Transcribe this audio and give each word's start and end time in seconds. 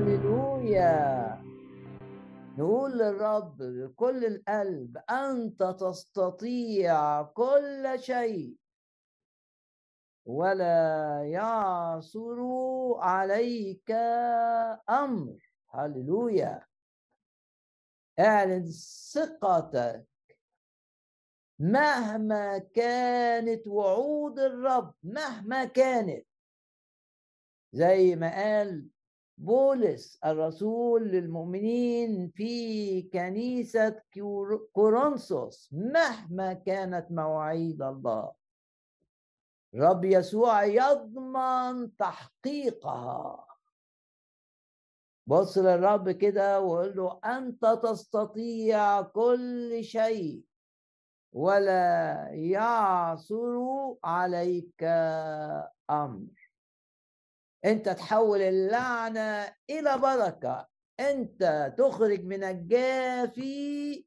هللويا. 0.00 1.42
نقول 2.58 2.98
للرب 2.98 3.56
بكل 3.62 4.24
القلب 4.24 4.96
أنت 5.10 5.62
تستطيع 5.62 7.22
كل 7.22 7.94
شيء. 7.96 8.56
ولا 10.26 11.22
يعثر 11.24 12.38
عليك 12.98 13.90
أمر. 14.90 15.38
هللويا. 15.70 16.66
اعلن 18.18 18.70
ثقتك. 19.12 20.06
مهما 21.58 22.58
كانت 22.58 23.66
وعود 23.66 24.38
الرب 24.38 24.94
مهما 25.02 25.64
كانت. 25.64 26.26
زي 27.72 28.16
ما 28.16 28.34
قال 28.34 28.88
بولس 29.40 30.18
الرسول 30.24 31.08
للمؤمنين 31.08 32.28
في 32.28 33.02
كنيسة 33.02 34.02
كورنثوس 34.72 35.68
مهما 35.72 36.52
كانت 36.52 37.06
مواعيد 37.10 37.82
الله. 37.82 38.32
رب 39.74 40.04
يسوع 40.04 40.64
يضمن 40.64 41.96
تحقيقها. 41.96 43.46
بص 45.26 45.58
للرب 45.58 46.10
كده 46.10 46.60
وقول 46.60 46.96
له 46.96 47.20
أنت 47.24 47.80
تستطيع 47.82 49.02
كل 49.02 49.84
شيء 49.84 50.44
ولا 51.32 52.28
يعثر 52.32 53.96
عليك 54.04 54.82
أمر. 55.90 56.39
أنت 57.64 57.88
تحول 57.88 58.40
اللعنة 58.40 59.54
إلى 59.70 59.98
بركة. 59.98 60.68
أنت 61.00 61.74
تخرج 61.78 62.24
من 62.24 62.44
الجافي 62.44 64.04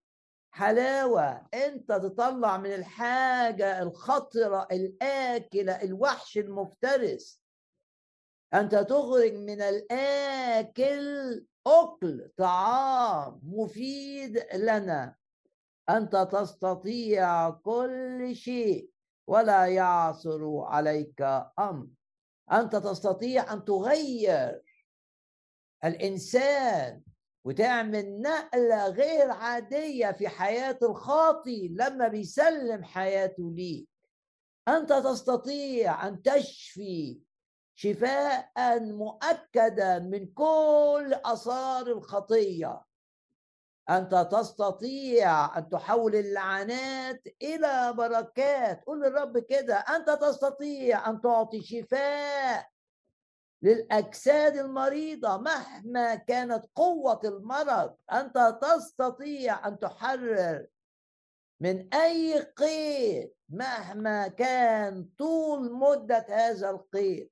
حلاوة. 0.51 1.47
أنت 1.53 1.91
تطلع 1.91 2.57
من 2.57 2.73
الحاجة 2.73 3.81
الخطرة 3.81 4.67
الآكلة 4.71 5.83
الوحش 5.83 6.37
المفترس. 6.37 7.41
أنت 8.53 8.75
تخرج 8.75 9.33
من 9.33 9.61
الآكل 9.61 11.45
أكل 11.67 12.31
طعام 12.37 13.39
مفيد 13.43 14.45
لنا. 14.53 15.15
أنت 15.89 16.15
تستطيع 16.31 17.49
كل 17.49 18.35
شيء 18.35 18.89
ولا 19.27 19.65
يعثر 19.65 20.59
عليك 20.59 21.21
أمر. 21.59 21.87
أنت 22.53 22.75
تستطيع 22.75 23.53
أن 23.53 23.65
تغير 23.65 24.61
الإنسان 25.85 27.01
وتعمل 27.45 28.21
نقلة 28.21 28.87
غير 28.87 29.31
عادية 29.31 30.11
في 30.11 30.27
حياة 30.27 30.79
الخاطي 30.81 31.67
لما 31.67 32.07
بيسلم 32.07 32.83
حياته 32.83 33.53
ليك. 33.55 33.89
أنت 34.67 34.93
تستطيع 34.93 36.07
أن 36.07 36.21
تشفي 36.21 37.19
شفاء 37.75 38.79
مؤكدا 38.79 39.99
من 39.99 40.25
كل 40.25 41.13
آثار 41.25 41.87
الخطية. 41.87 42.81
أنت 43.89 44.27
تستطيع 44.31 45.57
أن 45.57 45.69
تحول 45.69 46.15
اللعنات 46.15 47.21
إلى 47.41 47.93
بركات. 47.93 48.83
قول 48.83 49.01
للرب 49.01 49.37
كده. 49.37 49.75
أنت 49.75 50.09
تستطيع 50.09 51.09
أن 51.09 51.21
تعطي 51.21 51.61
شفاء 51.61 52.69
للأجساد 53.61 54.57
المريضة 54.57 55.37
مهما 55.37 56.15
كانت 56.15 56.65
قوة 56.75 57.19
المرض. 57.23 57.95
أنت 58.13 58.59
تستطيع 58.61 59.67
أن 59.67 59.79
تحرر 59.79 60.65
من 61.61 61.93
أي 61.93 62.39
قيد 62.39 63.31
مهما 63.49 64.27
كان 64.27 65.09
طول 65.17 65.73
مدة 65.73 66.25
هذا 66.29 66.69
القيد. 66.69 67.29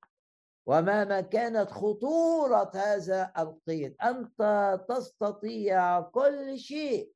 ومهما 0.65 1.21
كانت 1.21 1.71
خطورة 1.71 2.71
هذا 2.75 3.31
القيد. 3.37 3.95
أنت 4.03 4.79
تستطيع 4.89 6.01
كل 6.01 6.59
شيء. 6.59 7.11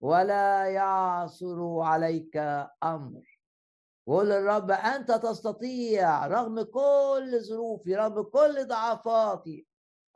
ولا 0.00 0.66
يعثر 0.66 1.80
عليك 1.80 2.36
أمر. 2.82 3.40
قول 4.06 4.28
للرب 4.28 4.70
أنت 4.70 5.12
تستطيع 5.12 6.26
رغم 6.26 6.62
كل 6.62 7.40
ظروفي 7.40 7.94
رغم 7.96 8.22
كل 8.22 8.68
ضعفاتي 8.68 9.66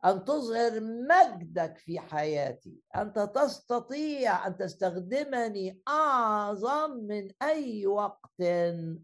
أن 0.04 0.24
تظهر 0.24 0.80
مجدك 0.80 1.78
في 1.78 2.00
حياتي. 2.00 2.82
أنت 2.96 3.18
تستطيع 3.18 4.46
أن 4.46 4.56
تستخدمني 4.56 5.82
أعظم 5.88 6.90
من 6.90 7.30
أي 7.42 7.86
وقت 7.86 8.42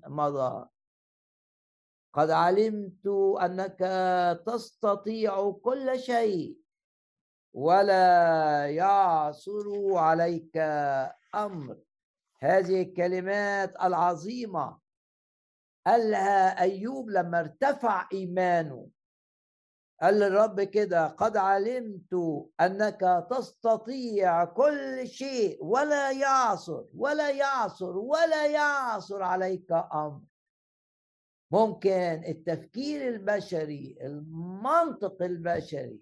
مضى. 0.06 0.68
قد 2.14 2.30
علمت 2.30 3.06
أنك 3.42 3.78
تستطيع 4.46 5.50
كل 5.50 5.98
شيء 5.98 6.58
ولا 7.54 8.66
يعثر 8.70 9.94
عليك 9.94 10.56
أمر. 11.34 11.76
هذه 12.40 12.82
الكلمات 12.82 13.82
العظيمة. 13.82 14.78
قالها 15.86 16.60
أيوب 16.60 17.10
لما 17.10 17.40
ارتفع 17.40 18.08
إيمانه. 18.12 18.88
قال 20.02 20.14
للرب 20.14 20.60
كده 20.60 21.06
قد 21.06 21.36
علمت 21.36 22.14
أنك 22.60 23.26
تستطيع 23.30 24.44
كل 24.44 25.08
شيء 25.08 25.64
ولا 25.64 26.10
يعصر 26.10 26.84
ولا 26.96 27.30
يعصر 27.30 27.96
ولا 27.98 28.46
يعصر 28.46 29.22
عليك 29.22 29.72
أمر. 29.72 30.20
ممكن 31.54 32.22
التفكير 32.28 33.08
البشري 33.08 33.98
المنطق 34.00 35.22
البشري 35.22 36.00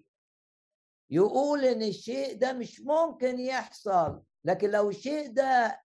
يقول 1.09 1.65
إن 1.65 1.81
الشيء 1.83 2.37
ده 2.37 2.53
مش 2.53 2.81
ممكن 2.81 3.39
يحصل 3.39 4.21
لكن 4.45 4.69
لو 4.71 4.89
الشيء 4.89 5.33
ده 5.33 5.81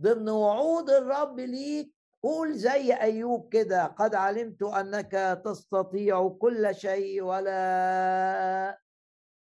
ضمن 0.00 0.28
وعود 0.28 0.90
الرب 0.90 1.40
ليك 1.40 1.92
قول 2.22 2.54
زي 2.54 2.92
أيوب 2.94 3.48
كده 3.52 3.86
قد 3.86 4.14
علمت 4.14 4.62
أنك 4.62 5.40
تستطيع 5.44 6.28
كل 6.28 6.74
شيء 6.74 7.22
ولا 7.22 8.80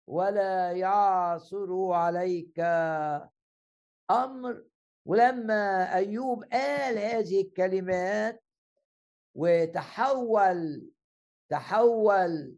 ولا 0.07 0.73
يعثر 0.73 1.93
عليك 1.93 2.61
أمر. 4.11 4.65
ولما 5.07 5.95
أيوب 5.95 6.45
قال 6.45 6.99
هذه 6.99 7.41
الكلمات 7.41 8.44
وتحول 9.35 10.91
تحول 11.51 12.55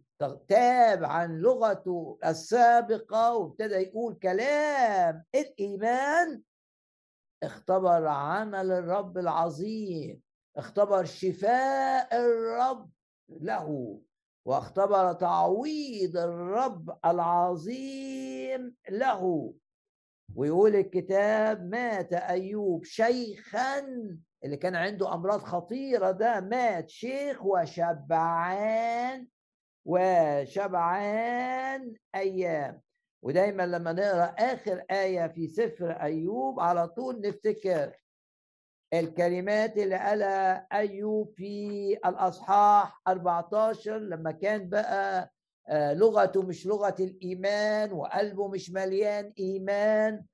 تاب 0.48 1.04
عن 1.04 1.38
لغته 1.38 2.18
السابقة 2.24 3.36
وابتدى 3.36 3.74
يقول 3.74 4.14
كلام. 4.14 5.24
الإيمان 5.34 6.42
اختبر 7.42 8.06
عمل 8.06 8.72
الرب 8.72 9.18
العظيم 9.18 10.20
اختبر 10.56 11.04
شفاء 11.04 12.16
الرب 12.16 12.90
له 13.28 14.00
واختبر 14.46 15.12
تعويض 15.12 16.16
الرب 16.16 16.98
العظيم 17.04 18.76
له. 18.90 19.54
ويقول 20.34 20.76
الكتاب 20.76 21.64
مات 21.64 22.12
أيوب 22.12 22.84
شيخا 22.84 23.86
اللي 24.46 24.56
كان 24.56 24.76
عنده 24.76 25.14
أمراض 25.14 25.40
خطيرة 25.40 26.10
ده 26.10 26.40
مات 26.40 26.88
شيخ 26.90 27.44
وشبعان 27.44 29.26
وشبعان 30.56 31.94
أيام. 32.14 32.80
ودايما 33.22 33.66
لما 33.66 33.92
نقرأ 33.92 34.24
آخر 34.24 34.84
آية 34.90 35.26
في 35.28 35.48
سفر 35.48 35.90
أيوب 35.90 36.60
على 36.60 36.88
طول 36.88 37.20
نفتكر 37.20 37.92
الكلمات 38.94 39.76
اللي 39.78 39.96
قالها 39.96 40.66
أيوب 40.72 41.32
في 41.36 41.92
الأصحاح 42.06 43.00
14 43.08 43.98
لما 43.98 44.32
كان 44.32 44.68
بقى 44.68 45.32
آه، 45.68 45.92
لغته 45.94 46.42
مش 46.42 46.66
لغة 46.66 46.94
الإيمان 47.00 47.92
وقلبه 47.92 48.48
مش 48.48 48.70
مليان 48.70 49.32
إيمان. 49.38 50.24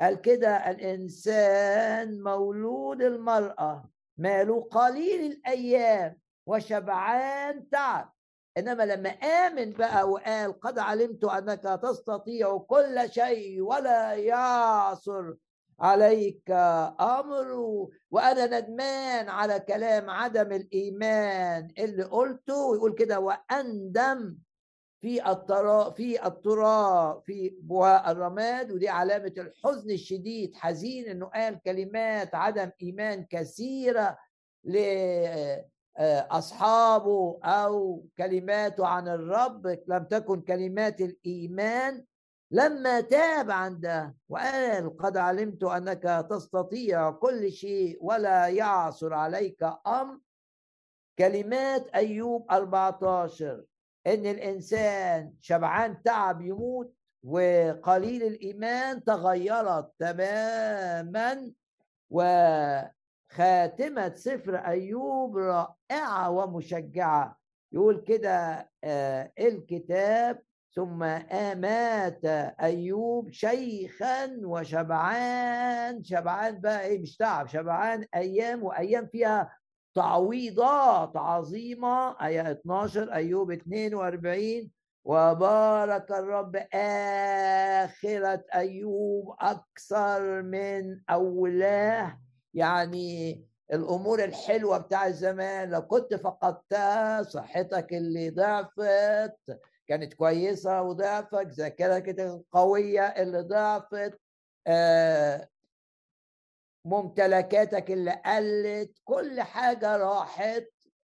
قال 0.00 0.20
كده 0.20 0.70
الإنسان 0.70 2.22
مولود 2.22 3.02
المرأة 3.02 3.84
ماله 4.18 4.60
قليل 4.70 5.32
الأيام 5.32 6.18
وشبعان 6.46 7.68
تعب. 7.68 8.12
إنما 8.58 8.82
لما 8.82 9.10
آمن 9.10 9.72
بقى 9.72 10.10
وقال 10.10 10.60
قد 10.60 10.78
علمت 10.78 11.24
أنك 11.24 11.80
تستطيع 11.82 12.58
كل 12.58 13.10
شيء 13.10 13.60
ولا 13.62 14.14
يعصر 14.14 15.34
عليك 15.80 16.50
أمر 17.00 17.52
وأنا 18.10 18.60
ندمان 18.60 19.28
على 19.28 19.60
كلام 19.60 20.10
عدم 20.10 20.52
الإيمان 20.52 21.68
اللي 21.78 22.02
قلته 22.02 22.56
ويقول 22.66 22.94
كده 22.94 23.20
وأندم 23.20 24.36
في 25.00 25.30
الترا 25.30 25.90
في 25.90 26.26
التراب 26.26 27.22
في 27.22 27.56
بواء 27.62 28.10
الرماد 28.10 28.72
ودي 28.72 28.88
علامة 28.88 29.32
الحزن 29.38 29.90
الشديد 29.90 30.54
حزين 30.54 31.08
إنه 31.08 31.26
قال 31.26 31.62
كلمات 31.62 32.34
عدم 32.34 32.70
إيمان 32.82 33.24
كثيرة 33.30 34.18
لاصحابه 35.98 37.38
أو 37.44 38.04
كلماته 38.18 38.86
عن 38.86 39.08
الرب 39.08 39.78
لم 39.86 40.04
تكن 40.04 40.40
كلمات 40.40 41.00
الإيمان. 41.00 42.04
لما 42.52 43.00
تاب 43.00 43.50
عنده 43.50 44.14
وقال 44.28 44.96
قد 44.96 45.16
علمت 45.16 45.64
أنك 45.64 46.26
تستطيع 46.30 47.10
كل 47.10 47.52
شيء 47.52 47.98
ولا 48.00 48.48
يعثر 48.48 49.14
عليك 49.14 49.62
أمر. 49.86 50.18
كلمات 51.18 51.88
أيوب 51.88 52.50
14 52.50 53.64
إن 54.06 54.26
الإنسان 54.26 55.32
شبعان 55.40 56.02
تعب 56.02 56.40
يموت 56.40 56.94
وقليل 57.24 58.22
الإيمان 58.22 59.04
تغيرت 59.04 59.90
تماما 59.98 61.52
وخاتمة 62.10 62.94
سفر 64.14 64.56
أيوب 64.56 65.36
رائعة 65.36 66.30
ومشجعة. 66.30 67.36
يقول 67.72 68.04
كده 68.08 68.68
آه، 68.84 69.32
الكتاب 69.38 70.42
ثم 70.74 71.02
آمات 71.02 72.24
أيوب 72.60 73.30
شيخا 73.30 74.40
وشبعان. 74.44 76.04
شبعان 76.04 76.60
بقى 76.60 76.84
إيه؟ 76.84 77.02
مش 77.02 77.16
تعب 77.16 77.46
شبعان 77.46 78.06
أيام 78.14 78.62
وأيام 78.62 79.06
فيها 79.06 79.59
تعويضات 79.94 81.16
عظيمة 81.16 82.26
آية 82.26 82.50
12 82.50 83.12
أيوب 83.12 83.50
42 83.50 84.70
وبارك 85.04 86.10
الرب 86.10 86.56
آخرة 86.74 88.44
أيوب 88.54 89.34
أكثر 89.40 90.42
من 90.42 91.00
أولاه. 91.10 92.20
يعني 92.54 93.44
الأمور 93.72 94.24
الحلوة 94.24 94.78
بتاع 94.78 95.06
الزمان 95.06 95.70
لو 95.70 95.82
كنت 95.86 96.14
فقدتها 96.14 97.22
صحتك 97.22 97.92
اللي 97.92 98.30
ضعفت 98.30 99.60
كانت 99.86 100.14
كويسة 100.14 100.82
وضعفت 100.82 101.46
ذاكرتك 101.46 102.20
القوية 102.20 103.02
اللي 103.02 103.40
ضعفت 103.40 104.20
آه 104.66 105.48
ممتلكاتك 106.84 107.90
اللي 107.90 108.22
قلت 108.26 108.98
كل 109.04 109.40
حاجة 109.40 109.96
راحت. 109.96 110.66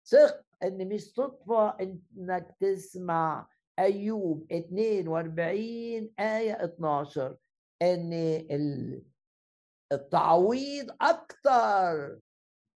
ثق 0.05 0.43
إن 0.63 0.87
مش 0.87 1.01
صدفة 1.13 1.77
إنك 1.81 2.55
تسمع 2.59 3.47
أيوب 3.79 4.47
42 4.51 6.13
آية 6.19 6.63
12 6.65 7.37
إن 7.81 8.13
التعويض 9.91 10.91
أكتر 11.01 12.19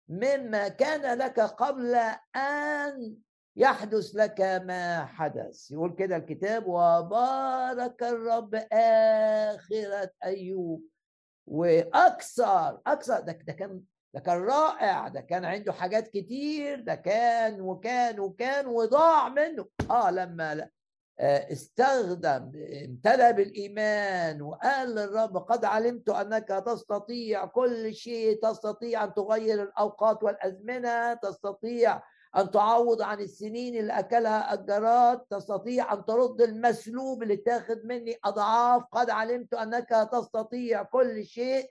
مما 0.09 0.69
كان 0.69 1.19
لك 1.19 1.41
قبل 1.41 1.95
أن 2.37 3.17
يحدث 3.57 4.15
لك 4.15 4.41
ما 4.41 5.05
حدث. 5.05 5.71
يقول 5.71 5.95
كده 5.95 6.17
الكتاب 6.17 6.67
وبارك 6.67 8.03
الرب 8.03 8.55
آخرة 8.73 10.11
أيوب. 10.25 10.92
وأكثر 11.53 12.81
أكثر 12.87 13.21
ده, 13.21 13.33
ده 13.33 13.53
كان 13.53 13.81
ده 14.15 14.21
كان 14.21 14.43
رائع 14.43 15.09
ده 15.09 15.21
كان 15.21 15.45
عنده 15.45 15.73
حاجات 15.73 16.09
كتير 16.09 16.81
ده 16.81 16.95
كان 16.95 17.61
وكان 17.61 18.21
وكان 18.21 18.67
وضاع 18.67 19.29
منه. 19.29 19.67
آه 19.91 20.11
لما 20.11 20.69
آه، 21.21 21.53
استخدم 21.53 22.53
امتلأ 22.85 23.31
بالإيمان 23.31 24.43
وقال 24.43 24.95
للرب 24.95 25.37
قد 25.37 25.65
علمت 25.65 26.09
أنك 26.09 26.49
تستطيع 26.49 27.47
كل 27.47 27.95
شيء 27.95 28.41
تستطيع 28.43 29.05
أن 29.05 29.15
تغير 29.15 29.63
الأوقات 29.63 30.23
والأزمنة 30.23 31.15
تستطيع 31.15 32.03
أن 32.37 32.51
تعوض 32.51 33.03
عن 33.03 33.21
السنين 33.21 33.77
اللي 33.77 33.93
أكلها 33.99 34.55
الجراد 34.55 35.21
تستطيع 35.21 35.93
أن 35.93 36.05
ترد 36.05 36.43
المسلوب 36.43 37.23
اللي 37.23 37.37
تاخد 37.37 37.85
مني 37.85 38.17
أضعاف. 38.25 38.83
قد 38.93 39.11
علمت 39.11 39.55
أنك 39.55 40.09
تستطيع 40.13 40.83
كل 40.83 41.25
شيء. 41.25 41.71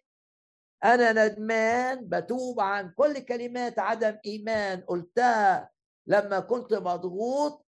أنا 0.83 1.27
ندمان 1.27 2.09
بتوب 2.09 2.59
عن 2.59 2.91
كل 2.97 3.19
كلمات 3.19 3.79
عدم 3.79 4.17
إيمان. 4.25 4.81
قلتها 4.81 5.69
لما 6.07 6.39
كنت 6.39 6.73
مضغوط. 6.73 7.65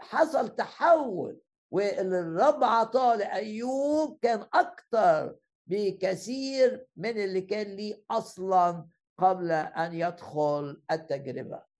حصل 0.00 0.56
تحول 0.56 1.40
واللي 1.70 2.20
الرب 2.20 2.64
عطاه 2.64 3.16
لأيوب 3.16 4.18
كان 4.22 4.46
أكتر 4.54 5.36
بكثير 5.66 6.86
من 6.96 7.10
اللي 7.10 7.40
كان 7.40 7.66
ليه 7.66 8.02
أصلا 8.10 8.86
قبل 9.18 9.50
أن 9.52 9.94
يدخل 9.94 10.82
التجربة. 10.90 11.73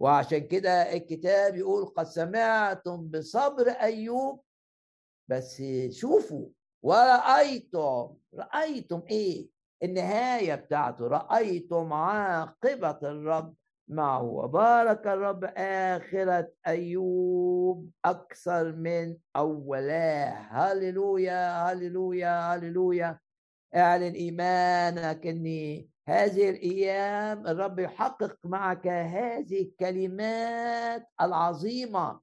وعشان 0.00 0.38
كده 0.38 0.92
الكتاب 0.92 1.56
يقول 1.56 1.84
قد 1.86 2.06
سمعتم 2.06 3.08
بصبر 3.08 3.68
أيوب 3.68 4.40
بس 5.28 5.62
شوفوا 5.90 6.48
ورأيتم 6.82 8.14
رأيتم 8.34 9.02
إيه؟ 9.10 9.48
النهاية 9.82 10.54
بتاعته 10.54 11.06
رأيتم 11.06 11.92
عاقبة 11.92 12.98
الرب 13.02 13.54
معه 13.88 14.22
وبارك 14.22 15.06
الرب 15.06 15.44
آخرة 15.56 16.48
أيوب 16.66 17.90
أكثر 18.04 18.72
من 18.72 19.16
أولاه 19.36 20.30
هللويا 20.50 21.72
هللويا 21.72 22.54
هللويا. 22.54 23.18
اعلن 23.74 24.12
إيمانك 24.14 25.26
أني 25.26 25.88
هذه 26.08 26.50
الأيام 26.50 27.46
الرب 27.46 27.78
يحقق 27.78 28.36
معك 28.44 28.86
هذه 28.86 29.62
الكلمات 29.62 31.08
العظيمة. 31.20 32.20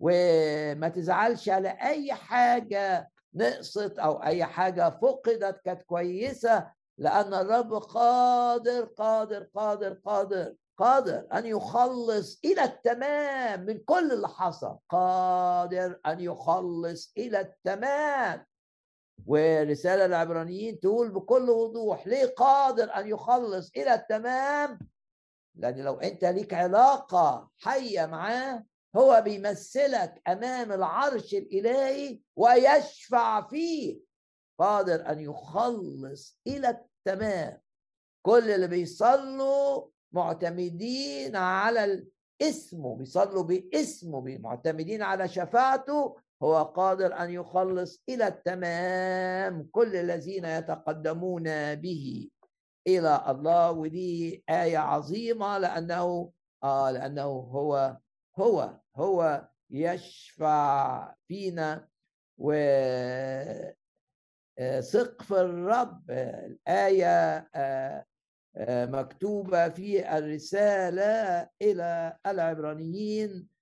وما 0.00 0.88
تزعلش 0.88 1.48
على 1.48 1.68
أي 1.68 2.14
حاجة 2.14 3.10
نقصت 3.34 3.98
أو 3.98 4.22
أي 4.22 4.44
حاجة 4.44 4.90
فقدت 4.90 5.60
كانت 5.64 5.82
كويسة 5.82 6.70
لأن 6.98 7.34
الرب 7.34 7.74
قادر 7.74 8.84
قادر 8.84 9.46
قادر 9.54 9.92
قادر 10.04 10.54
قادر 10.78 11.26
أن 11.32 11.46
يخلص 11.46 12.40
إلى 12.44 12.64
التمام 12.64 13.60
من 13.60 13.78
كل 13.78 14.12
اللي 14.12 14.28
حصل. 14.28 14.78
قادر 14.88 16.00
أن 16.06 16.20
يخلص 16.20 17.12
إلى 17.18 17.40
التمام. 17.40 18.46
ورسالة 19.26 20.04
العبرانيين 20.04 20.80
تقول 20.80 21.10
بكل 21.10 21.50
وضوح 21.50 22.06
ليه 22.06 22.26
قادر 22.26 22.96
أن 22.96 23.08
يخلص 23.08 23.70
إلى 23.76 23.94
التمام؟ 23.94 24.78
لأن 25.54 25.80
لو 25.80 25.94
أنت 25.94 26.24
ليك 26.24 26.54
علاقة 26.54 27.50
حية 27.58 28.06
معاه 28.06 28.64
هو 28.96 29.22
بيمثلك 29.24 30.22
أمام 30.28 30.72
العرش 30.72 31.34
الإلهي 31.34 32.20
ويشفع 32.36 33.48
فيه. 33.48 34.00
قادر 34.58 35.10
أن 35.10 35.20
يخلص 35.20 36.40
إلى 36.46 36.68
التمام. 36.68 37.60
كل 38.22 38.50
اللي 38.50 38.66
بيصلوا 38.66 39.86
معتمدين 40.12 41.36
على 41.36 42.06
اسمه 42.42 42.96
بيصلوا 42.96 43.42
باسمه 43.42 44.38
معتمدين 44.38 45.02
على 45.02 45.28
شفاعته 45.28 46.16
هو 46.42 46.62
قادر 46.62 47.18
أن 47.18 47.30
يخلص 47.30 48.02
إلى 48.08 48.26
التمام 48.28 49.68
كل 49.72 49.96
الذين 49.96 50.44
يتقدمون 50.44 51.74
به. 51.74 52.28
إلى 52.86 53.24
الله 53.28 53.70
ودي 53.70 54.44
آية 54.50 54.78
عظيمة 54.78 55.58
لأنه 55.58 56.32
آه 56.64 56.90
لأنه 56.90 57.22
هو 57.24 57.96
هو 58.38 58.80
هو 58.96 59.48
يشفع 59.70 61.14
فينا. 61.28 61.88
و 62.38 62.52
آه، 64.58 64.80
في 65.22 65.30
الرب. 65.30 66.10
الآية 66.10 67.48
آه، 67.54 68.04
آه، 68.56 68.86
مكتوبة 68.86 69.68
في 69.68 70.18
الرسالة 70.18 71.48
إلى 71.62 72.16
العبرانيين. 72.26 73.55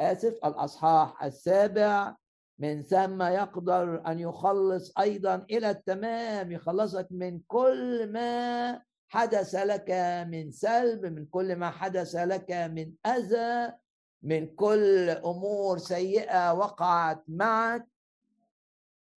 آسف 0.00 0.34
الأصحاح 0.44 1.24
السابع. 1.24 2.16
من 2.58 2.82
ثم 2.82 3.22
يقدر 3.22 4.06
أن 4.06 4.18
يخلص 4.18 4.92
أيضا 4.98 5.46
إلى 5.50 5.70
التمام 5.70 6.52
يخلصك 6.52 7.06
من 7.10 7.40
كل 7.46 8.12
ما 8.12 8.80
حدث 9.08 9.54
لك 9.54 9.90
من 10.30 10.50
سلب 10.50 11.06
من 11.06 11.26
كل 11.26 11.56
ما 11.56 11.70
حدث 11.70 12.14
لك 12.14 12.50
من 12.50 12.92
أذى 13.06 13.72
من 14.22 14.46
كل 14.46 15.10
أمور 15.10 15.78
سيئة 15.78 16.52
وقعت 16.52 17.22
معك. 17.28 17.86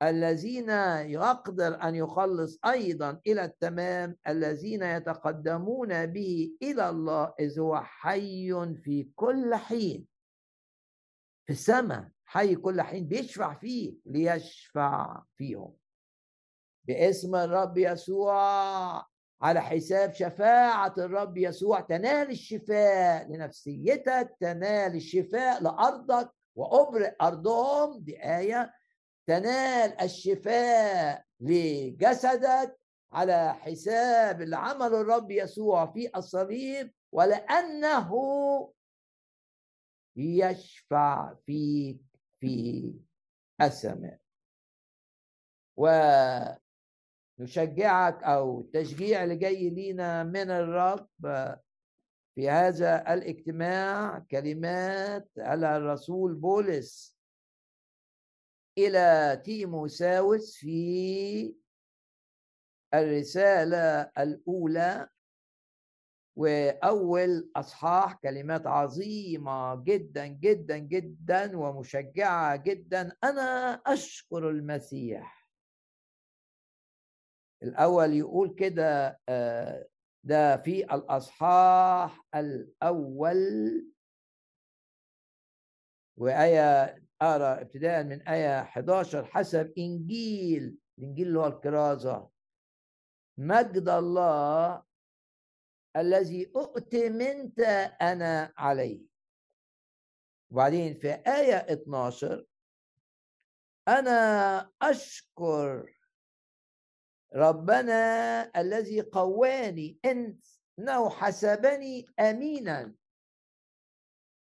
الذين 0.04 0.70
يقدر 1.10 1.84
أن 1.84 1.96
يخلص 1.96 2.60
أيضا 2.66 3.20
إلى 3.28 3.46
التمام 3.46 4.16
الذين 4.28 4.84
يتقدمون 4.84 6.06
به 6.06 6.52
إلى 6.64 6.90
الله 6.90 7.34
إذ 7.40 7.60
هو 7.60 7.82
حي 7.82 8.76
في 8.84 9.10
كل 9.16 9.56
حين. 9.56 10.17
في 11.48 11.54
السماء 11.54 12.08
حي 12.26 12.56
كل 12.56 12.82
حين 12.82 13.08
بيشفع 13.08 13.54
فيه 13.54 13.96
ليشفع 14.06 15.24
فيهم. 15.36 15.74
باسم 16.88 17.36
الرب 17.36 17.78
يسوع 17.78 18.38
على 19.42 19.62
حساب 19.62 20.14
شفاعة 20.14 20.94
الرب 20.98 21.38
يسوع 21.38 21.80
تنال 21.80 22.30
الشفاء 22.32 23.28
لنفسيتك 23.32 24.36
تنال 24.40 24.96
الشفاء 24.96 25.64
لأرضك 25.64 26.30
وأبرئ 26.56 27.16
أرضهم 27.22 28.00
دي 28.00 28.24
آية 28.38 28.74
تنال 29.28 30.02
الشفاء 30.02 31.24
لجسدك 31.40 32.80
على 33.12 33.54
حساب 33.54 34.42
اللي 34.42 34.58
عمله 34.58 35.02
الرب 35.02 35.32
يسوع 35.32 35.86
في 35.92 36.10
الصليب 36.18 36.92
ولأنه 37.12 38.10
يشفع 40.22 41.34
فيك 41.46 42.02
في 42.40 42.94
السماء 43.62 44.20
ونشجعك 47.40 48.24
أو 48.24 48.62
التشجيع 48.62 49.24
اللي 49.24 49.36
جاي 49.36 49.70
لينا 49.70 50.24
من 50.24 50.52
الرب 50.52 51.10
في 52.36 52.50
هذا 52.50 53.14
الاجتماع 53.14 54.20
كلمات 54.32 55.30
على 55.38 55.78
الرسول 55.78 56.36
بولس 56.36 57.18
إلى 58.78 59.42
تيموساوس 59.46 60.58
في 60.58 61.56
الرسالة 62.94 64.12
الأولى 64.18 65.10
وأول 66.38 67.52
أصحاح 67.56 68.14
كلمات 68.14 68.68
عظيمة 68.68 69.76
جدا 69.76 70.28
جدا 70.28 70.78
جدا 70.78 71.58
ومشجعة 71.58 72.56
جدا. 72.56 73.12
أنا 73.24 73.74
أشكر 73.86 74.50
المسيح. 74.50 75.48
الأول 77.64 78.14
يقول 78.14 78.56
كده 78.56 79.20
آه، 79.30 79.88
ده 80.24 80.58
في 80.58 80.84
الأصحاح 80.96 82.26
الأول. 82.36 83.86
وآية 86.18 86.84
أقرأ 87.22 87.62
ابتداء 87.62 88.04
من 88.04 88.22
آية 88.22 88.62
11 88.62 89.26
حسب 89.26 89.74
إنجيل 89.78 90.78
الإنجيل 91.00 91.28
اللي 91.28 91.40
هو 91.40 91.48
الكرازة 91.48 92.30
مجد 93.38 93.90
الله 93.90 94.87
الذي 95.98 96.52
أؤتمنت 96.56 97.60
أنا 98.02 98.54
عليه. 98.58 99.02
وبعدين 100.52 100.94
في 100.94 101.12
آية 101.12 101.74
12 101.74 102.46
أنا 103.88 104.72
أشكر 104.82 105.94
ربنا 107.36 108.52
الذي 108.62 109.02
قواني 109.02 110.00
إنه 110.06 111.10
حسبني 111.10 112.06
أمينا 112.20 112.94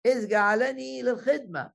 إذ 0.07 0.28
جعلني 0.28 1.02
للخدمة. 1.02 1.73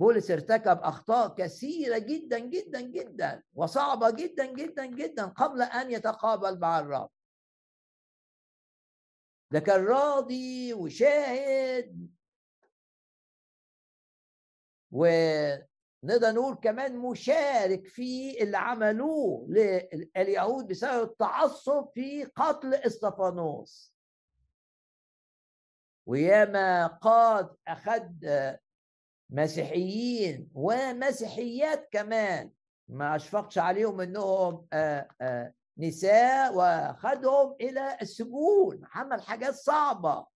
بولس 0.00 0.30
ارتكب 0.30 0.78
أخطاء 0.78 1.34
كثيرة 1.34 1.98
جدا 1.98 2.38
جدا 2.38 2.80
جدا 2.80 3.42
وصعبة 3.54 4.10
جدا 4.10 4.46
جدا 4.46 4.86
جدا 4.86 5.26
قبل 5.26 5.62
أن 5.62 5.90
يتقابل 5.90 6.58
مع 6.58 6.78
الرب. 6.78 7.10
ده 9.50 9.60
كان 9.60 9.84
راضي 9.84 10.74
وشاهد. 10.74 12.08
ونقدر 14.92 16.32
نقول 16.32 16.54
كمان 16.54 16.96
مشارك 16.98 17.86
في 17.86 18.42
اللي 18.42 18.56
عملوه 18.56 19.46
لليهود 19.48 20.66
بسبب 20.68 21.02
التعصب 21.02 21.88
في 21.94 22.24
قتل 22.24 22.74
استفانوس 22.74 23.94
وياما 26.06 26.86
قاد 26.86 27.56
اخذ 27.68 28.08
مسيحيين 29.30 30.50
ومسيحيات 30.54 31.88
كمان. 31.92 32.52
ما 32.88 33.16
أشفقش 33.16 33.58
عليهم 33.58 34.00
إنهم 34.00 34.66
آآ 34.72 35.08
آآ 35.20 35.54
نساء 35.78 36.52
وخدهم 36.54 37.56
إلى 37.60 37.98
السجون. 38.02 38.80
عمل 38.92 39.22
حاجات 39.22 39.54
صعبة. 39.54 40.26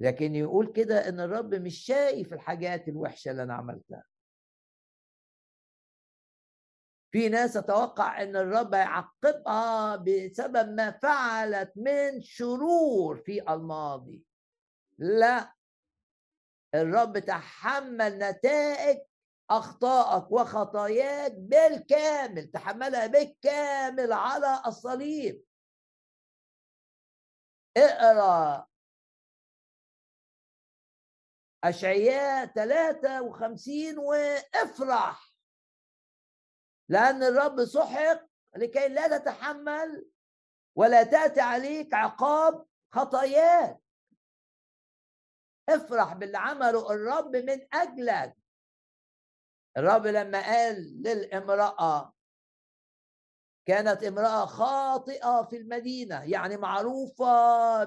لكن 0.00 0.34
يقول 0.34 0.72
كده 0.72 1.08
إن 1.08 1.20
الرب 1.20 1.54
مش 1.54 1.78
شايف 1.78 2.32
الحاجات 2.32 2.88
الوحشة 2.88 3.30
اللي 3.30 3.42
أنا 3.42 3.54
عملتها. 3.54 4.04
في 7.12 7.28
ناس 7.28 7.52
تتوقع 7.52 8.22
إن 8.22 8.36
الرب 8.36 8.74
يعقبها 8.74 9.96
بسبب 9.96 10.68
ما 10.68 10.90
فعلت 10.90 11.72
من 11.76 12.22
شرور 12.22 13.16
في 13.16 13.52
الماضي. 13.52 14.24
لا. 14.98 15.54
الرب 16.74 17.18
تحمل 17.18 18.18
نتائج 18.18 18.98
أخطائك 19.50 20.32
وخطاياك 20.32 21.32
بالكامل 21.32 22.50
تحملها 22.50 23.06
بالكامل 23.06 24.12
على 24.12 24.62
الصليب. 24.66 25.44
اقرأ. 27.76 28.66
أشعياء 31.64 32.46
53 32.46 33.98
وافرح. 33.98 35.32
لأن 36.88 37.22
الرب 37.22 37.64
سحق 37.64 38.26
لكي 38.56 38.88
لا 38.88 39.18
تتحمل 39.18 40.10
ولا 40.76 41.02
تأتي 41.02 41.40
عليك 41.40 41.94
عقاب 41.94 42.66
خطاياك. 42.92 43.78
افرح 45.68 46.14
باللي 46.14 46.38
عمله 46.38 46.90
الرب 46.92 47.36
من 47.36 47.74
أجلك. 47.74 48.39
الرب 49.76 50.06
لما 50.06 50.40
قال 50.40 51.02
للامرأة 51.02 52.14
كانت 53.66 54.04
امرأة 54.04 54.46
خاطئة 54.46 55.42
في 55.50 55.56
المدينة 55.56 56.22
يعني 56.24 56.56
معروفة 56.56 57.84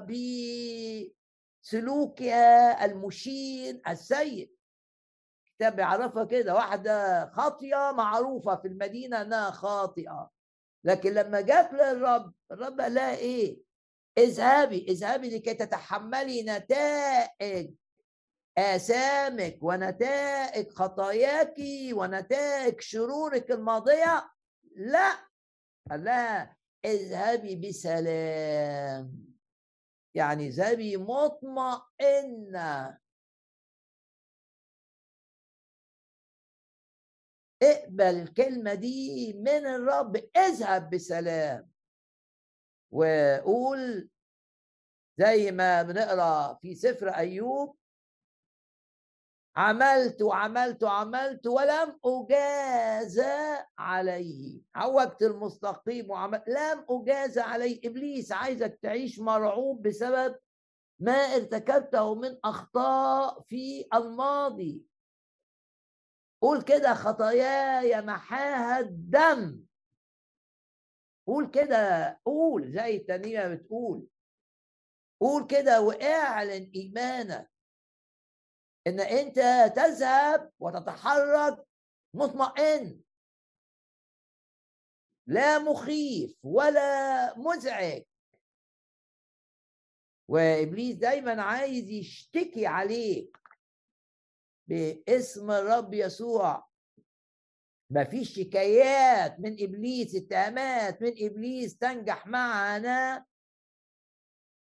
بسلوكها 1.63 2.85
المشين 2.85 3.81
السيء. 3.87 4.51
الكتاب 5.47 5.75
بيعرفها 5.75 6.25
كده 6.25 6.55
واحدة 6.55 7.25
خاطئه 7.29 7.91
معروفة 7.91 8.55
في 8.55 8.67
المدينة 8.67 9.21
إنها 9.21 9.51
خاطئة. 9.51 10.31
لكن 10.83 11.13
لما 11.13 11.41
جت 11.41 11.69
للرب 11.73 12.33
الرب 12.51 12.81
قال 12.81 12.93
لها 12.93 13.15
إيه؟ 13.15 13.61
اذهبي 14.17 14.85
اذهبي 14.89 15.29
لكي 15.37 15.53
تتحملي 15.53 16.43
نتائج 16.43 17.73
آثامك 18.57 19.57
ونتائج 19.61 20.69
خطاياك 20.69 21.55
ونتائج 21.93 22.81
شرورك 22.81 23.51
الماضية. 23.51 24.31
لا 24.75 25.29
قال 25.89 26.03
لها 26.03 26.57
اذهبي 26.85 27.55
بسلام. 27.55 29.33
يعني 30.15 30.47
اذهبي 30.47 30.97
مطمئنة. 30.97 32.99
اقبل 37.63 38.03
الكلمة 38.03 38.73
دي 38.73 39.33
من 39.33 39.65
الرب. 39.65 40.15
اذهب 40.37 40.89
بسلام. 40.89 41.69
وقول 42.91 44.09
زي 45.17 45.51
ما 45.51 45.83
بنقرأ 45.83 46.53
في 46.61 46.75
سفر 46.75 47.09
أيوب 47.09 47.77
عملت 49.55 50.21
وعملت 50.21 50.83
وعملت 50.83 51.47
ولم 51.47 51.99
أجازى 52.05 53.57
عليه. 53.77 54.61
عوجت 54.75 55.21
المستقيم 55.21 56.09
وعملت 56.09 56.43
لم 56.47 56.85
أجازى 56.89 57.41
عليه. 57.41 57.79
إبليس 57.85 58.31
عايزك 58.31 58.79
تعيش 58.81 59.19
مرعوب 59.19 59.87
بسبب 59.87 60.35
ما 60.99 61.13
ارتكبته 61.13 62.15
من 62.15 62.37
أخطاء 62.45 63.41
في 63.41 63.85
الماضي. 63.93 64.85
قول 66.41 66.61
كده 66.61 66.93
خطاياي 66.93 68.01
محاها 68.01 68.79
الدم. 68.79 69.63
قول 71.27 71.51
كده 71.51 72.19
قول 72.25 72.71
زي 72.71 72.95
التانية 72.95 73.47
بتقول. 73.47 74.07
قول 75.21 75.47
كده 75.47 75.81
واعلن 75.81 76.71
إيمانك. 76.75 77.52
إن 78.87 78.99
أنت 78.99 79.35
تذهب 79.75 80.51
وتتحرك 80.59 81.65
مطمئن. 82.13 83.01
لا 85.27 85.59
مخيف 85.59 86.35
ولا 86.43 87.37
مزعج. 87.37 88.03
وإبليس 90.27 90.95
دايما 90.95 91.41
عايز 91.41 91.89
يشتكي 91.89 92.67
عليك 92.67 93.37
باسم 94.67 95.51
الرب 95.51 95.93
يسوع. 95.93 96.67
ما 97.89 98.03
فيش 98.03 98.35
شكايات 98.39 99.39
من 99.39 99.63
إبليس 99.63 100.15
اتهامات 100.15 101.01
من 101.01 101.13
إبليس 101.17 101.77
تنجح 101.77 102.27
معنا. 102.27 103.25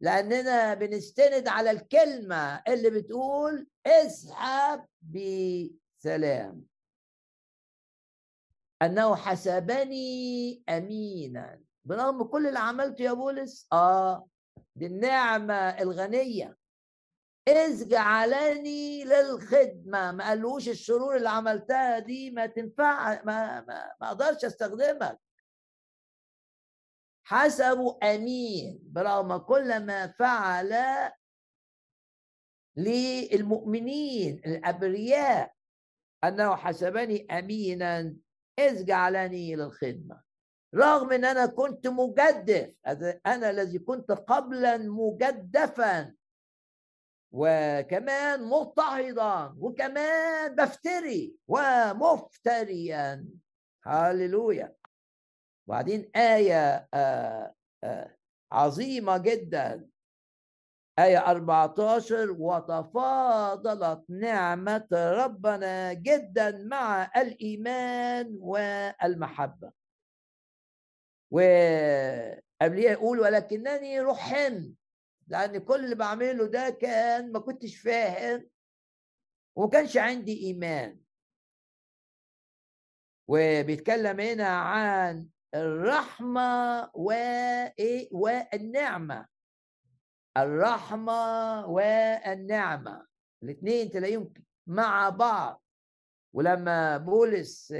لأننا 0.00 0.74
بنستند 0.74 1.48
على 1.48 1.70
الكلمة 1.70 2.62
اللي 2.68 2.90
بتقول 2.90 3.68
اسحب 3.86 4.86
بسلام 5.02 6.62
أنه 8.82 9.16
حسبني 9.16 10.62
أمينا. 10.68 11.60
برغم 11.84 12.22
كل 12.22 12.46
اللي 12.46 12.58
عملته 12.58 13.02
يا 13.02 13.12
بولس؟ 13.12 13.66
آه 13.72 14.26
دي 14.76 14.86
النعمة 14.86 15.54
الغنية. 15.54 16.56
إذ 17.48 17.88
جعلني 17.88 19.04
للخدمة 19.04 20.12
ما 20.12 20.24
قالوش 20.28 20.68
الشرور 20.68 21.16
اللي 21.16 21.28
عملتها 21.28 21.98
دي 21.98 22.30
ما 22.30 22.46
تنفع 22.46 23.22
ما, 23.24 23.60
ما, 23.60 23.92
ما 24.00 24.06
أقدرش 24.08 24.44
أستخدمك 24.44 25.18
حسبوا 27.30 28.14
أمين. 28.14 28.80
برغم 28.82 29.36
كل 29.36 29.86
ما 29.86 30.06
فعل 30.06 30.74
للمؤمنين 32.76 34.42
الأبرياء 34.46 35.52
أنه 36.24 36.56
حسبني 36.56 37.26
أمينا 37.38 38.16
إذ 38.58 38.84
جعلني 38.84 39.56
للخدمة. 39.56 40.22
رغم 40.74 41.12
أن 41.12 41.24
أنا 41.24 41.46
كنت 41.46 41.86
مجدف 41.86 42.76
أنا 43.26 43.50
الذي 43.50 43.78
كنت 43.78 44.10
قبلا 44.10 44.78
مجدفا 44.78 46.14
وكمان 47.32 48.42
مضطهدا 48.42 49.54
وكمان 49.58 50.54
بفتري 50.54 51.36
ومفتريا. 51.48 53.24
هللويا 53.84 54.79
وبعدين 55.70 56.10
آية 56.16 56.88
آه 56.94 57.54
آه 57.84 58.16
عظيمة 58.52 59.18
جدا. 59.18 59.88
آية 60.98 61.18
14 61.18 62.30
وتفاضلت 62.38 64.04
نعمة 64.10 64.88
ربنا 64.92 65.92
جدا 65.92 66.64
مع 66.64 67.10
الإيمان 67.16 68.36
والمحبة. 68.40 69.72
وقبليه 71.30 72.90
يقول 72.90 73.20
ولكنني 73.20 74.00
رحمت 74.00 74.74
لأن 75.28 75.58
كل 75.58 75.84
اللي 75.84 75.94
بعمله 75.94 76.46
ده 76.46 76.70
كان 76.70 77.32
ما 77.32 77.38
كنتش 77.38 77.76
فاهم 77.76 78.48
وما 79.56 79.70
كانش 79.70 79.96
عندي 79.96 80.46
إيمان. 80.46 81.00
وبيتكلم 83.28 84.20
هنا 84.20 84.48
عن 84.48 85.28
الرحمة 85.54 86.90
وإيه؟ 86.94 88.08
والنعمة. 88.12 89.26
الرحمة 90.36 91.66
والنعمة. 91.66 93.06
الاثنين 93.42 93.90
تلاقيهم 93.90 94.32
مع 94.66 95.08
بعض. 95.08 95.62
ولما 96.32 96.96
بولس 96.96 97.74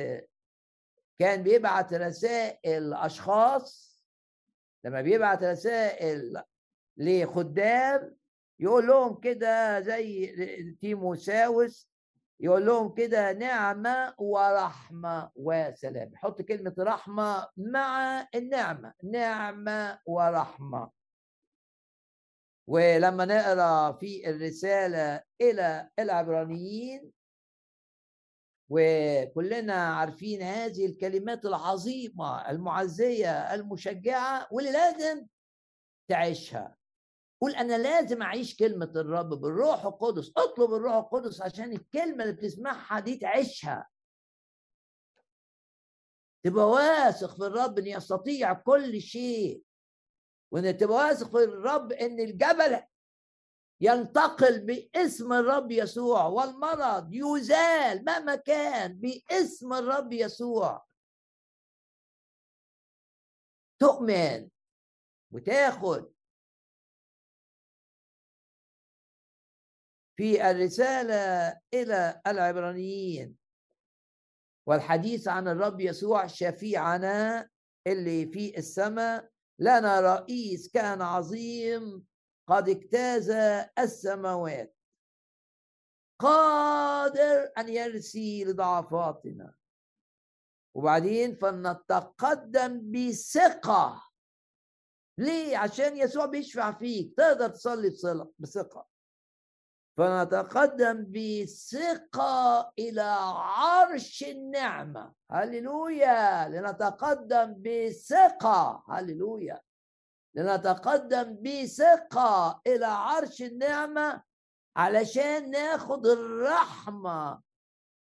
كان 1.19 1.43
بيبعت 1.43 1.95
رسائل 1.95 2.95
أشخاص 2.95 3.91
لما 4.85 5.03
بيبعت 5.03 5.43
رسائل 5.45 6.43
لخدام 6.97 8.17
يقول 8.61 8.87
لهم 8.87 9.21
كده 9.21 9.81
زي 9.81 10.27
تيموساوس 10.81 11.90
يقول 12.43 12.67
لهم 12.67 12.95
كده 12.95 13.33
نعمة 13.33 14.15
ورحمة 14.19 15.31
وسلام. 15.37 16.13
حط 16.17 16.43
كلمة 16.43 16.75
رحمة 16.79 17.49
مع 17.57 18.21
النعمة 18.35 18.95
نعمة 19.05 19.99
ورحمة. 20.07 20.91
ولما 22.67 23.25
نقرأ 23.25 23.93
في 23.93 24.31
الرسالة 24.31 25.23
إلى 25.41 25.91
العبرانيين 25.99 27.13
وكلنا 28.69 29.75
عارفين 29.75 30.43
هذه 30.43 30.87
الكلمات 30.87 31.45
العظيمة 31.45 32.51
المعزية 32.51 33.55
المشجعة 33.55 34.49
واللي 34.51 34.73
لازم 34.73 35.27
تعيشها. 36.09 36.80
قول 37.41 37.55
أنا 37.55 37.79
لازم 37.79 38.23
أعيش 38.23 38.57
كلمة 38.57 38.93
الرب 38.97 39.29
بالروح 39.29 39.85
القدس 39.85 40.33
أطلب 40.37 40.75
الروح 40.75 40.95
القدس 40.95 41.43
عشان 41.43 41.73
الكلمة 41.73 42.25
اللي 42.25 42.35
بتسمعها 42.35 43.01
دي 43.01 43.17
تعيشها. 43.17 43.89
تبقى 46.45 46.65
واثق 46.69 47.37
في 47.37 47.47
الرب 47.47 47.79
إن 47.79 47.87
يستطيع 47.87 48.53
كل 48.53 49.01
شيء 49.01 49.63
وإن 50.53 50.77
تبقى 50.77 50.97
واثق 50.97 51.31
في 51.31 51.45
الرب 51.45 51.93
إن 51.93 52.21
الجبل 52.21 52.83
ينتقل 53.81 54.61
باسم 54.67 55.33
الرب 55.33 55.71
يسوع 55.71 56.25
والمرض 56.27 57.09
يزال 57.15 58.05
مهما 58.05 58.35
كان 58.37 58.93
باسم 59.01 59.73
الرب 59.73 60.13
يسوع. 60.13 60.87
تؤمن 63.81 64.49
وتاخد 65.33 66.13
في 70.21 70.51
الرسالة 70.51 71.61
إلى 71.75 72.21
العبرانيين. 72.27 73.37
والحديث 74.69 75.29
عن 75.29 75.49
الرب 75.49 75.81
يسوع 75.81 76.27
شفيعنا 76.27 77.49
اللي 77.87 78.27
في 78.27 78.59
السماء 78.59 79.31
لنا 79.59 80.01
رئيس 80.01 80.71
كان 80.73 81.03
عظيم 81.03 82.07
قد 82.49 82.69
اجتاز 82.69 83.31
السماوات. 83.79 84.77
قادر 86.21 87.53
أن 87.59 87.69
يرسي 87.69 88.45
لضعفاتنا. 88.45 89.55
وبعدين 90.77 91.35
فلنتقدم 91.35 92.93
بثقة. 92.93 94.03
ليه؟ 95.19 95.57
عشان 95.57 95.97
يسوع 95.97 96.27
بيشفع 96.27 96.73
فيك. 96.73 97.15
تقدر 97.17 97.49
تصلي 97.49 97.91
بثقة. 98.39 98.90
فنتقدم 99.97 101.07
بثقة 101.13 102.73
إلى 102.79 103.17
عرش 103.35 104.23
النعمة. 104.23 105.13
هللويا. 105.31 106.49
لنتقدم 106.49 107.55
بثقة. 107.59 108.85
هللويا. 108.89 109.61
لنتقدم 110.35 111.39
بثقة 111.43 112.61
إلى 112.67 112.87
عرش 112.87 113.43
النعمة 113.43 114.23
علشان 114.77 115.51
ناخد 115.51 116.07
الرحمة 116.07 117.41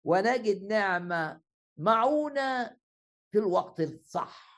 ونجد 0.04 0.62
نعمة 0.62 1.40
معونة 1.76 2.76
في 3.30 3.38
الوقت 3.38 3.80
الصح. 3.80 4.54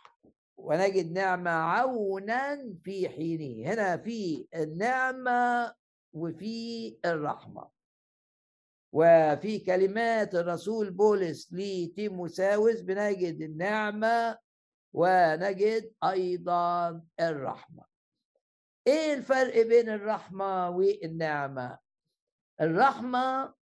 ونجد 0.56 1.12
نعمة 1.12 1.50
عونا 1.50 2.74
في 2.84 3.08
حينه. 3.08 3.72
هنا 3.72 3.96
في 3.96 4.48
النعمة 4.54 5.74
وفي 6.16 6.98
الرحمة. 7.04 7.68
وفي 8.92 9.58
كلمات 9.58 10.34
الرسول 10.34 10.90
بولس 10.90 11.52
لتيموساوس 11.52 12.80
بنجد 12.80 13.42
النعمة 13.42 14.38
ونجد 14.92 15.92
أيضا 16.04 17.02
الرحمة. 17.20 17.84
إيه 18.86 19.14
الفرق 19.14 19.66
بين 19.66 19.88
الرحمة 19.88 20.70
والنعمة؟ 20.70 21.78
الرحمة 22.60 23.54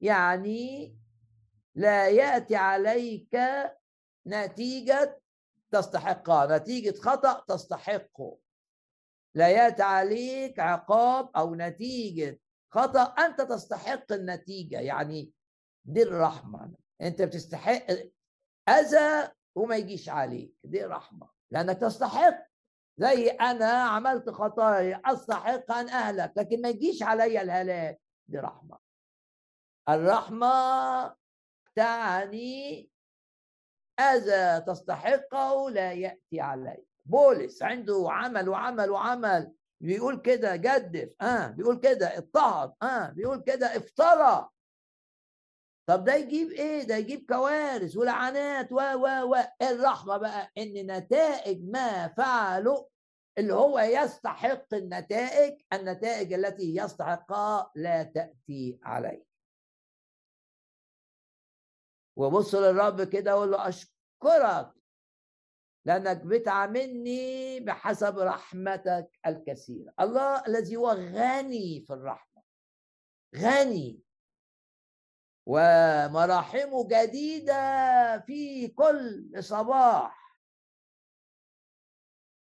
يعني 0.00 0.96
لا 1.74 2.08
يأتي 2.08 2.56
عليك 2.56 3.38
نتيجة 4.26 5.20
تستحقها 5.70 6.58
نتيجة 6.58 6.98
خطأ 6.98 7.44
تستحقه. 7.48 8.38
لا 9.38 9.48
يأتي 9.48 9.82
عليك 9.82 10.60
عقاب 10.60 11.30
أو 11.36 11.54
نتيجة. 11.54 12.40
خطأ 12.74 13.02
أنت 13.02 13.40
تستحق 13.40 14.12
النتيجة 14.12 14.80
يعني 14.80 15.32
دي 15.84 16.02
الرحمة. 16.02 16.74
أنت 17.00 17.22
بتستحق 17.22 17.86
أذى 18.68 19.32
وما 19.54 19.76
يجيش 19.76 20.08
عليك 20.08 20.54
دي 20.64 20.84
رحمة. 20.84 21.28
لأنك 21.50 21.78
تستحق. 21.80 22.48
زي 22.96 23.28
أنا 23.28 23.72
عملت 23.72 24.30
خطايا 24.30 25.02
أستحق 25.04 25.72
أن 25.72 25.88
أهلك 25.88 26.32
لكن 26.36 26.62
ما 26.62 26.68
يجيش 26.68 27.02
علي 27.02 27.42
الهلاك 27.42 28.00
دي 28.28 28.38
رحمة. 28.38 28.78
الرحمة 29.88 31.16
تعني 31.76 32.90
أذى 34.00 34.60
تستحقه 34.60 35.70
لا 35.70 35.92
يأتي 35.92 36.40
عليك. 36.40 36.87
بولس 37.08 37.62
عنده 37.62 38.06
عمل 38.10 38.48
وعمل 38.48 38.90
وعمل. 38.90 39.52
بيقول 39.80 40.20
كده 40.20 40.56
جدف 40.56 41.14
آه 41.22 41.46
بيقول 41.46 41.80
كده 41.80 42.18
اضطهد 42.18 42.74
آه 42.82 43.10
بيقول 43.10 43.42
كده 43.42 43.76
افترى. 43.76 44.48
طب 45.88 46.04
ده 46.04 46.14
يجيب 46.14 46.50
إيه؟ 46.50 46.82
ده 46.82 46.96
يجيب 46.96 47.26
كوارث 47.28 47.96
ولعنات 47.96 48.72
و 48.72 48.76
و 48.76 49.06
و. 49.32 49.36
الرحمة 49.62 50.16
بقى 50.16 50.52
إن 50.58 50.86
نتائج 50.96 51.64
ما 51.70 52.08
فعله 52.08 52.88
اللي 53.38 53.54
هو 53.54 53.78
يستحق 53.78 54.74
النتائج 54.74 55.60
النتائج 55.72 56.32
التي 56.32 56.76
يستحقها 56.76 57.70
لا 57.74 58.02
تأتي 58.02 58.78
عليه. 58.82 59.24
وبص 62.16 62.54
للرب 62.54 63.02
كده 63.02 63.36
وقول 63.36 63.50
له 63.50 63.68
أشكرك 63.68 64.72
لأنك 65.88 66.16
بتعاملني 66.26 67.60
بحسب 67.60 68.18
رحمتك 68.18 69.10
الكثيرة. 69.26 69.92
الله 70.00 70.46
الذي 70.46 70.76
هو 70.76 70.90
غني 70.90 71.80
في 71.86 71.92
الرحمة 71.92 72.42
غني. 73.36 74.02
ومراحمه 75.46 76.88
جديدة 76.88 78.18
في 78.18 78.68
كل 78.68 79.30
صباح. 79.38 80.36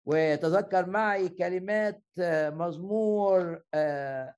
وتذكر 0.07 0.87
معي 0.87 1.29
كلمات 1.29 2.03
مزمور 2.53 3.63
آه، 3.75 4.35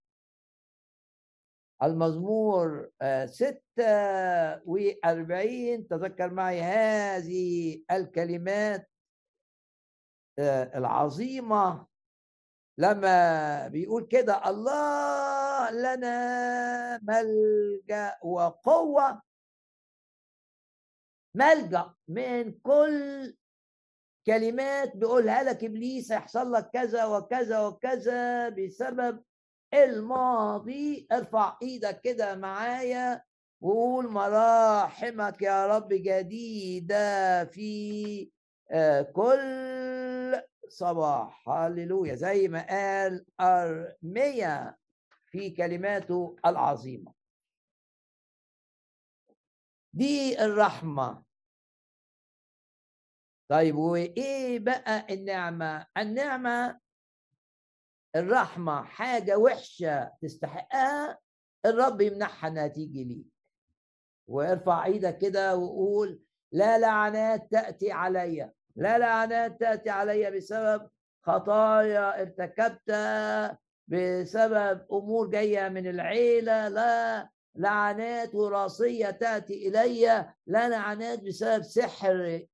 المزمور 1.82 2.90
آه، 3.02 3.26
ستة 3.26 3.92
وأربعين. 4.66 5.88
تذكر 5.88 6.30
معي 6.30 6.62
هذه 6.62 7.82
الكلمات 7.90 8.90
آه، 10.38 10.78
العظيمة. 10.78 11.86
لما 12.78 13.68
بيقول 13.68 14.06
كده 14.06 14.48
الله 14.50 15.70
لنا 15.70 16.98
ملجأ 17.02 18.18
وقوة. 18.22 19.22
ملجأ 21.36 21.94
من 22.08 22.52
كل 22.52 23.36
كلمات 24.26 24.96
بيقولها 24.96 25.42
لك 25.42 25.64
إبليس 25.64 26.12
هيحصل 26.12 26.52
لك 26.52 26.70
كذا 26.70 27.04
وكذا 27.04 27.60
وكذا 27.66 28.48
بسبب 28.48 29.24
الماضي 29.74 31.06
ارفع 31.12 31.56
إيدك 31.62 32.00
كده 32.00 32.36
معايا 32.36 33.22
وقول 33.60 34.08
مراحمك 34.08 35.42
يا 35.42 35.66
رب 35.66 35.88
جديدة 35.88 37.44
في 37.44 38.30
آه، 38.70 39.02
كل 39.02 40.42
صباح. 40.68 41.48
هللويا. 41.48 42.14
زي 42.14 42.48
ما 42.48 42.66
قال 42.66 43.26
أرميا 43.40 44.76
في 45.26 45.50
كلماته 45.50 46.36
العظيمة. 46.46 47.12
دي 49.92 50.44
الرحمة. 50.44 51.22
طيب 53.50 53.76
وإيه 53.76 54.58
بقى 54.58 55.06
النعمة؟ 55.14 55.86
النعمة 55.98 56.79
الرحمة 58.16 58.82
حاجة 58.82 59.38
وحشة 59.38 60.12
تستحقها 60.22 61.18
الرب 61.66 62.00
يمنحها 62.00 62.50
إنها 62.50 62.66
تيجي 62.66 63.04
ليك. 63.04 63.26
وارفع 64.28 64.84
إيدك 64.84 65.18
كده 65.18 65.56
وقول 65.56 66.20
لا 66.52 66.78
لعنات 66.78 67.50
تأتي 67.50 67.92
علي 67.92 68.50
لا 68.76 68.98
لعنات 68.98 69.60
تأتي 69.60 69.90
علي 69.90 70.30
بسبب 70.30 70.90
خطايا 71.22 72.22
ارتكبتها 72.22 73.58
بسبب 73.88 74.86
أمور 74.92 75.30
جاية 75.30 75.68
من 75.68 75.86
العيلة 75.86 76.68
لا 76.68 77.28
لعنات 77.54 78.34
وراثية 78.34 79.10
تأتي 79.10 79.68
إلي 79.68 80.06
لا 80.46 80.68
لعنات 80.68 81.22
بسبب 81.22 81.62
سحر 81.62 82.46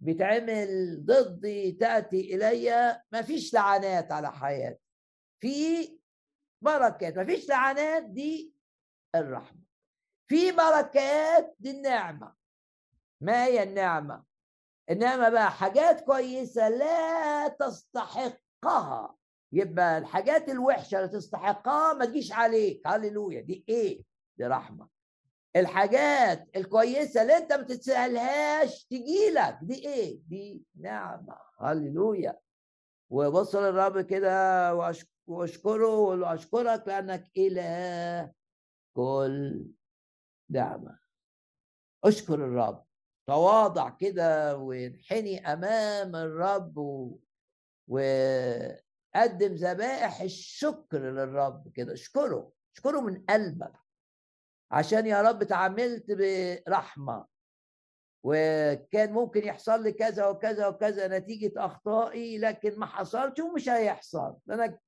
بيتعمل 0.00 0.98
ضدي 1.04 1.72
تأتي 1.72 2.34
إلي. 2.34 3.00
ما 3.12 3.22
فيش 3.22 3.54
لعنات 3.54 4.12
على 4.12 4.32
حياتي. 4.32 4.91
في 5.42 5.98
بركات 6.64 7.16
ما 7.16 7.24
فيش 7.24 7.48
لعنات 7.48 8.02
دي 8.04 8.54
الرحمة. 9.14 9.62
في 10.28 10.52
بركات 10.52 11.54
دي 11.58 11.70
النعمة. 11.70 12.34
ما 13.20 13.44
هي 13.44 13.62
النعمة؟ 13.62 14.24
النعمة 14.90 15.28
بقى 15.28 15.50
حاجات 15.50 16.00
كويسة 16.00 16.68
لا 16.68 17.48
تستحقها. 17.48 19.16
يبقى 19.52 19.98
الحاجات 19.98 20.48
الوحشة 20.48 20.98
اللي 20.98 21.08
تستحقها 21.08 21.92
ما 21.92 22.04
تجيش 22.04 22.32
عليك. 22.32 22.82
هللويا. 22.86 23.40
دي 23.40 23.64
إيه؟ 23.68 24.02
دي 24.36 24.44
رحمة. 24.44 24.88
الحاجات 25.56 26.48
الكويسة 26.56 27.22
اللي 27.22 27.36
أنت 27.36 27.52
ما 27.52 27.62
تتسألهاش 27.62 28.84
تجي 28.84 29.30
لك 29.30 29.58
دي 29.62 29.88
إيه؟ 29.88 30.20
دي 30.28 30.62
نعمة. 30.80 31.36
هللويا. 31.60 32.38
وبص 33.12 33.54
للرب 33.54 34.00
كده 34.00 34.74
واشكره 35.26 35.86
وقول 35.86 36.20
له 36.20 36.34
اشكرك 36.34 36.88
لأنك 36.88 37.30
إله 37.36 38.32
كل 38.96 39.66
نعمه 40.50 40.98
أشكر 42.04 42.34
الرب. 42.34 42.84
تواضع 43.26 43.90
كده 43.90 44.56
وانحني 44.56 45.52
أمام 45.52 46.16
الرب 46.16 46.78
و... 46.78 47.18
وقدم 47.88 49.54
ذبائح 49.54 50.20
الشكر 50.20 50.98
للرب 50.98 51.72
كده. 51.74 51.92
اشكره. 51.92 52.52
اشكره 52.74 53.00
من 53.00 53.24
قلبك. 53.24 53.72
عشان 54.70 55.06
يا 55.06 55.22
رب 55.22 55.44
تعاملت 55.44 56.06
برحمة. 56.08 57.31
وكان 58.24 59.12
ممكن 59.12 59.44
يحصل 59.46 59.82
لي 59.82 59.92
كذا 59.92 60.26
وكذا 60.26 60.66
وكذا 60.66 61.18
نتيجة 61.18 61.52
أخطائي 61.56 62.38
لكن 62.38 62.78
ما 62.78 62.86
حصلش 62.86 63.40
ومش 63.40 63.68
هيحصل. 63.68 64.36
أنا 64.50 64.78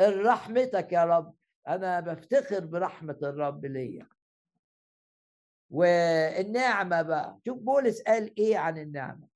رحمتك 0.00 0.92
يا 0.92 1.04
رب. 1.04 1.34
أنا 1.68 2.00
بفتخر 2.00 2.60
برحمة 2.66 3.18
الرب 3.22 3.66
ليا. 3.66 4.08
والنعمة 5.70 7.02
بقى 7.02 7.38
شوف 7.46 7.58
بولس 7.58 8.02
قال 8.02 8.38
إيه 8.38 8.58
عن 8.58 8.78
النعمة. 8.78 9.28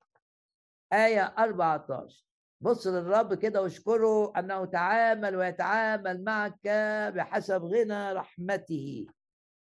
آية 0.93 1.21
14 1.37 2.25
بص 2.61 2.87
للرب 2.87 3.33
كده 3.33 3.61
واشكره 3.61 4.33
أنه 4.39 4.65
تعامل 4.65 5.35
ويتعامل 5.35 6.23
معك 6.23 6.67
بحسب 7.15 7.63
غنى 7.63 8.11
رحمته. 8.13 9.07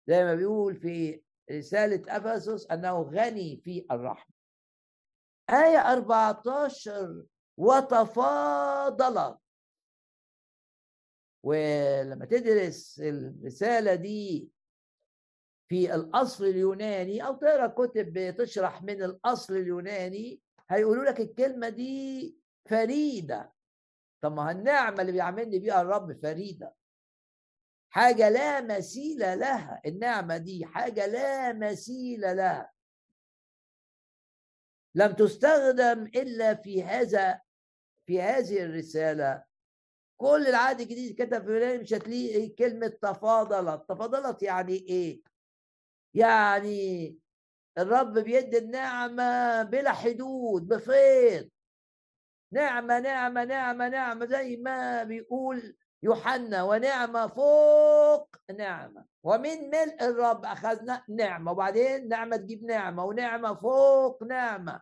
زي 0.08 0.24
ما 0.24 0.36
بيقول 0.36 0.76
في 0.76 1.22
رسالة 1.52 2.18
أفسس 2.18 2.72
أنه 2.72 3.02
غني 3.02 3.62
في 3.64 3.86
الرحمة. 3.92 4.36
آية 5.50 5.78
14 5.94 7.26
وتفاضلت 7.58 9.38
ولما 11.44 12.26
تدرس 12.26 13.00
الرسالة 13.00 13.96
دي 13.96 14.50
في 15.70 15.96
الأصل 15.96 16.46
اليوناني 16.46 17.26
أو 17.28 17.36
تقرأ 17.36 17.68
كتب 17.68 18.14
بتشرح 18.14 18.84
من 18.84 19.04
الأصل 19.04 19.56
اليوناني 19.56 20.42
هيقولوا 20.70 21.04
لك 21.04 21.20
الكلمة 21.20 21.70
دي 21.70 22.36
فريدة. 22.70 23.54
طب 24.22 24.34
ما 24.34 24.52
النعمة 24.52 25.02
اللي 25.02 25.12
بيعملني 25.12 25.60
بيها 25.60 25.82
الرب 25.82 26.22
فريدة. 26.22 26.74
حاجة 27.92 28.30
لا 28.30 28.62
مثيل 28.62 29.20
لها 29.20 29.82
النعمة 29.86 30.38
دي 30.38 30.66
حاجة 30.66 31.06
لا 31.06 31.54
مثيل 31.54 32.22
لها. 32.22 32.72
لم 34.96 35.12
تستخدم 35.12 36.04
إلا 36.04 36.54
في 36.56 36.84
هذا 36.84 37.42
في 38.06 38.22
هذه 38.22 38.64
الرسالة. 38.64 39.44
كل 40.18 40.48
العهد 40.48 40.82
الجديد 40.82 41.22
كتب 41.22 41.46
في 41.46 41.78
مش 41.78 41.94
هتلاقي 41.94 42.50
كلمة 42.50 42.88
تفاضلت. 42.88 43.90
تفاضلت 43.90 44.44
يعني 44.44 44.74
إيه؟ 44.74 45.22
يعني 46.14 47.18
الرب 47.78 48.14
بيدي 48.20 48.58
النعمة 48.58 49.64
بلا 49.64 49.92
حدود 49.92 50.68
بفيض 50.68 51.50
نعمة 52.52 53.00
نعمة 53.00 53.44
نعمة 53.44 53.88
نعمة 53.88 54.26
زي 54.26 54.58
ما 54.58 55.04
بيقول 55.04 55.78
يوحنا 56.04 56.64
ونعمة 56.64 57.28
فوق 57.28 58.36
نعمة 58.58 59.06
ومن 59.24 59.70
ملء 59.70 60.04
الرب 60.04 60.46
أخذنا 60.46 61.04
نعمة 61.10 61.52
وبعدين 61.52 62.08
نعمة 62.08 62.38
تجيب 62.38 62.64
نعمة 62.64 63.06
ونعمة 63.06 63.54
فوق 63.54 64.24
نعمة. 64.24 64.82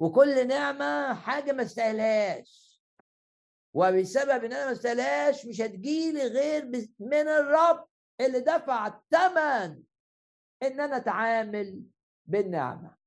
وكل 0.00 0.48
نعمة 0.48 1.14
حاجة 1.14 1.52
ما 1.52 1.62
استاهلهاش 1.62 2.82
وبسبب 3.74 4.44
إن 4.44 4.52
أنا 4.52 4.66
ما 4.66 4.72
استاهلهاش 4.72 5.46
مش 5.46 5.60
هتجيلي 5.60 6.22
غير 6.22 6.66
من 7.00 7.28
الرب 7.28 7.86
اللي 8.20 8.40
دفع 8.40 8.86
الثمن 8.86 9.82
إن 10.62 10.80
أنا 10.80 10.96
أتعامل 10.96 11.82
بالنعمة. 12.26 12.99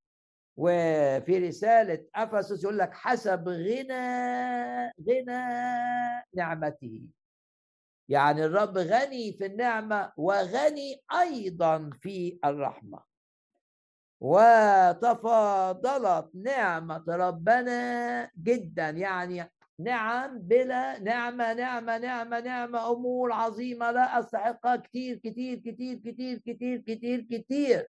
وفي 0.58 1.48
رسالة 1.48 2.06
أفسس 2.16 2.64
يقول 2.64 2.78
لك 2.78 2.94
حسب 2.94 3.50
غنى 3.50 4.94
غنى 5.10 5.44
نعمته. 6.34 7.02
يعني 8.10 8.46
الرب 8.46 8.78
غني 8.78 9.34
في 9.34 9.46
النعمة 9.46 10.12
وغني 10.18 11.02
أيضا 11.22 11.90
في 12.02 12.40
الرحمة. 12.46 13.00
وتفاضلت 14.94 16.30
نعمة 16.36 17.04
ربنا 17.08 18.32
جدا 18.44 18.90
يعني 18.90 19.52
نعم 19.80 20.40
بلا 20.40 21.00
نعمة 21.00 21.54
نعمة 21.54 21.98
نعمة 21.98 22.40
نعمة 22.40 22.92
أمور 22.92 23.32
عظيمة 23.32 23.92
لا 23.92 24.20
أستحقها 24.20 24.76
كتير 24.76 25.16
كتير 25.18 25.58
كتير 25.58 25.98
كتير 25.98 26.38
كتير 26.38 26.78
كتير 26.78 27.22
كتير. 27.22 27.88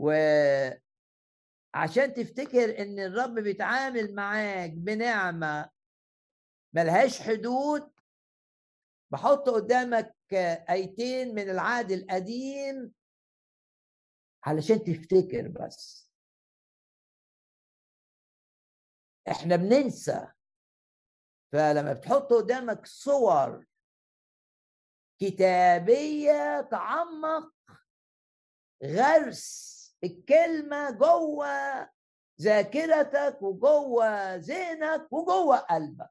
وعشان 0.00 0.80
تفتكر 2.14 2.78
إن 2.82 2.98
الرب 2.98 3.34
بيتعامل 3.34 4.14
معاك 4.14 4.70
بنعمة 4.70 5.70
ملهاش 6.72 7.22
حدود 7.22 7.92
بحط 9.12 9.48
قدامك 9.48 10.16
آيتين 10.70 11.34
من 11.34 11.50
العهد 11.50 11.90
القديم 11.90 12.92
علشان 14.44 14.84
تفتكر 14.84 15.48
بس. 15.48 16.10
إحنا 19.30 19.56
بننسى 19.56 20.28
فلما 21.52 21.92
بتحط 21.92 22.32
قدامك 22.32 22.86
صور 22.86 23.66
كتابية 25.20 26.60
تعمق 26.70 27.54
غرس 28.84 29.79
الكلمة 30.04 30.90
جوه 30.90 31.46
ذاكرتك 32.40 33.42
وجوه 33.42 34.34
ذهنك 34.34 35.12
وجوه 35.12 35.56
قلبك. 35.56 36.10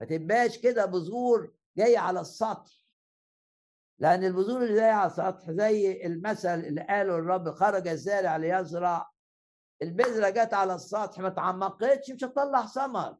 ما 0.00 0.06
تبقاش 0.06 0.58
كده 0.58 0.86
بذور 0.86 1.54
جاية 1.76 1.98
على 1.98 2.20
السطح. 2.20 2.72
لأن 3.98 4.24
البذور 4.24 4.62
اللي 4.62 4.74
جاية 4.74 4.92
على 4.92 5.06
السطح 5.10 5.50
زي 5.50 6.06
المثل 6.06 6.48
اللي 6.60 6.80
قاله 6.82 7.16
الرب 7.16 7.50
خرج 7.50 7.88
الزارع 7.88 8.36
ليزرع 8.36 9.10
البذرة 9.82 10.28
جت 10.28 10.54
على 10.54 10.74
السطح 10.74 11.18
ما 11.18 11.28
تعمقتش 11.28 12.10
مش 12.10 12.24
هتطلع 12.24 12.66
ثمر. 12.66 13.16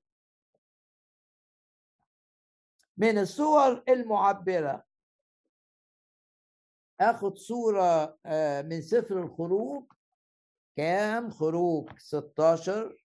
من 2.97 3.19
الصور 3.19 3.83
المعبرة 3.89 4.85
آخد 7.01 7.37
صورة 7.37 8.19
آه، 8.27 8.63
من 8.63 8.83
سفر 8.83 9.23
الخروج. 9.23 9.93
كام؟ 10.77 11.31
خروج 11.31 11.99
16 11.99 13.07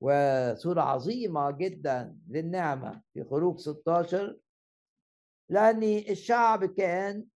وسورة 0.00 0.80
عظيمة 0.80 1.50
جدا 1.50 2.18
للنعمة 2.28 3.02
في 3.14 3.24
خروج 3.24 3.58
16 3.58 4.40
لأن 5.48 5.82
الشعب 5.82 6.64
كان 6.64 7.26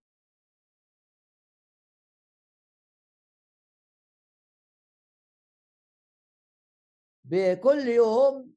بكل 7.24 7.88
يوم 7.88 8.53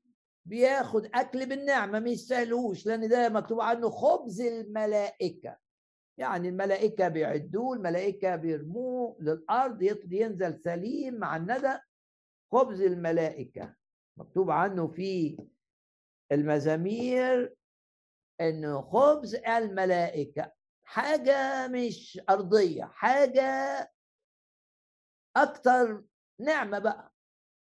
بياخد 0.48 1.06
أكل 1.14 1.46
بالنعمة 1.46 2.00
ما 2.00 2.10
يستاهلوش 2.10 2.86
لأن 2.86 3.08
ده 3.10 3.30
مكتوب 3.30 3.62
عنه 3.62 3.90
خبز 3.90 4.42
الملائكة. 4.42 5.58
يعني 6.18 6.50
الملائكة 6.50 7.08
بيعدوه 7.08 7.76
الملائكة 7.76 8.36
بيرموه 8.36 9.18
للأرض 9.22 9.82
ينزل 10.12 10.60
سليم 10.60 11.14
مع 11.16 11.36
الندى 11.38 11.78
خبز 12.52 12.82
الملائكة. 12.82 13.76
مكتوب 14.18 14.52
عنه 14.52 14.88
في 14.88 15.38
المزامير 16.32 17.56
انه 18.42 18.82
خبز 18.82 19.36
الملائكة 19.36 20.52
حاجة 20.84 21.68
مش 21.68 22.20
أرضية 22.30 22.84
حاجة 22.86 23.44
أكتر 25.36 26.04
نعمة 26.40 26.80
بقى. 26.80 27.14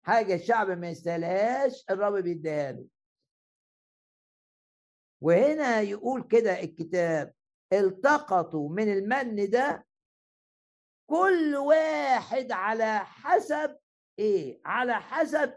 حاجة 0.02 0.34
الشعب 0.34 0.70
ما 0.70 0.90
يستاهلهاش 0.90 1.84
الرب 1.90 2.12
بيديها 2.22 2.72
له 2.72 2.86
وهنا 5.20 5.80
يقول 5.80 6.22
كده 6.28 6.60
الكتاب 6.60 7.34
التقطوا 7.72 8.68
من 8.68 8.92
المن 8.92 9.50
ده 9.50 9.86
كل 11.10 11.56
واحد 11.56 12.52
على 12.52 12.98
حسب 12.98 13.78
إيه؟ 14.18 14.60
على 14.64 14.94
حسب 14.94 15.56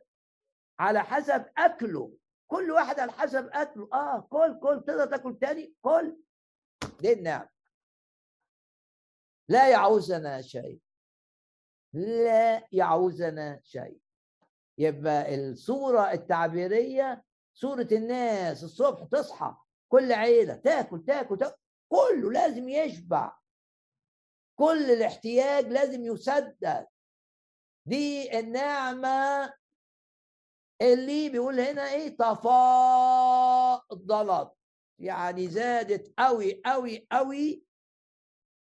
على 0.80 1.04
حسب 1.04 1.46
أكله. 1.58 2.18
كل 2.48 2.72
واحد 2.72 3.00
على 3.00 3.12
حسب 3.12 3.50
أكله. 3.54 3.90
آه 3.94 4.20
كل 4.20 4.60
كل 4.60 4.84
تقدر 4.88 5.06
تاكل 5.06 5.40
تاني؟ 5.40 5.74
كل. 5.82 6.18
دي 7.02 7.14
النعم 7.14 7.48
لا 9.50 9.70
يعوزنا 9.72 10.42
شيء. 10.42 10.80
لا 11.94 12.68
يعوزنا 12.72 13.60
شيء. 13.64 14.03
يبقى 14.78 15.36
الصورة 15.36 16.12
التعبيرية 16.12 17.24
صورة 17.54 17.88
الناس 17.92 18.64
الصبح 18.64 19.08
تصحى 19.12 19.56
كل 19.92 20.14
عيلة 20.14 20.56
تاكل 20.56 21.06
تاكل, 21.06 21.38
تاكل 21.38 21.56
كله 21.92 22.32
لازم 22.32 22.70
يشبع. 22.70 23.38
كل 24.60 24.92
الاحتياج 24.92 25.68
لازم 25.68 26.06
يسدد. 26.06 26.88
دي 27.86 28.40
النعمة 28.40 29.54
اللي 30.82 31.30
بيقول 31.30 31.60
هنا 31.60 31.92
إيه؟ 31.92 32.18
تفاضلت. 32.18 33.44
يعني 35.00 35.48
زادت 35.48 36.14
قوي 36.20 36.62
قوي 36.66 37.08
قوي 37.12 37.64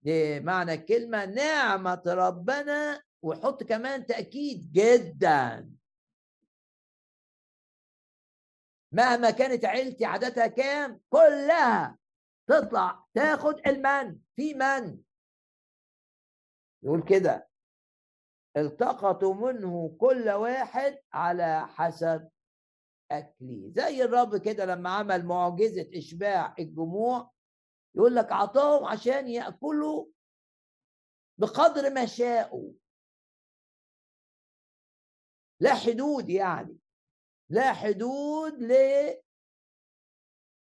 دي 0.03 0.41
معنى 0.41 0.75
الكلمة 0.75 1.25
نعمة 1.25 2.03
ربنا 2.07 3.03
ويحط 3.23 3.63
كمان 3.63 4.07
تأكيد 4.07 4.73
جدا. 4.73 5.71
مهما 8.93 9.31
كانت 9.31 9.65
عيلتي 9.65 10.05
عادتها 10.05 10.47
كام 10.47 11.01
كلها 11.11 11.99
تطلع 12.47 13.05
تاخد 13.15 13.67
المن. 13.67 14.19
في 14.37 14.55
من؟ 14.55 15.03
يقول 16.83 17.03
كده 17.03 17.49
التقطوا 18.57 19.35
منه 19.35 19.97
كل 20.01 20.31
واحد 20.31 20.99
على 21.13 21.67
حسب 21.67 22.29
أكله. 23.11 23.73
زي 23.77 24.05
الرب 24.05 24.37
كده 24.37 24.65
لما 24.65 24.91
عمل 24.91 25.27
معجزة 25.27 25.91
إشباع 25.95 26.55
الجموع 26.59 27.31
يقول 27.95 28.17
لك 28.17 28.33
أعطاهم 28.33 28.85
عشان 28.85 29.29
يأكلوا 29.29 30.07
بقدر 31.39 31.91
ما 31.91 32.07
شاءوا. 32.07 32.73
لا 35.61 35.75
حدود 35.75 36.31
يعني. 36.31 36.80
لا 37.51 37.73
حدود 37.73 38.63
ل 38.63 38.73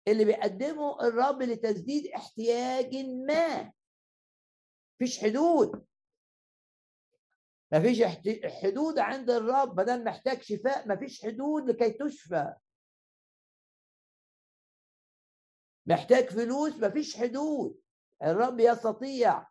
اللي 0.09 0.25
بيقدمه 0.25 1.01
الرب 1.01 1.43
لتسديد 1.43 2.07
احتياج 2.07 2.97
ما. 2.97 3.73
فيش 4.99 5.21
حدود. 5.21 5.87
ما 7.73 7.81
فيش 7.81 8.03
حدود 8.63 8.99
عند 8.99 9.31
الرب 9.31 9.77
ما 9.77 9.83
دام 9.85 10.05
محتاج 10.05 10.43
شفاء 10.43 10.89
ما 10.89 10.97
فيش 10.97 11.23
حدود 11.23 11.71
لكي 11.71 11.91
تشفى. 11.91 12.55
محتاج 15.87 16.25
فلوس 16.31 16.77
ما 16.77 16.91
فيش 16.91 17.17
حدود. 17.17 17.81
الرب 18.23 18.61
يستطيع 18.61 19.47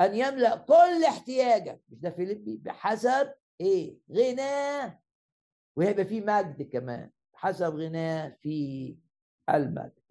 أن 0.00 0.14
يملأ 0.16 0.56
كل 0.56 1.04
احتياجك. 1.04 1.82
مش 1.88 1.98
ده 2.00 2.10
فيليبي 2.10 2.56
بحسب 2.56 3.34
إيه؟ 3.60 3.98
غناه 4.12 5.01
وهيبقى 5.76 6.04
في 6.04 6.20
مجد 6.20 6.62
كمان 6.62 7.10
حسب 7.34 7.74
غناه 7.74 8.36
في 8.40 8.98
المجد 9.50 10.02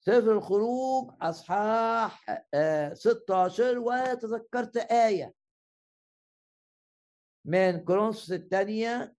سفر 0.00 0.32
الخروج 0.32 1.14
أصحاح 1.20 2.24
16 2.92 3.76
آه، 3.76 3.78
وتذكرت 3.78 4.76
آية. 4.76 5.34
من 7.44 7.84
كورنثوس 7.84 8.32
الثانية 8.32 9.14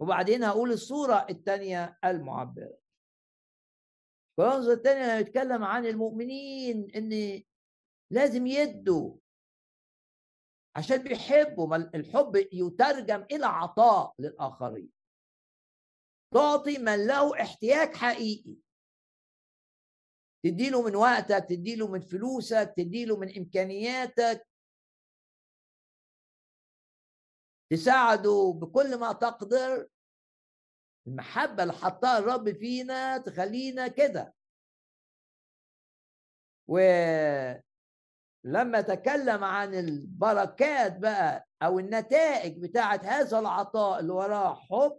وبعدين 0.00 0.44
هقول 0.44 0.72
الصورة 0.72 1.26
الثانية 1.30 1.98
المعبرة. 2.04 2.78
كورنثوس 4.36 4.68
الثانية 4.68 5.12
يتكلم 5.12 5.64
عن 5.64 5.86
المؤمنين 5.86 6.90
إن 6.96 7.42
لازم 8.10 8.46
يدوا 8.46 9.16
عشان 10.76 10.96
بيحبوا 10.96 11.76
الحب 11.76 12.36
يترجم 12.52 13.26
إلى 13.30 13.46
عطاء 13.46 14.14
للآخرين. 14.18 14.92
تعطي 16.34 16.78
من 16.78 17.06
له 17.06 17.42
احتياج 17.42 17.94
حقيقي. 17.96 18.56
تديله 20.44 20.82
من 20.82 20.96
وقتك 20.96 21.46
تديله 21.48 21.88
من 21.88 22.00
فلوسك 22.00 22.74
تديله 22.76 23.16
من 23.16 23.36
إمكانياتك. 23.38 24.48
تساعده 27.72 28.52
بكل 28.56 28.98
ما 28.98 29.12
تقدر. 29.12 29.88
المحبة 31.06 31.62
اللي 31.62 31.74
حطها 31.74 32.18
الرب 32.18 32.52
فينا 32.52 33.18
تخلينا 33.18 33.88
كده. 33.88 34.34
ولما 38.44 38.80
تكلم 38.80 39.44
عن 39.44 39.74
البركات 39.74 40.98
بقى 40.98 41.48
أو 41.62 41.78
النتائج 41.78 42.62
بتاعت 42.62 43.04
هذا 43.04 43.38
العطاء 43.38 44.00
اللي 44.00 44.12
وراه 44.12 44.54
حب 44.54 44.98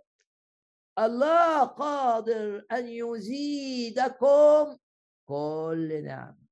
الله 1.00 1.64
قادر 1.64 2.66
أن 2.72 2.88
يزيدكم 2.88 4.78
كل 5.30 6.04
نعمة. 6.04 6.46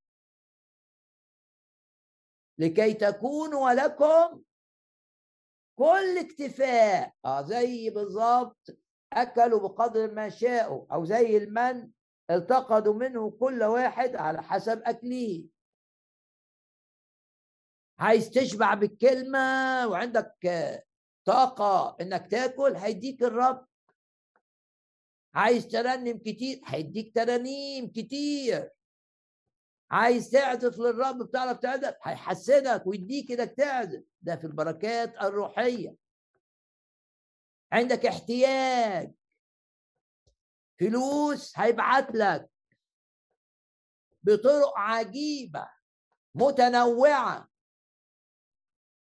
لكي 2.60 2.94
تكونوا 2.94 3.66
ولكم 3.66 4.44
كل 5.80 6.18
اكتفاء. 6.18 7.14
آه 7.26 7.42
زي 7.42 7.90
بالظبط 7.90 8.70
أكلوا 9.14 9.60
بقدر 9.60 10.12
ما 10.14 10.30
شاءوا 10.30 10.86
أو 10.94 11.06
زي 11.06 11.38
المن 11.38 11.92
التقطوا 12.32 12.94
منه 12.94 13.32
كل 13.32 13.64
واحد 13.64 14.16
على 14.16 14.44
حسب 14.44 14.82
أكله. 14.86 15.44
عايز 18.04 18.30
تشبع 18.30 18.74
بالكلمة 18.74 19.38
وعندك 19.88 20.36
طاقة 21.26 21.98
إنك 22.02 22.32
تاكل 22.32 22.76
هيديك 22.76 23.24
الرب. 23.24 23.68
عايز 25.34 25.68
ترنم 25.68 26.18
كتير 26.18 26.62
هيديك 26.66 27.16
ترانيم 27.16 27.92
كتير. 27.92 28.72
عايز 29.92 30.30
تعزف 30.30 30.80
للرب 30.80 31.24
بتعرف 31.24 31.58
تعزف 31.58 31.96
هيحسنك 32.04 32.88
ويديك 32.88 33.32
إنك 33.32 33.52
تعزف. 33.52 34.04
ده 34.22 34.36
في 34.36 34.48
البركات 34.48 35.16
الروحية. 35.22 35.96
عندك 37.72 38.06
احتياج. 38.06 39.13
فلوس 40.80 41.60
هيبعت 41.60 42.16
لك. 42.16 42.50
بطرق 44.24 44.74
عجيبة 44.78 45.70
متنوعة. 46.36 47.53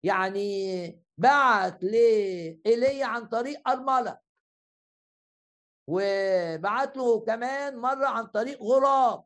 يعني 0.04 1.04
بعت 1.18 1.84
لإيليا 1.84 3.06
عن 3.06 3.28
طريق 3.28 3.68
أرملة 3.68 4.20
وبعت 5.88 6.96
له 6.96 7.20
كمان 7.20 7.76
مرة 7.76 8.06
عن 8.06 8.26
طريق 8.26 8.62
غراب. 8.62 9.24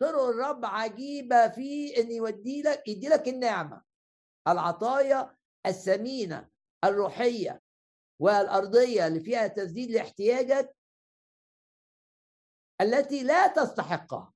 طرق 0.00 0.22
الرب 0.22 0.64
عجيبة 0.64 1.48
في 1.48 2.00
إن 2.00 2.10
يودي 2.10 2.62
لك 2.62 2.88
يدي 2.88 3.08
لك 3.08 3.28
النعمة. 3.28 3.82
العطايا 4.48 5.36
الثمينة 5.66 6.50
الروحية 6.84 7.62
والأرضية 8.22 9.06
اللي 9.06 9.20
فيها 9.20 9.46
تسديد 9.46 9.90
لاحتياجك 9.90 10.76
التي 12.80 13.22
لا 13.22 13.46
تستحقها. 13.46 14.32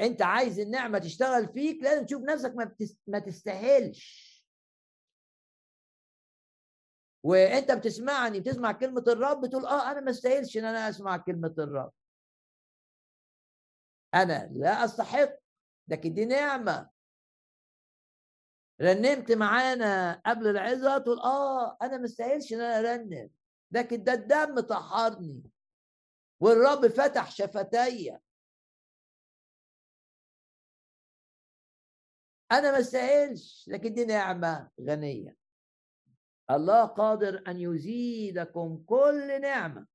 انت 0.00 0.22
عايز 0.22 0.60
النعمة 0.60 0.98
تشتغل 0.98 1.48
فيك 1.48 1.82
لازم 1.82 2.06
تشوف 2.06 2.22
نفسك 2.22 2.54
ما. 2.54 2.76
ما 3.06 3.18
تستاهلش. 3.18 4.26
وانت 7.22 7.72
بتسمعني 7.72 8.40
بتسمع 8.40 8.72
كلمة 8.72 9.04
الرب 9.08 9.46
تقول 9.46 9.66
آه 9.66 9.90
أنا 9.90 10.00
ما 10.00 10.10
استاهلش 10.10 10.56
إن 10.56 10.64
أنا 10.64 10.88
أسمع 10.88 11.16
كلمة 11.16 11.54
الرب. 11.58 11.92
أنا 14.14 14.50
لا 14.52 14.84
أستحق. 14.84 15.34
لكن 15.88 16.14
دي 16.14 16.24
نعمة. 16.24 16.90
رنمت 18.80 19.32
معانا 19.32 20.22
قبل 20.26 20.46
العظة 20.46 20.98
تقول 20.98 21.18
آه 21.20 21.76
أنا 21.82 21.96
ما 21.96 22.04
استاهلش 22.04 22.52
إن 22.52 22.60
أنا 22.60 22.78
أرنم. 22.92 23.30
لكن 23.70 24.04
ده 24.04 24.12
الدم 24.12 24.60
طهرني. 24.60 25.42
والرب 26.40 26.86
فتح 26.86 27.30
شفتي. 27.30 28.18
أنا 32.52 32.72
ما 32.72 32.80
استاهلش 32.80 33.64
لكن 33.68 33.94
دي 33.94 34.04
نعمة 34.04 34.70
غنية. 34.80 35.36
الله 36.50 36.84
قادر 36.84 37.42
أن 37.48 37.60
يزيدكم 37.60 38.84
كل 38.86 39.40
نعمة. 39.40 39.86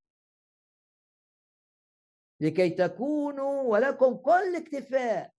لكي 2.42 2.70
تكونوا 2.70 3.62
ولكم 3.62 4.16
كل 4.16 4.56
اكتفاء 4.56 5.34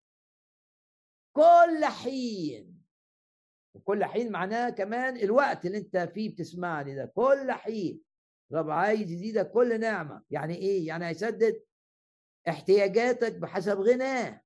كل 1.32 1.84
حين. 1.84 2.82
وكل 3.74 4.04
حين 4.04 4.32
معناه 4.32 4.70
كمان 4.70 5.16
الوقت 5.16 5.66
اللي 5.66 5.78
أنت 5.78 5.96
فيه 5.96 6.34
بتسمعني 6.34 6.94
ده 6.94 7.12
كل 7.14 7.52
حين. 7.52 8.02
رب 8.52 8.70
عايز 8.70 9.10
يزيدك 9.10 9.50
كل 9.50 9.80
نعمة. 9.80 10.22
يعني 10.30 10.54
إيه؟ 10.54 10.86
يعني 10.86 11.06
هيسدد 11.06 11.62
احتياجاتك 12.48 13.36
بحسب 13.36 13.78
غناه. 13.80 14.42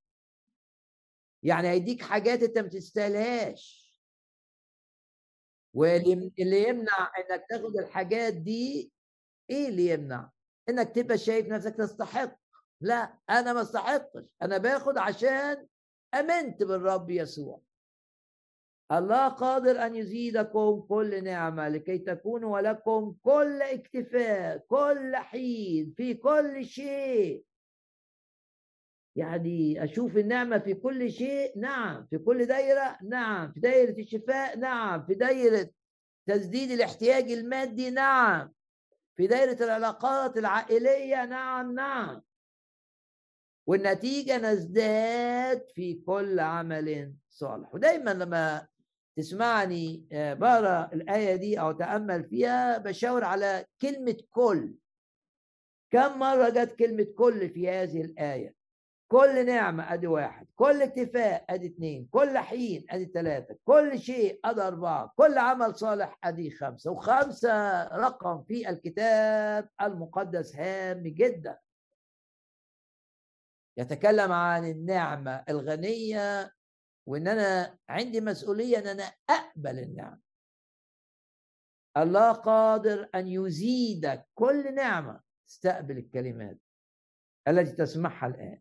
يعني 1.42 1.68
هيديك 1.68 2.02
حاجات 2.02 2.42
انت 2.42 2.58
ما 2.58 2.68
تستاهلهاش. 2.68 3.86
واللي 5.74 6.32
يمنع 6.68 7.12
انك 7.18 7.44
تاخد 7.50 7.76
الحاجات 7.76 8.34
دي 8.34 8.92
إيه 9.50 9.68
اللي 9.68 9.88
يمنع؟ 9.88 10.30
انك 10.68 10.94
تبقى 10.94 11.18
شايف 11.18 11.46
نفسك 11.46 11.74
تستحق. 11.76 12.36
لا 12.80 13.18
أنا 13.30 13.52
ما 13.52 13.62
استحقش. 13.62 14.24
أنا 14.42 14.58
باخد 14.58 14.98
عشان 14.98 15.66
امنت 16.14 16.62
بالرب 16.62 17.10
يسوع. 17.10 17.60
الله 18.92 19.28
قادر 19.28 19.86
أن 19.86 19.94
يزيدكم 19.94 20.80
كل 20.80 21.24
نعمة 21.24 21.68
لكي 21.68 21.98
تكونوا 21.98 22.54
ولكم 22.54 23.16
كل 23.22 23.62
اكتفاء 23.62 24.58
كل 24.58 25.16
حين 25.16 25.94
في 25.96 26.14
كل 26.14 26.64
شيء. 26.66 27.44
يعني 29.16 29.84
أشوف 29.84 30.16
النعمة 30.16 30.58
في 30.58 30.74
كل 30.74 31.12
شيء 31.12 31.58
نعم 31.58 32.06
في 32.10 32.18
كل 32.18 32.46
دايرة 32.46 32.98
نعم 33.02 33.52
في 33.52 33.60
دايرة 33.60 33.98
الشفاء 33.98 34.58
نعم 34.58 35.06
في 35.06 35.14
دايرة 35.14 35.70
تسديد 36.26 36.70
الاحتياج 36.70 37.32
المادي 37.32 37.90
نعم 37.90 38.52
في 39.16 39.26
دايرة 39.26 39.64
العلاقات 39.64 40.36
العائلية 40.36 41.24
نعم 41.24 41.74
نعم. 41.74 42.22
والنتيجة 43.66 44.38
نزداد 44.38 45.68
في 45.74 45.94
كل 45.94 46.40
عمل 46.40 47.14
صالح. 47.30 47.74
ودايما 47.74 48.10
لما 48.10 48.66
تسمعني 49.16 50.08
آه، 50.12 50.34
بقرأ 50.34 50.90
الآية 50.92 51.36
دي 51.36 51.60
أو 51.60 51.72
تأمل 51.72 52.24
فيها 52.24 52.78
بشاور 52.78 53.24
على 53.24 53.66
كلمة 53.82 54.16
كل. 54.30 54.74
كم 55.90 56.18
مرة 56.18 56.48
جت 56.48 56.72
كلمة 56.72 57.06
كل 57.18 57.48
في 57.48 57.68
هذه 57.68 58.00
الآية؟ 58.00 58.55
كل 59.08 59.46
نعمة 59.46 59.94
أدي 59.94 60.06
واحد 60.06 60.46
كل 60.56 60.82
اكتفاء 60.82 61.44
أدي 61.50 61.66
اثنين 61.66 62.08
كل 62.10 62.38
حين 62.38 62.86
أدي 62.90 63.04
ثلاثة 63.04 63.58
كل 63.64 63.98
شيء 63.98 64.40
أدي 64.44 64.60
أربعة 64.60 65.12
كل 65.16 65.38
عمل 65.38 65.74
صالح 65.74 66.18
أدي 66.24 66.50
خمسة 66.50 66.90
وخمسة 66.90 67.84
رقم 67.84 68.42
في 68.42 68.68
الكتاب 68.68 69.68
المقدس 69.82 70.56
هام 70.56 71.02
جدا. 71.02 71.58
يتكلم 73.78 74.32
عن 74.32 74.70
النعمة 74.70 75.44
الغنية 75.48 76.52
وإن 77.06 77.28
أنا 77.28 77.78
عندي 77.88 78.20
مسؤولية 78.20 78.78
إن 78.78 78.86
أنا 78.86 79.12
أقبل 79.30 79.78
النعمة. 79.78 80.20
الله 81.96 82.32
قادر 82.32 83.08
أن 83.14 83.28
يزيدك 83.28 84.26
كل 84.34 84.74
نعمة 84.74 85.20
استقبل 85.48 85.98
الكلمات 85.98 86.58
التي 87.48 87.72
تسمعها 87.72 88.26
الآن. 88.26 88.60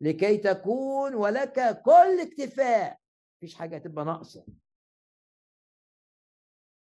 لكي 0.00 0.36
تكون 0.36 1.14
ولك 1.14 1.82
كل 1.82 2.20
اكتفاء. 2.20 3.00
مفيش 3.36 3.54
حاجة 3.54 3.78
تبقى 3.78 4.04
ناقصة. 4.04 4.46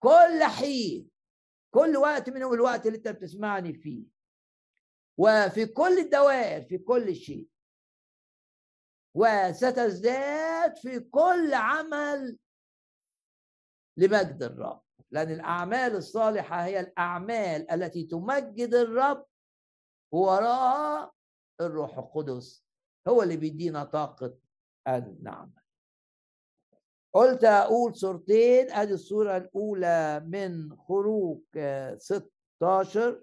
كل 0.03 0.43
حين 0.59 1.11
كل 1.73 1.97
وقت 1.97 2.29
منهم 2.29 2.53
الوقت 2.53 2.85
اللي 2.85 2.97
انت 2.97 3.07
بتسمعني 3.07 3.73
فيه. 3.73 4.05
وفي 5.17 5.65
كل 5.65 5.97
الدوائر 5.99 6.61
في 6.63 6.77
كل 6.77 7.15
شيء. 7.15 7.49
وستزداد 9.15 10.77
في 10.77 10.99
كل 10.99 11.53
عمل 11.53 12.39
لمجد 13.97 14.43
الرب. 14.43 14.83
لأن 15.11 15.31
الأعمال 15.31 15.95
الصالحة 15.95 16.65
هي 16.65 16.79
الأعمال 16.79 17.71
التي 17.71 18.03
تمجد 18.03 18.73
الرب 18.73 19.25
ووراها 20.13 21.11
الروح 21.61 21.97
القدس. 21.97 22.65
هو 23.07 23.23
اللي 23.23 23.37
بيدينا 23.37 23.83
طاقة 23.83 24.33
النعمة. 24.87 25.61
قلت 27.13 27.43
أقول 27.43 27.95
صورتين 27.95 28.71
أدي 28.71 28.93
الصورة 28.93 29.37
الأولى 29.37 30.23
من 30.25 30.77
خروج 30.77 31.41
16 31.97 33.21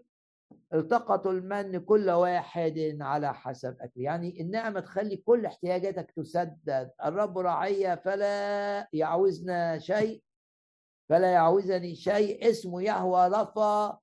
التقطوا 0.74 1.32
المن 1.32 1.78
كل 1.78 2.10
واحد 2.10 2.96
على 3.00 3.34
حسب 3.34 3.76
أكل 3.80 4.00
يعني 4.00 4.40
النعمة 4.40 4.80
تخلي 4.80 5.16
كل 5.16 5.46
احتياجاتك 5.46 6.10
تسدد. 6.10 6.90
الرب 7.04 7.38
راعية 7.38 7.94
فلا 7.94 8.88
يعوزنا 8.92 9.78
شيء 9.78 10.22
فلا 11.08 11.32
يعوزني 11.32 11.94
شيء. 11.94 12.50
اسمه 12.50 12.82
يهوى 12.82 13.28
رفا. 13.28 13.98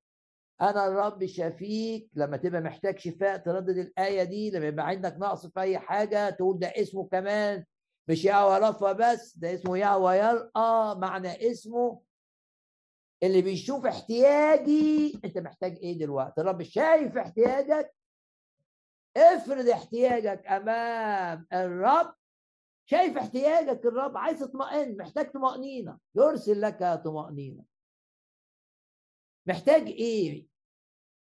أنا 0.62 0.88
الرب 0.88 1.26
شفيك. 1.26 2.10
لما 2.14 2.38
تبقى 2.38 2.62
محتاج 2.62 2.99
شفاء 2.99 3.38
تردد 3.38 3.78
الآية 3.78 4.24
دي. 4.24 4.51
لما 4.51 4.66
يبقى 4.66 4.88
عندك 4.88 5.16
نقص 5.20 5.45
في 5.47 5.60
أي 5.60 5.80
حاجة 5.80 6.30
تقول 6.30 6.60
ده 6.60 6.68
اسمه 6.68 7.08
كمان 7.08 7.66
مش 8.08 8.26
يهوى 8.26 8.58
رفا 8.60 8.91
بس 8.91 9.38
ده 9.38 9.53
اسمه 9.53 9.78
يهوى 9.78 10.16
يرقى 10.16 10.97
معنى 10.99 11.51
اسمه 11.51 12.01
اللي 13.24 13.41
بيشوف 13.41 13.86
احتياجي. 13.86 15.20
أنت 15.26 15.38
محتاج 15.38 15.78
إيه 15.78 15.99
دلوقتي؟ 15.99 16.41
الرب 16.41 16.64
شايف 16.64 17.18
احتياجك. 17.18 17.95
افرض 19.18 19.70
احتياجك 19.70 20.47
أمام 20.47 21.47
الرب. 21.53 22.14
شايف 22.86 23.18
احتياجك 23.18 23.86
الرب. 23.86 24.18
عايز 24.18 24.39
تطمئن 24.39 24.97
محتاج 24.97 25.32
طمأنينة. 25.32 25.97
يرسل 26.16 26.62
لك 26.62 27.01
طمأنينة. 27.06 27.64
محتاج 29.48 29.88
إيه؟ 29.88 30.48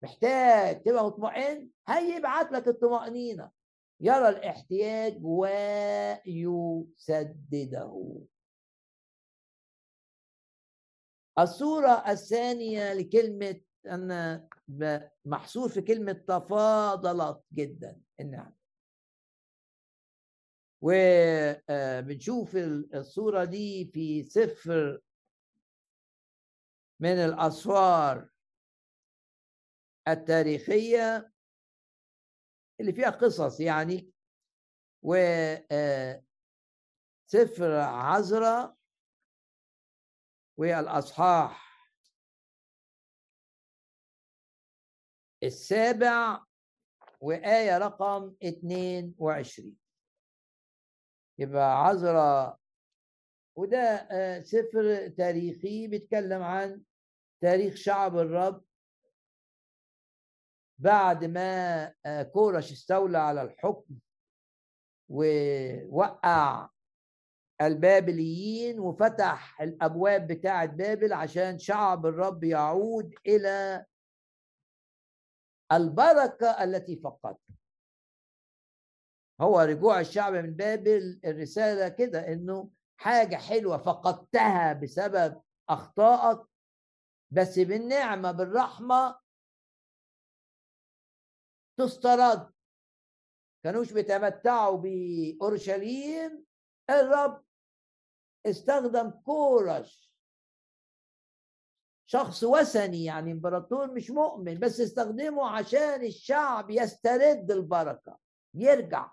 محتاج 0.04 0.84
تبقى 0.84 1.06
مطمئن؟ 1.06 1.70
هيبعت 1.88 2.52
لك 2.52 2.68
الطمأنينة. 2.68 3.52
يرى 4.00 4.30
الاحتياج 4.30 5.20
ويسدده 6.26 8.18
الصورة 11.40 12.12
الثانية 12.12 12.94
لكلمة 12.94 13.62
أنا 13.86 14.48
محصور 15.26 15.70
في 15.70 15.82
كلمة 15.82 16.12
تفاضلت 16.12 17.44
جدا. 17.54 18.02
النعم. 18.20 18.54
وبنشوف 20.82 22.56
الصورة 22.94 23.44
دي 23.44 23.86
في 23.94 24.24
سفر 24.24 25.00
من 27.02 27.18
الأسفار 27.18 28.30
التاريخية 30.08 31.32
اللي 32.80 32.94
فيها 32.94 33.10
قصص 33.10 33.60
يعني 33.60 34.12
و 35.04 35.16
سفر 37.26 37.72
عزرا 37.80 38.76
والأصحاح 40.58 41.72
السابع 45.44 46.46
وآية 47.22 47.78
رقم 47.78 48.36
22 48.44 49.78
يبقى 51.40 51.86
عزرا 51.86 52.58
وده 53.56 53.78
آه، 54.12 54.40
سفر 54.40 55.08
تاريخي 55.08 55.88
بيتكلم 55.88 56.42
عن 56.42 56.84
تاريخ 57.42 57.76
شعب 57.76 58.18
الرب 58.18 58.64
بعد 60.80 61.26
ما 61.26 61.84
آه، 62.06 62.24
كورش 62.24 62.72
استولى 62.72 63.18
على 63.18 63.42
الحكم 63.42 63.96
ووقع 65.10 66.70
البابليين 67.62 68.80
وفتح 68.80 69.62
الأبواب 69.62 70.28
بتاعة 70.28 70.66
بابل 70.66 71.14
عشان 71.14 71.60
شعب 71.60 72.06
الرب 72.06 72.44
يعود 72.44 73.14
إلى 73.28 73.86
البركة 75.72 76.64
التي 76.64 76.96
فقدها. 76.96 77.38
هو 79.42 79.60
رجوع 79.60 80.00
الشعب 80.00 80.34
من 80.34 80.54
بابل 80.54 81.20
الرسالة 81.26 81.90
كده 81.90 82.34
إنه 82.34 82.70
حاجة 82.98 83.36
حلوة 83.36 83.78
فقدتها 83.78 84.74
بسبب 84.74 85.42
أخطائك 85.70 86.51
بس 87.32 87.60
بالنعمة 87.60 88.32
بالرحمة 88.32 89.20
تسترد. 91.78 92.54
كانوش 93.64 93.92
بيتمتعوا 93.92 94.78
بأورشليم 94.78 96.46
الرب 96.90 97.44
استخدم 98.46 99.10
كورش. 99.10 100.12
شخص 102.06 102.44
وثني 102.44 103.04
يعني 103.06 103.32
إمبراطور 103.32 103.94
مش 103.94 104.12
مؤمن 104.12 104.60
بس 104.60 104.80
استخدمه 104.80 105.50
عشان 105.50 106.04
الشعب 106.06 106.70
يسترد 106.70 107.52
البركة 107.52 108.20
يرجع 108.54 109.12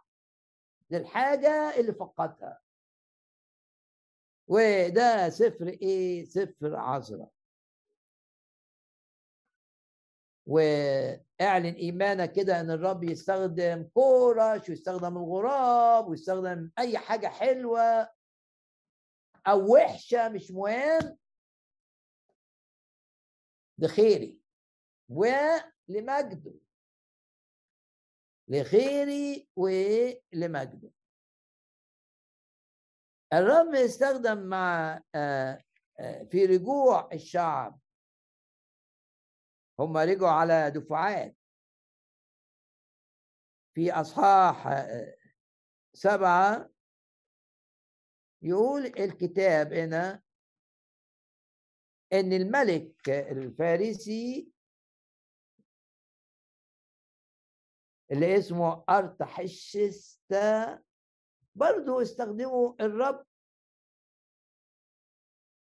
للحاجة 0.90 1.80
اللي 1.80 1.92
فقدها. 1.94 2.60
وده 4.46 5.28
سفر 5.28 5.68
إيه؟ 5.68 6.24
سفر 6.24 6.76
عذراء 6.76 7.37
واعلن 10.48 11.74
إيمانك 11.74 12.32
كده 12.32 12.60
إن 12.60 12.70
الرب 12.70 13.04
يستخدم 13.04 13.82
كورش 13.94 14.68
ويستخدم 14.68 15.16
الغراب 15.16 16.08
ويستخدم 16.08 16.70
أي 16.78 16.98
حاجة 16.98 17.26
حلوة 17.26 18.10
أو 19.46 19.74
وحشة 19.74 20.28
مش 20.28 20.50
مهم 20.50 21.18
لخيري 23.78 24.38
ولمجده. 25.08 26.54
لخيري 28.48 29.48
ولمجده. 29.56 30.90
الرب 33.32 33.74
استخدم 33.74 34.38
مع 34.38 35.00
آه، 35.14 35.62
آه، 36.00 36.22
في 36.24 36.46
رجوع 36.46 37.08
الشعب. 37.12 37.80
هم 39.80 39.96
رجعوا 39.96 40.30
على 40.30 40.70
دفعات. 40.70 41.36
في 43.74 43.92
أصحاح 43.92 44.66
آه، 44.66 45.16
سبعة 45.94 46.70
يقول 48.42 48.86
الكتاب 48.86 49.72
هنا 49.72 50.22
إن 52.12 52.32
الملك 52.32 53.08
الفارسي 53.08 54.52
اللي 58.12 58.38
اسمه 58.38 58.84
أرتحشستا 58.88 60.82
برضه 61.54 62.02
استخدموا 62.02 62.74
الرب. 62.80 63.26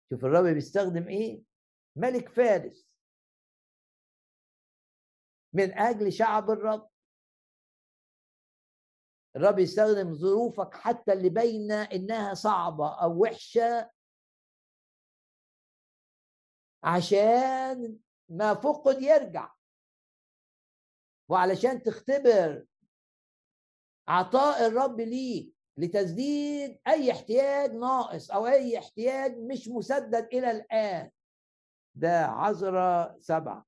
شوف 0.09 0.25
الرب 0.25 0.45
بيستخدم 0.53 1.07
إيه؟ 1.07 1.41
ملك 1.95 2.29
فارس. 2.29 2.87
من 5.57 5.73
أجل 5.73 6.13
شعب 6.13 6.49
الرب. 6.51 6.89
الرب 9.35 9.59
يستخدم 9.59 10.13
ظروفك 10.13 10.73
حتى 10.73 11.13
اللي 11.13 11.29
باينة 11.29 11.83
إنها 11.83 12.33
صعبة 12.33 13.01
أو 13.01 13.23
وحشة. 13.23 13.91
عشان 16.83 17.99
ما 18.29 18.53
فقد 18.53 19.01
يرجع. 19.01 19.53
وعلشان 21.29 21.83
تختبر 21.83 22.65
عطاء 24.07 24.67
الرب 24.67 25.01
ليك 25.01 25.55
لتسديد 25.77 26.79
أي 26.87 27.11
احتياج 27.11 27.71
ناقص 27.71 28.31
أو 28.31 28.47
أي 28.47 28.79
احتياج 28.79 29.37
مش 29.37 29.67
مسدد 29.67 30.29
إلى 30.33 30.51
الآن. 30.51 31.11
ده 31.95 32.25
عذرة 32.25 33.17
سبعة. 33.19 33.66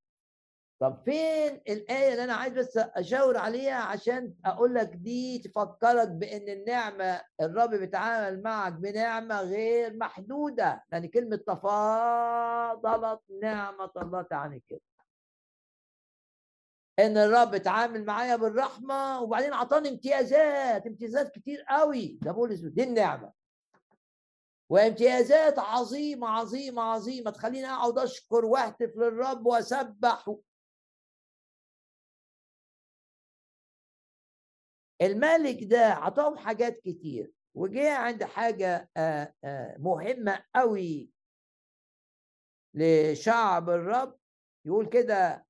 طب 0.79 1.01
فين 1.05 1.61
الآية 1.69 2.11
اللي 2.11 2.23
أنا 2.23 2.33
عايز 2.33 2.53
بس 2.53 2.77
أشاور 2.77 3.37
عليها 3.37 3.75
عشان 3.81 4.33
أقول 4.45 4.75
لك 4.75 4.87
دي 4.87 5.39
تفكرك 5.39 6.07
بأن 6.07 6.49
النعمة 6.49 7.21
الرب 7.41 7.69
بيتعامل 7.69 8.43
معك 8.43 8.73
بنعمة 8.73 9.41
غير 9.41 9.97
محدودة. 9.97 10.83
يعني 10.91 11.07
كلمة 11.07 11.35
تفاضلت 11.35 13.19
نعمة 13.41 13.91
الله 13.97 14.21
تعني 14.21 14.63
كده. 14.69 14.81
إن 16.99 17.17
الرب 17.17 17.55
اتعامل 17.55 18.05
معايا 18.05 18.35
بالرحمة 18.35 19.21
وبعدين 19.21 19.53
أعطاني 19.53 19.89
امتيازات 19.89 20.87
امتيازات 20.87 21.31
كتير 21.31 21.61
قوي. 21.69 22.19
ده 22.21 22.31
بولس 22.31 22.59
دي 22.59 22.83
النعمة. 22.83 23.31
وامتيازات 24.69 25.59
عظيمة 25.59 26.27
عظيمة 26.27 26.81
عظيمة 26.81 27.31
تخليني 27.31 27.67
أقعد 27.69 27.97
أشكر 27.97 28.45
وأهتف 28.45 28.97
للرب 28.97 29.45
وأسبح 29.45 30.35
الملك 35.01 35.63
ده 35.63 35.85
عطاهم 35.85 36.37
حاجات 36.37 36.77
كتير 36.79 37.31
وجه 37.55 37.93
عند 37.97 38.23
حاجة 38.23 38.89
آه، 38.97 39.33
آه، 39.43 39.75
مهمة 39.79 40.43
قوي 40.55 41.09
لشعب 42.73 43.69
الرب 43.69 44.19
يقول 44.65 44.89
كده 44.89 45.45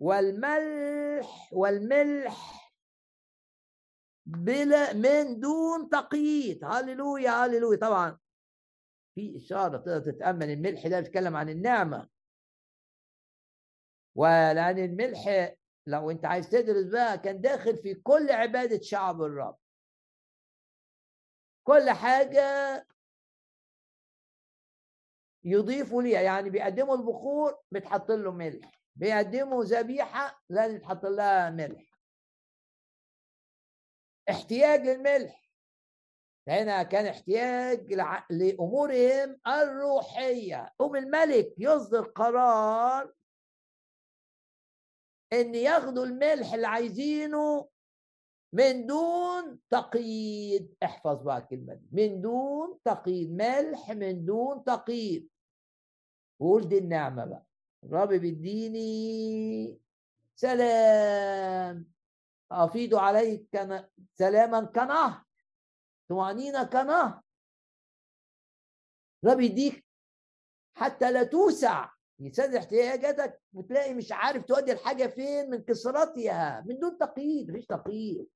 والملح 0.00 1.52
والملح 1.52 2.68
بلا 4.26 4.92
من 4.92 5.40
دون 5.40 5.88
تقييد. 5.88 6.64
هللويا 6.64 7.30
هللويا. 7.30 7.78
طبعا 7.78 8.18
في 9.14 9.36
إشارة 9.36 9.76
تقدر 9.76 10.12
تتأمل 10.12 10.50
الملح 10.50 10.86
ده 10.86 11.00
بيتكلم 11.00 11.36
عن 11.36 11.48
النعمة. 11.48 12.08
ولأن 14.16 14.78
الملح 14.78 15.54
لو 15.88 16.10
انت 16.10 16.24
عايز 16.24 16.50
تدرس 16.50 16.84
بقى 16.84 17.18
كان 17.18 17.40
داخل 17.40 17.76
في 17.76 17.94
كل 17.94 18.30
عبادة 18.30 18.80
شعب 18.80 19.22
الرب. 19.22 19.58
كل 21.66 21.90
حاجة 21.90 22.42
يضيفوا 25.44 26.02
ليها 26.02 26.20
يعني 26.20 26.50
بيقدموا 26.50 26.96
البخور 26.96 27.58
بتحط 27.70 28.10
له 28.10 28.32
ملح 28.32 28.82
بيقدموا 28.96 29.64
ذبيحة 29.64 30.42
لازم 30.48 30.76
يتحط 30.76 31.04
لها 31.06 31.50
ملح. 31.50 31.98
احتياج 34.30 34.80
للملح 34.80 35.48
هنا 36.48 36.82
كان 36.82 37.06
احتياج 37.06 37.92
لأمورهم 38.30 39.40
الروحية. 39.46 40.74
أم 40.80 40.96
الملك 40.96 41.54
يصدر 41.58 42.02
قرار 42.04 43.14
إن 45.32 45.54
ياخدوا 45.54 46.04
الملح 46.04 46.52
اللي 46.54 46.66
عايزينه 46.66 47.68
من 48.52 48.86
دون 48.86 49.60
تقييد. 49.70 50.74
احفظ 50.82 51.22
بقى 51.22 51.38
الكلمة 51.38 51.74
دي. 51.74 51.88
من 51.92 52.20
دون 52.20 52.78
تقييد. 52.84 53.32
ملح 53.32 53.90
من 53.90 54.24
دون 54.24 54.64
تقييد. 54.64 55.28
وقول 56.40 56.68
دي 56.68 56.78
النعمة 56.78 57.24
بقى. 57.24 57.46
الرب 57.84 58.08
بيديني 58.08 59.80
سلام. 60.36 61.92
افيض 62.52 62.94
عليك 62.94 63.48
كان 63.52 63.88
سلاما 64.14 64.64
كنهر 64.64 65.24
طمانينه 66.08 66.64
كنهر 66.64 67.20
الرب 69.24 69.40
يديك 69.40 69.84
حتى 70.74 71.12
لا 71.12 71.22
توسع. 71.24 71.97
يسد 72.20 72.54
احتياجاتك 72.54 73.42
وتلاقي 73.52 73.94
مش 73.94 74.12
عارف 74.12 74.44
تودي 74.44 74.72
الحاجة 74.72 75.06
فين 75.06 75.50
من 75.50 75.62
كسرتها 75.62 76.60
من 76.60 76.78
دون 76.78 76.98
تقييد 76.98 77.50
مفيش 77.50 77.66
تقييد. 77.66 78.28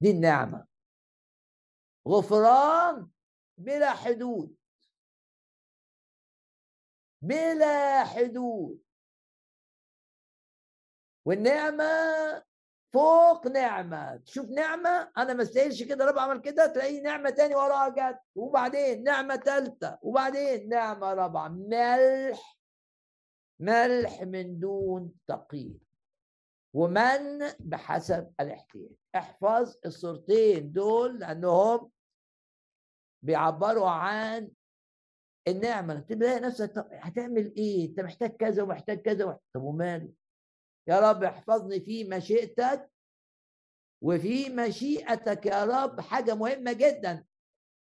دي 0.00 0.10
النعمة. 0.10 0.66
غفران 2.08 3.10
بلا 3.58 3.90
حدود. 3.90 4.56
بلا 7.22 8.04
حدود. 8.04 8.82
والنعمة 11.24 11.84
فوق 12.92 13.46
نعمة. 13.46 14.16
تشوف 14.16 14.50
نعمة 14.50 15.10
أنا 15.18 15.32
ما 15.32 15.42
استاهلش 15.42 15.82
كده 15.82 16.04
رب 16.04 16.18
عمل 16.18 16.40
كده 16.40 16.66
تلاقي 16.66 17.00
نعمة 17.00 17.30
تاني 17.30 17.54
وراها 17.54 17.88
جت. 17.88 18.18
وبعدين 18.34 19.02
نعمة 19.02 19.36
ثالثه 19.36 19.98
وبعدين 20.02 20.68
نعمة 20.68 21.14
رابعة. 21.14 21.48
ملح. 21.48 22.58
ملح 23.60 24.22
من 24.22 24.58
دون 24.58 25.12
تقييد 25.26 25.80
ومن 26.74 27.38
بحسب 27.58 28.32
الاحتياج. 28.40 28.90
احفظ 29.16 29.76
الصورتين 29.86 30.72
دول 30.72 31.18
لأنهم 31.18 31.90
بيعبروا 33.22 33.88
عن 33.90 34.50
النعمة. 35.48 36.00
تلاقي 36.00 36.40
نفسك 36.40 36.86
هتعمل 36.92 37.54
إيه؟ 37.56 37.88
أنت 37.88 38.00
محتاج 38.00 38.30
كذا 38.30 38.62
ومحتاج 38.62 39.02
كذا 39.02 39.38
طب 39.54 39.62
وماله؟ 39.62 40.19
يا 40.90 41.10
رب 41.10 41.24
احفظني 41.24 41.80
في 41.80 42.04
مشيئتك 42.04 42.90
وفي 44.02 44.48
مشيئتك 44.48 45.46
يا 45.46 45.64
رب 45.64 46.00
حاجة 46.00 46.34
مهمة 46.34 46.72
جدا. 46.72 47.26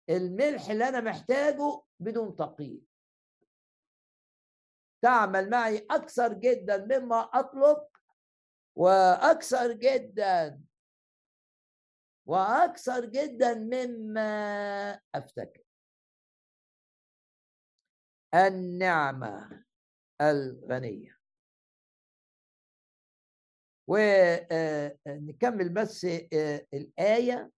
الملح 0.10 0.70
اللي 0.70 0.90
أنا 0.90 1.02
محتاجه 1.02 1.82
بدون 2.00 2.36
تقييد. 2.36 2.88
تعمل 5.02 5.50
معي 5.50 5.88
أكثر 5.92 6.34
جدا 6.34 6.86
مما 6.86 7.20
أطلب 7.34 7.88
وأكثر 8.76 9.72
جدا 9.72 10.62
وأكثر 12.26 13.06
جدا 13.06 13.54
مما 13.54 15.02
أفتكر. 15.16 15.64
النعمة 18.34 19.64
الغنية. 20.22 21.17
ونكمل 23.88 25.70
بس 25.70 26.06
الآية. 26.74 27.52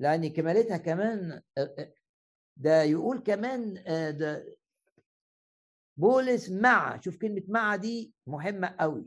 لأن 0.00 0.28
كمالتها 0.32 0.76
كمان 0.76 1.42
ده 2.56 2.82
يقول 2.82 3.18
كمان 3.18 3.74
ده 4.18 4.56
بولس 5.96 6.50
مع 6.50 7.00
شوف 7.00 7.16
كلمة 7.16 7.42
مع 7.48 7.76
دي 7.76 8.12
مهمة 8.26 8.76
قوي 8.80 9.06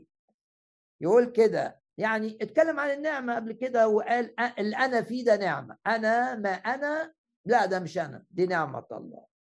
يقول 1.00 1.32
كده 1.32 1.80
يعني 1.98 2.38
اتكلم 2.42 2.80
عن 2.80 2.90
النعمة 2.90 3.34
قبل 3.36 3.52
كده 3.52 3.88
وقال 3.88 4.40
اللي 4.58 4.76
أنا 4.76 5.02
فيه 5.02 5.24
ده 5.24 5.36
نعمة 5.36 5.76
أنا 5.86 6.34
ما 6.34 6.50
أنا 6.50 7.14
لا 7.44 7.66
ده 7.66 7.80
مش 7.80 7.98
أنا 7.98 8.24
دي 8.30 8.46
نعمة 8.46 8.86
الله. 8.92 9.33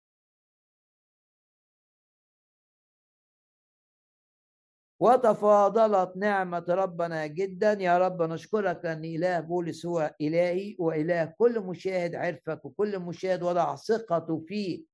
وتفاضلت 5.02 6.16
نعمة 6.16 6.64
ربنا 6.68 7.26
جدا. 7.26 7.72
يا 7.72 7.98
رب 7.98 8.22
نشكرك 8.22 8.86
أن 8.86 9.04
إله 9.04 9.40
بولس 9.40 9.86
هو 9.86 10.14
إلهي 10.20 10.76
وإله 10.78 11.34
كل 11.38 11.60
مشاهد 11.60 12.14
عرفك 12.14 12.64
وكل 12.64 12.98
مشاهد 12.98 13.42
وضع 13.42 13.76
ثقته 13.76 14.44
فيك. 14.48 14.86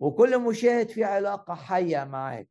وكل 0.00 0.38
مشاهد 0.38 0.88
في 0.88 1.04
علاقة 1.04 1.54
حية 1.54 2.04
معاك 2.04 2.48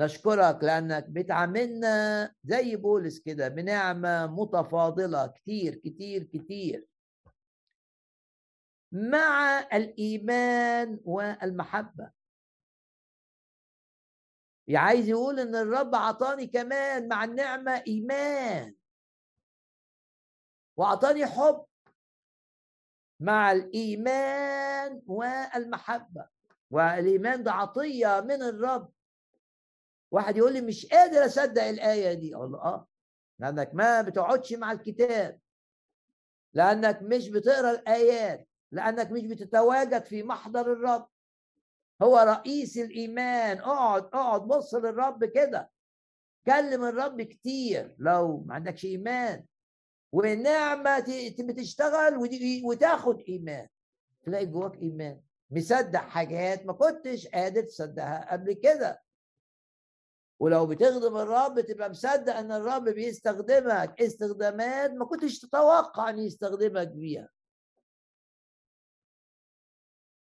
نشكرك 0.00 0.64
لأنك 0.64 1.06
بتعاملنا 1.08 2.34
زي 2.44 2.76
بولس 2.76 3.18
كده 3.20 3.48
بنعمة 3.48 4.26
متفاضلة 4.26 5.26
كتير 5.26 5.74
كتير 5.74 6.22
كتير. 6.22 6.86
مع 8.92 9.58
الإيمان 9.72 11.00
والمحبة. 11.04 12.17
عايز 14.76 15.08
يقول 15.08 15.40
إن 15.40 15.54
الرب 15.54 15.94
عطاني 15.94 16.46
كمان 16.46 17.08
مع 17.08 17.24
النعمة 17.24 17.82
إيمان. 17.86 18.74
واعطاني 20.76 21.26
حب 21.26 21.64
مع 23.20 23.52
الإيمان 23.52 25.02
والمحبة. 25.06 26.26
والإيمان 26.70 27.42
ده 27.42 27.52
عطية 27.52 28.20
من 28.20 28.42
الرب. 28.42 28.92
واحد 30.10 30.36
يقول 30.36 30.52
لي 30.52 30.60
مش 30.60 30.86
قادر 30.86 31.24
أصدق 31.26 31.62
الآية 31.62 32.12
دي. 32.14 32.34
أقول 32.34 32.52
له 32.52 32.58
آه 32.58 32.86
لأنك 33.38 33.74
ما 33.74 34.02
بتقعدش 34.02 34.52
مع 34.52 34.72
الكتاب. 34.72 35.40
لأنك 36.54 37.02
مش 37.02 37.28
بتقرأ 37.28 37.70
الآيات. 37.70 38.48
لأنك 38.72 39.10
مش 39.10 39.22
بتتواجد 39.26 40.04
في 40.04 40.22
محضر 40.22 40.72
الرب. 40.72 41.08
هو 42.02 42.18
رئيس 42.18 42.78
الإيمان. 42.78 43.58
اقعد 43.58 44.04
اقعد 44.04 44.42
بص 44.42 44.74
للرب 44.74 45.24
كده. 45.24 45.70
كلم 46.46 46.84
الرب 46.84 47.22
كتير. 47.22 47.96
لو 47.98 48.40
ما 48.46 48.54
عندكش 48.54 48.84
إيمان. 48.84 49.44
ونعمة 50.12 51.04
بتشتغل 51.40 52.28
وتاخد 52.64 53.20
إيمان. 53.20 53.68
تلاقي 54.24 54.46
جواك 54.46 54.74
إيمان. 54.74 55.20
مصدق 55.50 55.98
حاجات 56.00 56.66
ما 56.66 56.72
كنتش 56.72 57.26
قادر 57.26 57.62
تصدقها 57.62 58.32
قبل 58.32 58.52
كده. 58.52 59.02
ولو 60.40 60.66
بتخدم 60.66 61.16
الرب 61.16 61.60
تبقى 61.60 61.90
مصدق 61.90 62.36
إن 62.36 62.52
الرب 62.52 62.84
بيستخدمك. 62.84 64.00
استخدامات 64.00 64.90
ما 64.90 65.04
كنتش 65.04 65.38
تتوقع 65.38 66.10
إن 66.10 66.18
يستخدمك 66.18 66.88
بيها. 66.88 67.28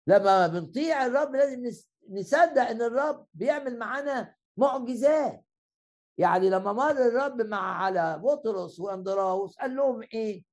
لما 0.08 0.46
بنطيع 0.46 1.06
الرب 1.06 1.34
لازم 1.34 1.62
نصدق 2.10 2.62
إن 2.62 2.82
الرب 2.82 3.26
بيعمل 3.34 3.78
معانا 3.78 4.34
معجزات. 4.56 5.44
يعني 6.18 6.50
لما 6.50 6.72
مر 6.72 6.90
الرب 6.90 7.42
مع 7.42 7.84
على 7.84 8.18
بطرس 8.18 8.80
واندراوس 8.80 9.56
قال 9.58 9.76
لهم 9.76 10.02
إيه؟ 10.02 10.44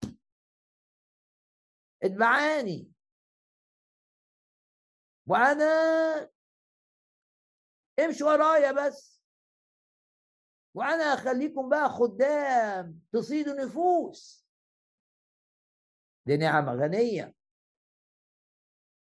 اتبعاني 2.03 2.91
وأنا 5.27 5.65
امشوا 7.99 8.31
ورايا 8.33 8.71
بس. 8.71 9.21
وأنا 10.73 11.03
أخليكم 11.03 11.69
بقى 11.69 11.89
خدام 11.89 12.99
تصيدوا 13.11 13.53
نفوس. 13.53 14.47
دي 16.25 16.37
نعمة 16.37 16.73
غنية. 16.73 17.35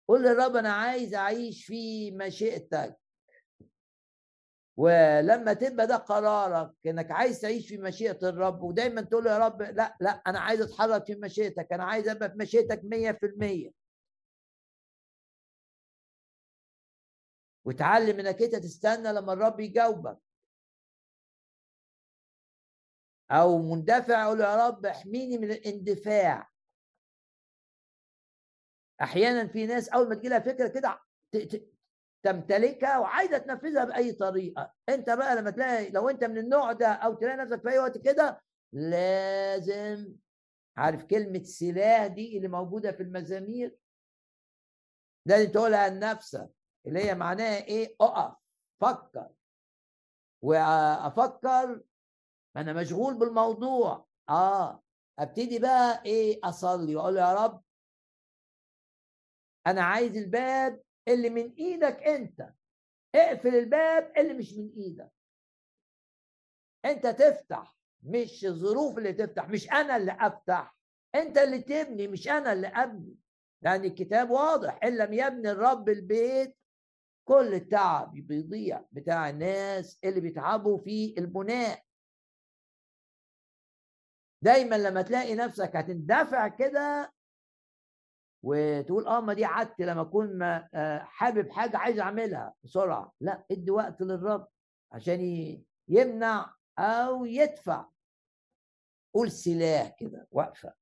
قول 0.09 0.23
للرب 0.23 0.57
أنا 0.57 0.73
عايز 0.73 1.15
أعيش 1.15 1.67
في 1.67 2.11
مشيئتك. 2.11 2.97
ولما 4.77 5.53
تبقى 5.53 5.87
ده 5.87 5.97
قرارك 5.97 6.73
إنك 6.87 7.11
عايز 7.11 7.41
تعيش 7.41 7.69
في 7.69 7.79
مشيئة 7.79 8.29
الرب 8.29 8.63
ودايما 8.63 9.01
تقول 9.03 9.27
يا 9.27 9.39
رب 9.39 9.63
لا 9.63 9.97
لا 10.01 10.11
أنا 10.11 10.41
عايز 10.41 10.61
أتحرك 10.61 11.05
في 11.07 11.15
مشيئتك 11.15 11.73
أنا 11.73 11.85
عايز 11.85 12.09
أبقى 12.09 12.31
في 12.31 12.37
مشيئتك 12.39 12.81
100% 12.85 13.73
وتعلم 17.65 18.21
إنك 18.21 18.43
أنت 18.43 18.57
تستنى 18.57 19.13
لما 19.13 19.33
الرب 19.33 19.61
يجاوبك. 19.61 20.19
أو 23.31 23.59
مندفع 23.59 24.25
أقول 24.25 24.41
يا 24.41 24.69
رب 24.69 24.87
احميني 24.87 25.39
من 25.39 25.51
الاندفاع. 25.51 26.51
أحيانا 29.03 29.47
في 29.47 29.67
ناس 29.67 29.89
أول 29.89 30.09
ما 30.09 30.15
تجي 30.15 30.29
لها 30.29 30.39
فكرة 30.39 30.69
كده 30.69 31.01
تمتلكها 32.23 32.99
وعايزة 32.99 33.39
تنفذها 33.39 33.85
بأي 33.85 34.13
طريقة. 34.13 34.73
أنت 34.89 35.11
بقى 35.11 35.37
لما 35.37 35.51
تلاقي 35.51 35.91
لو 35.91 36.09
أنت 36.11 36.25
من 36.25 36.39
النوع 36.39 36.73
ده 36.73 36.89
أو 36.89 37.15
تلاقي 37.15 37.37
نفسك 37.37 37.63
في 37.63 37.69
أي 37.71 37.79
وقت 37.79 37.99
كده 37.99 38.41
لازم 38.73 40.15
عارف 40.77 41.05
كلمة 41.05 41.43
سلاح 41.43 42.07
دي 42.07 42.37
اللي 42.37 42.49
موجودة 42.49 42.93
في 42.93 43.03
المزامير؟ 43.03 43.77
لازم 45.27 45.53
تقولها 45.53 45.89
لنفسك 45.89 46.51
اللي 46.87 47.05
هي 47.05 47.15
معناها 47.15 47.65
إيه؟ 47.65 47.97
أقف 48.01 48.37
فكر 48.81 49.29
وأفكر 50.43 51.83
أنا 52.57 52.73
مشغول 52.73 53.19
بالموضوع. 53.19 54.07
آه 54.29 54.83
أبتدي 55.19 55.59
بقى 55.59 56.03
إيه؟ 56.05 56.41
أصلي 56.45 56.97
وأقول 56.97 57.17
يا 57.17 57.35
رب 57.35 57.63
أنا 59.67 59.83
عايز 59.83 60.17
الباب 60.17 60.83
اللي 61.09 61.31
من 61.31 61.53
إيدك 61.55 62.03
أنت. 62.03 62.53
اقفل 63.15 63.55
الباب 63.55 64.13
اللي 64.17 64.35
مش 64.35 64.53
من 64.55 64.71
إيدك. 64.77 65.11
أنت 66.85 67.07
تفتح 67.07 67.77
مش 68.03 68.45
الظروف 68.45 68.99
اللي 68.99 69.13
تفتح 69.13 69.49
مش 69.49 69.71
أنا 69.71 69.97
اللي 69.97 70.17
أفتح. 70.21 70.77
أنت 71.15 71.39
اللي 71.39 71.63
تبني 71.63 72.09
مش 72.09 72.29
أنا 72.29 72.53
اللي 72.53 72.67
أبني. 72.67 73.17
لأن 73.63 73.85
الكتاب 73.85 74.31
واضح 74.31 74.81
إن 74.85 74.97
لم 74.97 75.13
يبني 75.13 75.51
الرب 75.51 75.89
البيت 75.89 76.57
كل 77.29 77.55
التعب 77.55 78.13
بيضيع 78.15 78.85
بتاع 78.93 79.31
الناس 79.31 79.99
اللي 80.05 80.21
بيتعبوا 80.21 80.79
في 80.79 81.15
البناء. 81.19 81.83
دايما 84.45 84.77
لما 84.79 85.03
تلاقي 85.03 85.35
نفسك 85.35 85.77
هتندفع 85.77 86.49
كده 86.49 87.13
وتقول 88.49 89.07
آه 89.07 89.21
ما 89.21 89.33
دي 89.35 89.45
عادتي 89.45 89.85
لما 89.85 90.03
أكون 90.03 90.43
آه، 90.43 90.99
حابب 90.99 91.51
حاجة 91.51 91.77
عايز 91.79 91.99
أعملها 92.01 92.55
بسرعة. 92.65 93.13
لا 93.21 93.45
ادي 93.51 93.71
وقت 93.71 94.01
للرب 94.03 94.49
عشان 94.93 95.21
يمنع 95.89 96.55
أو 96.79 97.25
يدفع. 97.25 97.87
قول 99.15 99.31
سلاح 99.31 99.97
كده 99.99 100.27
واقفه 100.31 100.73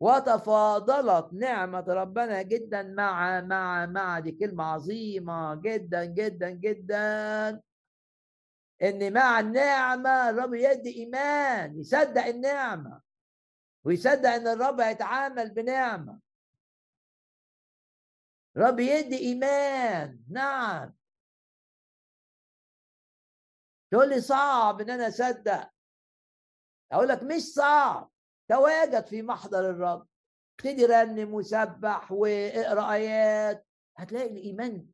وتفاضلت 0.00 1.32
نعمة 1.32 1.84
ربنا 1.88 2.42
جدا 2.42 2.82
مع 2.82 3.40
مع 3.40 3.86
مع 3.86 4.18
دي 4.18 4.32
كلمة 4.32 4.64
عظيمة 4.64 5.54
جدا 5.54 6.04
جدا 6.04 6.50
جدا. 6.50 7.60
إن 8.82 9.12
مع 9.12 9.40
النعمة 9.40 10.30
الرب 10.30 10.54
يدي 10.54 10.96
إيمان 10.96 11.80
يصدق 11.80 12.24
النعمة. 12.24 13.07
ويصدق 13.88 14.28
إن 14.28 14.46
الرب 14.46 14.80
هيتعامل 14.80 15.50
بنعمة. 15.50 16.20
رب 18.56 18.80
يدي 18.80 19.18
إيمان. 19.18 20.24
نعم. 20.30 20.94
تقول 23.90 24.08
لي 24.08 24.20
صعب 24.20 24.80
إن 24.80 24.90
أنا 24.90 25.08
أصدق. 25.08 25.70
أقول 26.92 27.08
لك 27.08 27.22
مش 27.22 27.42
صعب. 27.42 28.10
تواجد 28.48 29.06
في 29.06 29.22
محضر 29.22 29.70
الرب. 29.70 30.08
ابتدي 30.58 30.86
رنم 30.86 31.34
وسبح 31.34 32.12
واقرأ 32.12 32.92
آيات. 32.92 33.66
هتلاقي 33.96 34.30
الإيمان 34.30 34.86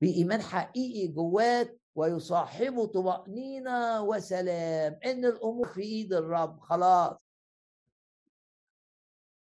بايمان 0.00 0.42
حقيقي 0.42 1.08
جواك 1.08 1.80
ويصاحبه 1.94 2.86
طمأنينة 2.86 4.02
وسلام. 4.02 4.98
إن 5.04 5.24
الأمور 5.24 5.68
في 5.68 5.80
إيد 5.80 6.12
الرب. 6.12 6.60
خلاص. 6.60 7.23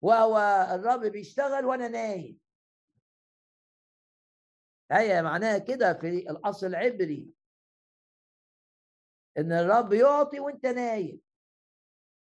وهو 0.05 0.39
الرب 0.75 1.01
بيشتغل 1.01 1.65
وأنا 1.65 1.89
نايم. 1.89 2.39
هي 4.93 5.23
معناها 5.23 5.59
كده 5.59 5.95
في 5.95 6.09
الأصل 6.09 6.67
العبري. 6.67 7.31
إن 9.39 9.53
الرب 9.53 9.93
يعطي 9.93 10.41
وأنت 10.41 10.67
نايم. 10.67 11.21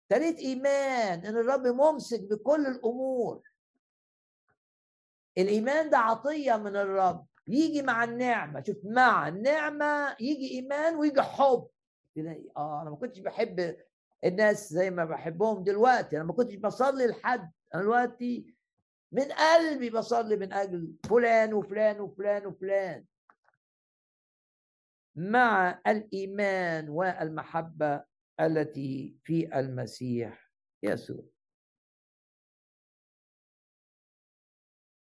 تريد 0.10 0.38
إيمان 0.38 1.26
إن 1.26 1.38
الرب 1.38 1.68
ممسك 1.68 2.22
بكل 2.22 2.66
الأمور. 2.66 3.42
الإيمان 5.38 5.90
ده 5.90 5.98
عطية 5.98 6.56
من 6.56 6.76
الرب. 6.76 7.28
يجي 7.48 7.82
مع 7.82 8.04
النعمة. 8.04 8.64
شوف 8.64 8.78
مع 8.84 9.28
النعمة 9.28 10.16
يجي 10.20 10.52
إيمان 10.52 10.96
ويجي 10.96 11.22
حب. 11.22 11.70
تلاقي 12.16 12.50
آه 12.58 12.82
أنا 12.82 12.90
ما 12.90 12.96
كنتش 12.96 13.20
بحب 13.20 13.78
الناس 14.24 14.74
زي 14.74 14.90
ما 14.90 15.06
بحبهم 15.06 15.64
دلوقتي. 15.64 16.16
أنا 16.18 16.24
ما 16.26 16.34
كنتش 16.34 16.56
بصلي 16.56 17.08
لحد. 17.08 17.52
أنا 17.76 17.82
دلوقتي 17.84 18.56
من 19.12 19.32
قلبي 19.32 19.90
بصلي 19.90 20.36
من 20.36 20.54
أجل 20.54 20.96
فلان 21.10 21.54
وفلان 21.54 22.00
وفلان 22.00 22.46
وفلان. 22.46 23.06
مع 25.16 25.82
الإيمان 25.88 26.90
والمحبة 26.90 28.06
التي 28.40 29.18
في 29.24 29.60
المسيح 29.60 30.52
يسوع. 30.84 31.24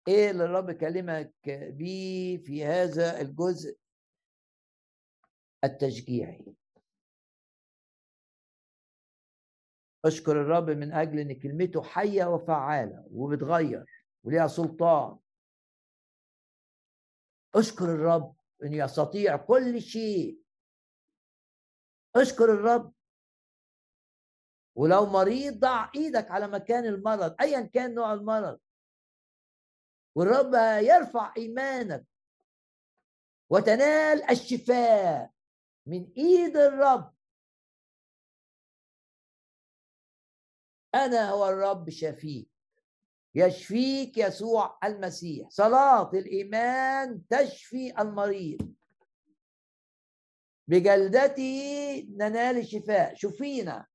إيه 0.07 0.31
اللي 0.31 0.45
الرب 0.45 0.71
كلمك 0.71 1.33
بيه 1.47 2.37
في 2.37 2.65
هذا 2.65 3.21
الجزء؟ 3.21 3.77
التشجيعي. 5.63 6.55
أشكر 10.05 10.31
الرب 10.31 10.69
من 10.69 10.93
أجل 10.93 11.19
إن 11.19 11.39
كلمته 11.39 11.83
حية 11.83 12.25
وفعالة 12.25 13.07
وبتغير 13.11 13.85
وليها 14.23 14.47
سلطان. 14.47 15.17
أشكر 17.55 17.85
الرب 17.85 18.35
انه 18.63 18.77
يستطيع 18.77 19.37
كل 19.37 19.81
شيء. 19.81 20.39
أشكر 22.15 22.53
الرب. 22.53 22.93
ولو 24.75 25.05
مريض 25.05 25.59
ضع 25.59 25.91
إيدك 25.95 26.31
على 26.31 26.47
مكان 26.47 26.85
المرض 26.85 27.35
ايا 27.41 27.61
كان 27.61 27.93
نوع 27.93 28.13
المرض. 28.13 28.59
والرب 30.15 30.53
يرفع 30.83 31.33
إيمانك 31.37 32.05
وتنال 33.49 34.29
الشفاء 34.29 35.31
من 35.85 36.11
إيد 36.17 36.57
الرب. 36.57 37.12
أنا 40.95 41.29
هو 41.29 41.49
الرب 41.49 41.89
شفيك 41.89 42.49
يشفيك 43.35 44.17
يسوع 44.17 44.79
المسيح. 44.83 45.49
صلاة 45.49 46.11
الإيمان 46.13 47.27
تشفي 47.27 48.01
المريض. 48.01 48.75
بجلدته 50.67 52.07
ننال 52.09 52.57
الشفاء. 52.57 53.15
شفينا. 53.15 53.87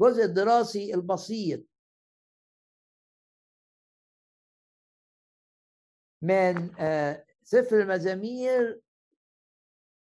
الجزء 0.00 0.24
الدراسي 0.24 0.94
البسيط. 0.94 1.64
من 6.22 6.80
آه، 6.80 7.24
سفر 7.42 7.80
المزامير 7.80 8.80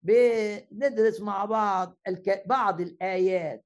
بندرس 0.01 1.21
مع 1.21 1.45
بعض. 1.45 1.97
بعض 2.45 2.81
الآيات 2.81 3.65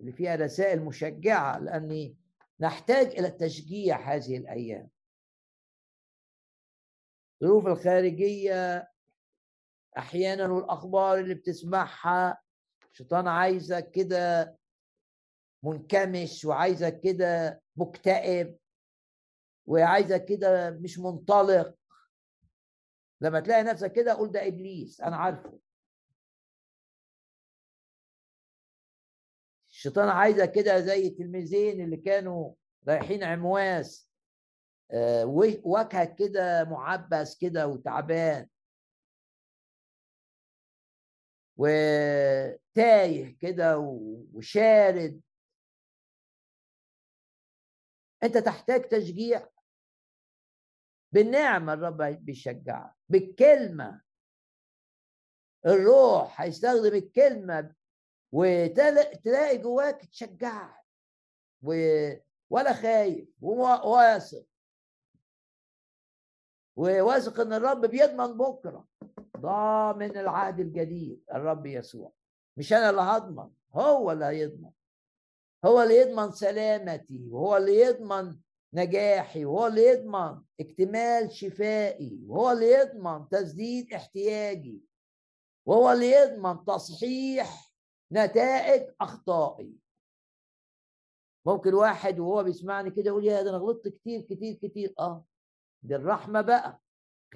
اللي 0.00 0.12
فيها 0.12 0.34
رسائل 0.36 0.82
مشجعة 0.84 1.58
لأني 1.58 2.16
نحتاج 2.60 3.06
إلى 3.06 3.26
التشجيع 3.26 4.14
هذه 4.14 4.36
الأيام 4.36 4.88
الظروف 7.42 7.66
الخارجية 7.66 8.88
أحيانا 9.98 10.46
والأخبار 10.46 11.18
اللي 11.18 11.34
بتسمعها 11.34 12.42
الشيطان 12.92 13.28
عايزك 13.28 13.90
كده 13.90 14.56
منكمش 15.62 16.44
وعايزك 16.44 17.00
كده 17.00 17.62
مكتئب 17.76 18.58
وعايزك 19.66 20.24
كده 20.24 20.70
مش 20.70 20.98
منطلق 20.98 21.74
لما 23.20 23.40
تلاقي 23.40 23.62
نفسك 23.62 23.92
كده 23.92 24.14
قول 24.14 24.32
ده 24.32 24.46
إبليس 24.46 25.00
أنا 25.00 25.16
عارفه 25.16 25.58
الشيطان 29.82 30.08
عايزك 30.08 30.52
كده 30.52 30.80
زي 30.80 31.06
التلميذين 31.06 31.84
اللي 31.84 31.96
كانوا 31.96 32.54
رايحين 32.88 33.24
عمواس 33.24 34.10
آه، 34.90 35.24
وجهك 35.64 36.14
كده 36.14 36.64
معبس 36.64 37.38
كده 37.38 37.66
وتعبان. 37.66 38.48
وتايه 41.56 43.38
كده 43.38 43.78
وشارد. 44.32 45.20
انت 48.22 48.38
تحتاج 48.38 48.88
تشجيع. 48.88 49.48
بالنعمة 51.12 51.72
الرب 51.72 52.02
بيشجعك 52.24 52.94
بالكلمة. 53.08 54.02
الروح 55.66 56.40
هيستخدم 56.40 56.94
الكلمة 56.94 57.74
وتلاقي 58.32 59.58
جواك 59.58 60.04
تشجعك 60.04 60.84
ولا 62.50 62.72
خايف 62.72 63.28
وواثق 63.40 64.46
وواثق 66.76 67.40
إن 67.40 67.52
الرب 67.52 67.86
بيضمن 67.86 68.36
بكرة 68.36 68.86
ضامن 69.38 70.16
العهد 70.16 70.60
الجديد 70.60 71.24
الرب 71.34 71.66
يسوع. 71.66 72.12
مش 72.56 72.72
أنا 72.72 72.90
اللي 72.90 73.00
هضمن 73.00 73.50
هو 73.72 74.12
اللي 74.12 74.24
هيضمن. 74.24 74.70
هو 75.64 75.82
اللي 75.82 75.96
يضمن 75.96 76.30
سلامتي 76.30 77.28
وهو 77.30 77.56
اللي 77.56 77.80
يضمن 77.80 78.38
نجاحي 78.74 79.44
وهو 79.44 79.66
اللي 79.66 79.86
يضمن 79.86 80.42
اكتمال 80.60 81.32
شفائي 81.32 82.20
وهو 82.26 82.50
اللي 82.50 82.72
يضمن 82.72 83.28
تسديد 83.28 83.92
احتياجي 83.94 84.80
وهو 85.66 85.92
اللي 85.92 86.10
يضمن 86.12 86.64
تصحيح 86.64 87.71
نتائج 88.12 88.94
أخطائي. 89.00 89.72
ممكن 91.46 91.74
واحد 91.74 92.18
وهو 92.18 92.42
بيسمعني 92.42 92.90
كده 92.90 93.06
يقول 93.06 93.24
يا 93.24 93.42
ده 93.42 93.50
أنا 93.50 93.58
غلطت 93.58 93.88
كتير 93.88 94.20
كتير 94.20 94.54
كتير. 94.54 94.94
آه. 94.98 95.24
دي 95.82 95.96
الرحمه 95.96 96.40
بقى 96.40 96.80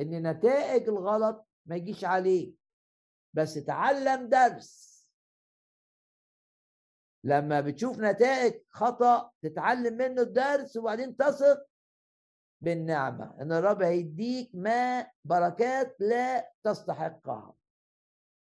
إن 0.01 0.31
نتائج 0.31 0.89
الغلط 0.89 1.47
ما 1.67 1.77
يجيش 1.77 2.05
عليه 2.05 2.53
بس 3.35 3.55
تعلم 3.55 4.29
درس. 4.29 4.97
لما 7.25 7.61
بتشوف 7.61 7.99
نتائج 7.99 8.63
خطأ 8.71 9.31
تتعلم 9.43 9.97
منه 9.97 10.23
الدرس 10.23 10.77
وبعدين 10.77 11.17
تثق 11.17 11.67
بالنعمة. 12.61 13.43
إن 13.43 13.53
الرب 13.53 13.83
هيديك 13.83 14.51
ما 14.55 15.11
بركات 15.25 15.97
لا 16.01 16.53
تستحقها. 16.65 17.55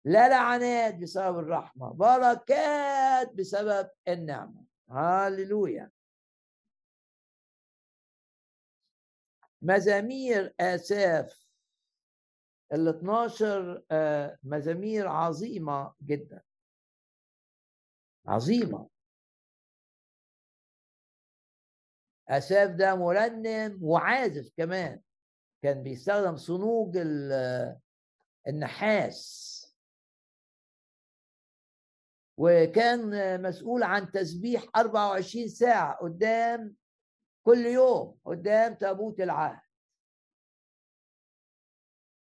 لا 0.08 0.30
لعنات 0.30 0.96
بسبب 0.96 1.40
الرحمة 1.40 1.94
بركات 1.94 3.34
بسبب 3.34 3.90
النعمة. 4.08 4.66
هاللويا. 4.90 5.92
مزامير 9.62 10.54
آساف 10.60 11.48
ال 12.74 12.88
12 12.88 13.84
آه، 13.92 14.38
مزامير 14.44 15.08
عظيمة 15.08 15.94
جدا. 16.02 16.42
عظيمة. 18.28 18.90
أساف 22.30 22.70
ده 22.72 22.96
مرنم 22.96 23.80
وعازف 23.84 24.52
كمان. 24.58 25.02
كان 25.64 25.84
بيستخدم 25.84 26.38
صنوج 26.38 26.98
النحاس. 28.48 29.57
وكان 32.38 33.42
مسؤول 33.42 33.84
عن 33.84 34.12
تسبيح 34.12 34.64
24 34.76 35.48
ساعة 35.48 35.98
قدام 35.98 36.76
كل 37.44 37.58
يوم 37.58 38.20
قدام 38.26 38.74
تابوت 38.74 39.20
العهد. 39.20 39.62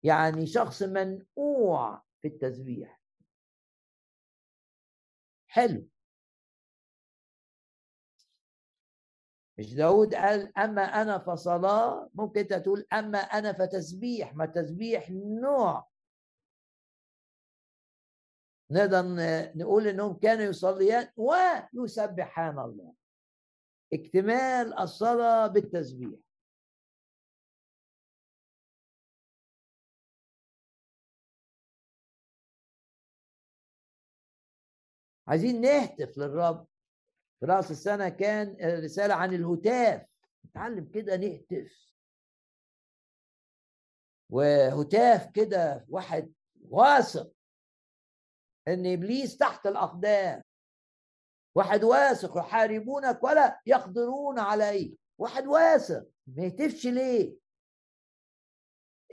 يعني 0.03 0.47
شخص 0.47 0.83
منقوع 0.83 2.03
في 2.21 2.27
التسبيح. 2.27 3.01
حلو. 5.47 5.87
مش 9.57 9.73
داود 9.73 10.15
قال 10.15 10.57
أما 10.57 10.81
أنا 10.83 11.17
فصلاة؟ 11.19 12.09
ممكن 12.13 12.39
أنت 12.39 12.53
تقول 12.53 12.85
أما 12.93 13.17
أنا 13.19 13.53
فتسبيح 13.53 14.35
ما 14.35 14.45
تسبيح 14.45 15.11
نوع 15.41 15.87
نقدر 18.71 19.01
نقول 19.55 19.87
إنهم 19.87 20.19
كانوا 20.19 20.43
يصليان 20.43 21.11
ويسبحان 21.73 22.59
الله. 22.59 22.93
اكتمال 23.93 24.79
الصلاة 24.79 25.47
بالتسبيح. 25.47 26.19
عايزين 35.27 35.61
نهتف 35.61 36.17
للرب. 36.17 36.67
في 37.39 37.45
رأس 37.45 37.71
السنة 37.71 38.09
كان 38.09 38.57
رساله 38.83 39.13
عن 39.13 39.33
الهتاف. 39.33 40.07
نتعلم 40.45 40.85
كده 40.91 41.17
نهتف. 41.17 41.93
وهتاف 44.29 45.31
كده 45.31 45.85
واحد 45.89 46.33
واثق. 46.61 47.34
إن 48.67 48.93
إبليس 48.93 49.37
تحت 49.37 49.67
الأقدام. 49.67 50.41
واحد 51.55 51.83
واثق 51.83 52.37
يحاربونك 52.37 53.23
ولا 53.23 53.61
يقدرون 53.65 54.39
عليه 54.39 54.95
واحد 55.17 55.47
واثق 55.47 56.07
ما 56.27 56.43
يهتفش 56.43 56.85
ليه. 56.85 57.37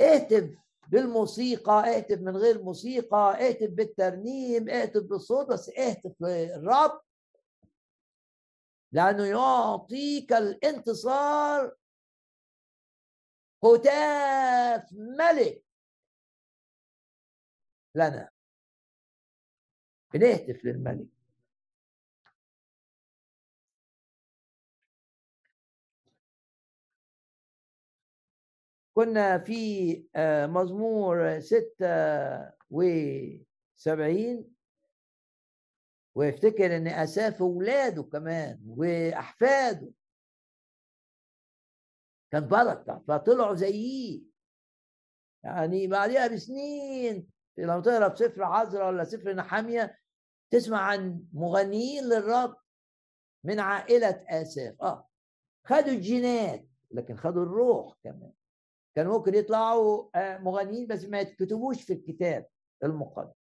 اهتف 0.01 0.59
بالموسيقى 0.89 1.97
اهتف 1.97 2.19
من 2.19 2.37
غير 2.37 2.63
موسيقى 2.63 3.49
اهتف 3.49 3.71
بالترنيم 3.71 4.69
اهتف 4.69 5.03
بالصوت 5.03 5.47
بس 5.49 5.69
اهتف 5.69 6.13
للرب. 6.21 7.01
لأنه 8.93 9.25
يعطيك 9.25 10.33
الانتصار. 10.33 11.77
هتاف 13.65 14.93
ملك. 14.93 15.65
لنا. 17.95 18.32
بنهتف 20.15 20.65
للملك. 20.65 21.07
كنا 28.95 29.39
في 29.39 30.05
آه، 30.17 30.47
مزمور 30.47 31.41
ستة 31.41 31.87
وسبعين 32.71 34.55
ويفتكر 36.15 36.77
إن 36.77 36.87
أساف 36.89 37.43
اولاده 37.43 38.03
كمان 38.03 38.61
وأحفاده. 38.67 39.93
كان 42.31 42.49
بركة 42.49 43.05
فطلعوا 43.09 43.55
زيه 43.55 44.23
يعني 45.45 45.87
بعديها 45.87 46.27
بسنين 46.27 47.29
لما 47.59 47.81
تقرا 47.81 48.09
في 48.09 48.17
سفر 48.17 48.43
عذراء 48.43 48.89
ولا 48.89 49.05
سفر 49.05 49.33
نحامية 49.33 49.99
تسمع 50.53 50.81
عن 50.81 51.25
مغنيين 51.33 52.05
للرب 52.05 52.57
من 53.45 53.61
عائلة 53.61 54.25
آساف 54.29 54.83
آه. 54.83 55.09
خدوا 55.67 55.93
الجينات 55.93 56.69
لكن 56.91 57.17
خدوا 57.17 57.43
الروح 57.43 57.97
كمان. 58.05 58.33
كان 58.97 59.07
ممكن 59.07 59.35
يطلعوا 59.35 60.11
آه، 60.15 60.39
مغنيين 60.39 60.87
بس 60.87 61.05
ما 61.05 61.21
يتكتبوش 61.21 61.83
في 61.83 61.93
الكتاب 61.93 62.47
المقدس 62.85 63.35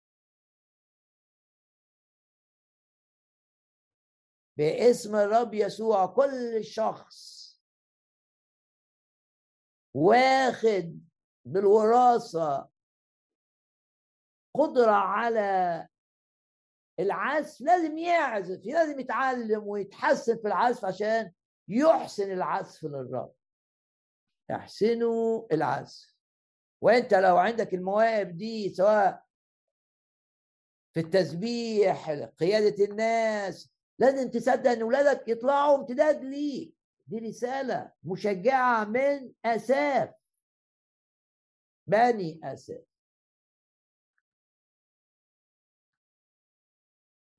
باسم 4.57 5.15
الرب 5.15 5.53
يسوع 5.53 6.05
كل 6.05 6.63
شخص 6.63 7.41
واخد 9.93 11.01
بالوراثة 11.45 12.69
قدرة 14.55 14.91
على 14.91 15.87
العزف 16.99 17.61
لازم 17.61 17.97
يعزف 17.97 18.65
لازم 18.65 18.99
يتعلم 18.99 19.67
ويتحسن 19.67 20.37
في 20.37 20.47
العزف 20.47 20.85
عشان 20.85 21.31
يحسن 21.67 22.31
العزف 22.31 22.83
للرب 22.83 23.33
احسنوا 24.51 25.47
العزف. 25.51 26.15
وانت 26.81 27.13
لو 27.13 27.37
عندك 27.37 27.73
المواهب 27.73 28.37
دي 28.37 28.69
سواء 28.69 29.25
في 30.93 30.99
التسبيح 30.99 32.11
قيادة 32.39 32.85
الناس 32.85 33.71
لازم 33.99 34.29
تصدق 34.29 34.71
إن 34.71 34.83
ولادك 34.83 35.27
يطلعوا 35.27 35.77
امتداد 35.77 36.23
ليك. 36.23 36.75
دي 37.07 37.19
رسالة 37.19 37.91
مشجعة 38.03 38.83
من 38.83 39.31
أساف. 39.45 40.09
بني 41.87 42.39
أساف. 42.43 42.90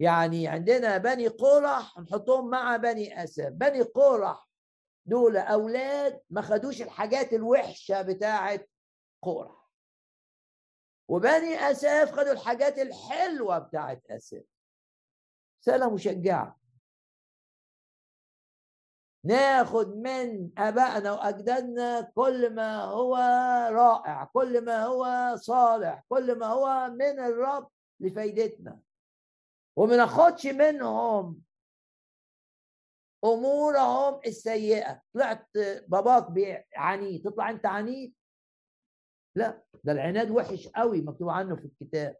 يعني 0.02 0.48
عندنا 0.48 0.98
بني 0.98 1.28
قرح 1.28 1.98
نحطهم 1.98 2.50
مع 2.50 2.76
بني 2.76 3.24
أسد. 3.24 3.58
بني 3.58 3.82
قرح 3.82 4.48
دول 5.06 5.36
أولاد 5.36 6.20
ما 6.30 6.42
خدوش 6.42 6.82
الحاجات 6.82 7.32
الوحشة 7.32 8.02
بتاعه 8.02 8.60
قرح. 9.22 9.70
وبني 11.08 11.70
أساف 11.70 12.12
خدوا 12.12 12.32
الحاجات 12.32 12.78
الحلوة 12.78 13.58
بتاعه 13.58 14.00
اساف 14.10 14.44
رساله 15.60 15.90
مشجعه 15.94 16.58
ناخد 19.24 19.96
من 19.96 20.50
أبائنا 20.58 21.12
وأجدادنا 21.12 22.00
كل 22.00 22.54
ما 22.54 22.84
هو 22.84 23.16
رائع 23.72 24.24
كل 24.24 24.64
ما 24.64 24.84
هو 24.84 25.36
صالح 25.36 26.04
كل 26.08 26.38
ما 26.38 26.46
هو 26.46 26.88
من 26.90 27.20
الرب 27.20 27.70
لفايدتنا. 28.00 28.80
وما 29.76 29.96
ناخدش 29.96 30.46
منهم 30.46 31.42
أمورهم 33.24 34.20
السيئة. 34.26 35.02
طلعت 35.14 35.48
باباك 35.88 36.66
عنيد 36.76 37.24
تطلع 37.24 37.50
أنت 37.50 37.66
عنيد 37.66 38.14
لا. 39.34 39.62
ده 39.84 39.92
العناد 39.92 40.30
وحش 40.30 40.68
قوي 40.68 41.00
مكتوب 41.00 41.28
عنه 41.28 41.56
في 41.56 41.64
الكتاب. 41.64 42.16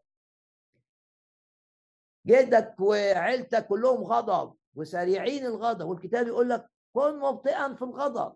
جدك 2.27 2.75
وعيلتك 2.79 3.67
كلهم 3.67 4.03
غضب 4.03 4.57
وسريعين 4.75 5.45
الغضب. 5.45 5.85
والكتاب 5.85 6.27
يقول 6.27 6.49
لك 6.49 6.69
كن 6.93 7.19
مبطئا 7.19 7.75
في 7.75 7.81
الغضب. 7.81 8.35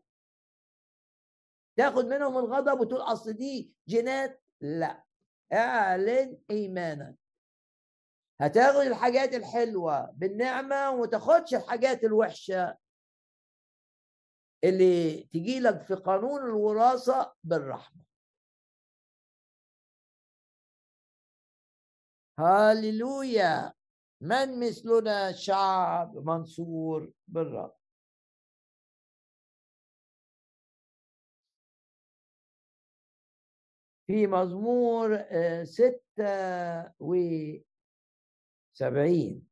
تاخد 1.78 2.06
منهم 2.06 2.38
الغضب 2.38 2.80
وتقول 2.80 3.02
أصل 3.02 3.34
دي 3.34 3.74
جينات. 3.88 4.42
لا. 4.62 5.04
اعلن 5.54 6.38
إيمانك. 6.52 7.27
هتاخد 8.42 8.80
الحاجات 8.80 9.34
الحلوة 9.34 10.12
بالنعمة 10.12 10.92
وما 10.92 11.06
تاخدش 11.08 11.56
الحاجات 11.56 12.04
الوحشة 12.04 12.78
اللي 14.64 15.24
تجي 15.24 15.60
لك 15.60 15.82
في 15.82 15.94
قانون 15.96 16.42
الوراثة 16.46 17.34
بالرحمة. 17.44 18.02
هاليلويا! 22.40 23.74
من 24.22 24.60
مثلنا 24.60 25.32
شعب 25.32 26.18
منصور 26.18 27.12
بالرب. 27.28 27.78
في 34.08 34.28
مزمور 34.28 35.16
آه، 35.32 35.64
ستة 35.64 36.92
وسبعين 38.82 39.48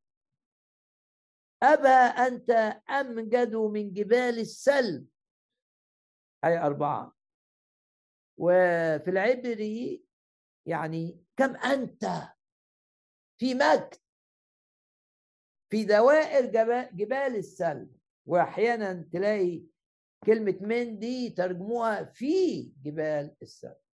أبا 1.64 1.90
أنت 2.28 2.50
أمجد 2.90 3.56
من 3.56 3.94
جبال 3.94 4.40
السلب 4.40 5.08
أي 6.46 6.58
أربعة. 6.58 7.16
وفي 8.38 9.10
العبري 9.10 10.06
يعني 10.66 11.24
كم 11.38 11.56
أنت؟ 11.56 12.06
في 13.40 13.54
مجد. 13.54 13.94
في 15.70 15.86
دوائر 15.86 16.46
جبال 16.94 17.36
السلب 17.36 17.98
واحيانا 18.26 19.10
تلاقي 19.14 19.64
كلمة 20.26 20.58
من 20.62 21.00
دي 21.00 21.30
ترجموها 21.30 22.04
في 22.04 22.62
جبال 22.84 23.36
السلب 23.42 23.85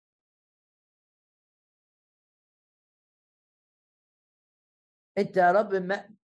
أنت 5.17 5.37
يا 5.37 5.51
رب 5.51 5.73
ما 5.75 6.15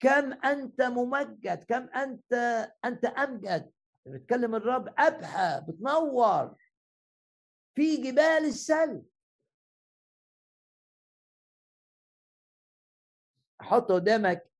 كم 0.00 0.32
أنت 0.32 0.82
ممجد 0.82 1.64
كم 1.64 1.88
أنت 1.88 2.32
أنت 2.84 3.04
أمجد. 3.04 3.72
بتكلم 4.06 4.54
الرب 4.54 4.94
أبهى 4.98 5.60
بتنور. 5.68 6.56
في 7.74 7.96
جبال 7.96 8.44
السلب 8.44 9.06
حط 13.60 13.92
قدامك. 13.92 14.50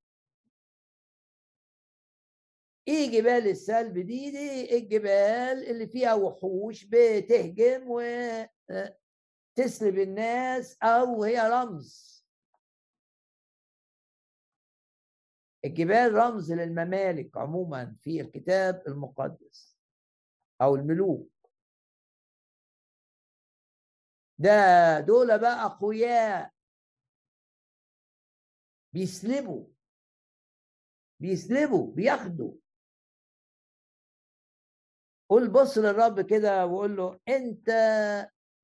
إيه 2.89 3.11
جبال 3.11 3.49
السلب 3.49 3.99
دي 3.99 4.31
دي 4.31 4.79
الجبال 4.79 5.71
اللي 5.71 5.87
فيها 5.87 6.15
وحوش 6.15 6.85
بتهجم 6.85 7.91
وتسلب 9.59 9.99
الناس 9.99 10.79
أو 10.83 11.25
هي 11.25 11.41
رمز. 11.49 12.17
الجبال 15.65 16.15
رمز 16.15 16.53
للممالك 16.53 17.37
عموما 17.37 17.97
في 18.01 18.21
الكتاب 18.21 18.83
المقدس 18.89 19.79
أو 20.63 20.75
الملوك. 20.77 21.31
ده 24.39 24.51
دول 25.01 25.39
بقى 25.39 25.65
أقوياء. 25.67 26.53
بيسلبوا. 28.93 29.67
بيسلبوا 31.21 31.95
بياخدوا. 31.95 32.55
قول 35.31 35.53
بص 35.53 35.79
للرب 35.79 36.21
كده 36.21 36.67
وقول 36.67 36.97
له 36.97 37.21
أنت 37.29 37.69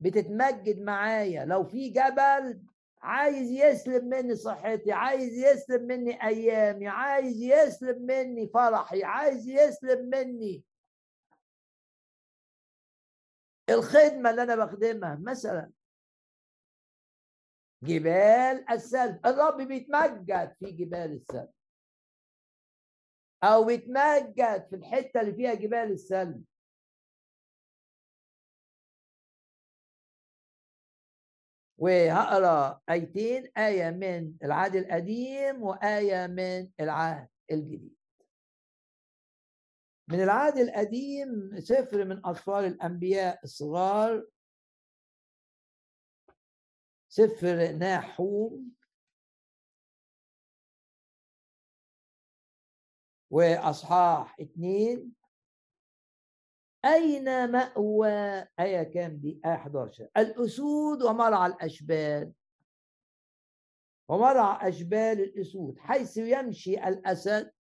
بتتمجد 0.03 0.81
معايا. 0.81 1.45
لو 1.45 1.65
في 1.65 1.89
جبل 1.89 2.63
عايز 3.03 3.51
يسلب 3.51 4.05
مني 4.05 4.37
صحتي 4.37 4.93
عايز 4.93 5.33
يسلب 5.39 5.83
مني 5.83 6.23
أيامي 6.27 6.89
عايز 6.89 7.43
يسلب 7.43 8.01
مني 8.01 8.49
فرحي 8.49 9.05
عايز 9.05 9.49
يسلب 9.49 10.15
مني 10.15 10.65
الخدمة 13.71 14.31
اللي 14.31 14.43
أنا 14.43 14.65
بخدمها. 14.65 15.19
مثلا 15.23 15.71
جبال 17.83 18.71
السلب 18.71 19.27
الرب 19.27 19.61
بيتمجد 19.63 20.57
في 20.61 20.71
جبال 20.73 21.13
السلب 21.13 21.51
أو 23.45 23.65
بيتمجد 23.65 24.67
في 24.71 24.77
الحتة 24.77 25.21
اللي 25.21 25.35
فيها 25.35 25.55
جبال 25.55 25.93
السلب 25.93 26.45
وهقرأ 31.83 32.80
آيتين 32.91 33.53
آية 33.57 33.91
من 33.91 34.35
العهد 34.45 34.76
القديم 34.76 35.62
وآية 35.62 36.26
من 36.26 36.70
العهد 36.80 37.28
الجديد. 37.51 37.97
من 40.09 40.22
العهد 40.22 40.57
القديم 40.57 41.61
سفر 41.61 42.05
من 42.05 42.26
أطفال 42.26 42.64
الأنبياء 42.64 43.45
الصغار. 43.45 44.26
سفر 47.09 47.72
ناحوم. 47.72 48.72
وأصحاح 53.30 54.41
اثنين 54.41 55.14
أين 56.85 57.51
مأوى؟ 57.53 58.11
آية 58.61 58.83
كام 58.83 59.16
دي؟ 59.16 59.41
آية 59.47 59.55
11 59.55 60.09
الأسود 60.16 61.03
ومرعى 61.03 61.47
الأشبال. 61.51 62.33
ومرعى 64.09 64.68
أشبال 64.68 65.20
الأسود 65.20 65.78
حيث 65.78 66.16
يمشي 66.16 66.89
الأسد. 66.89 67.53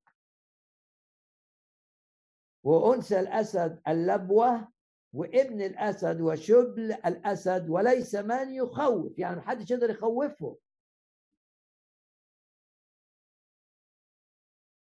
وأنثى 2.64 3.20
الأسد 3.20 3.82
اللبوة 3.88 4.72
وابن 5.12 5.62
الأسد 5.62 6.20
وشبل 6.20 6.92
الأسد 6.92 7.68
وليس 7.68 8.14
من 8.14 8.54
يخوف. 8.54 9.18
يعني 9.18 9.36
محدش 9.36 9.70
يقدر 9.70 9.90
يخوفه. 9.90 10.58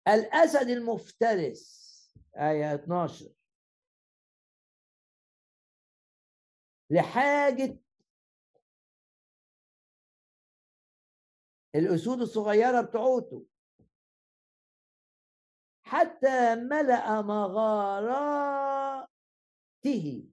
الأسد 0.08 0.68
المفترس. 0.70 1.88
آية 2.38 2.76
12 2.76 3.30
لحاجة 6.90 7.80
الأسود 11.76 12.22
الصغيرة 12.22 12.82
بتوعته 12.82 13.46
حتى 15.84 16.56
ملأ 16.56 17.22
مغارات 17.22 19.10
تحته 19.82 20.24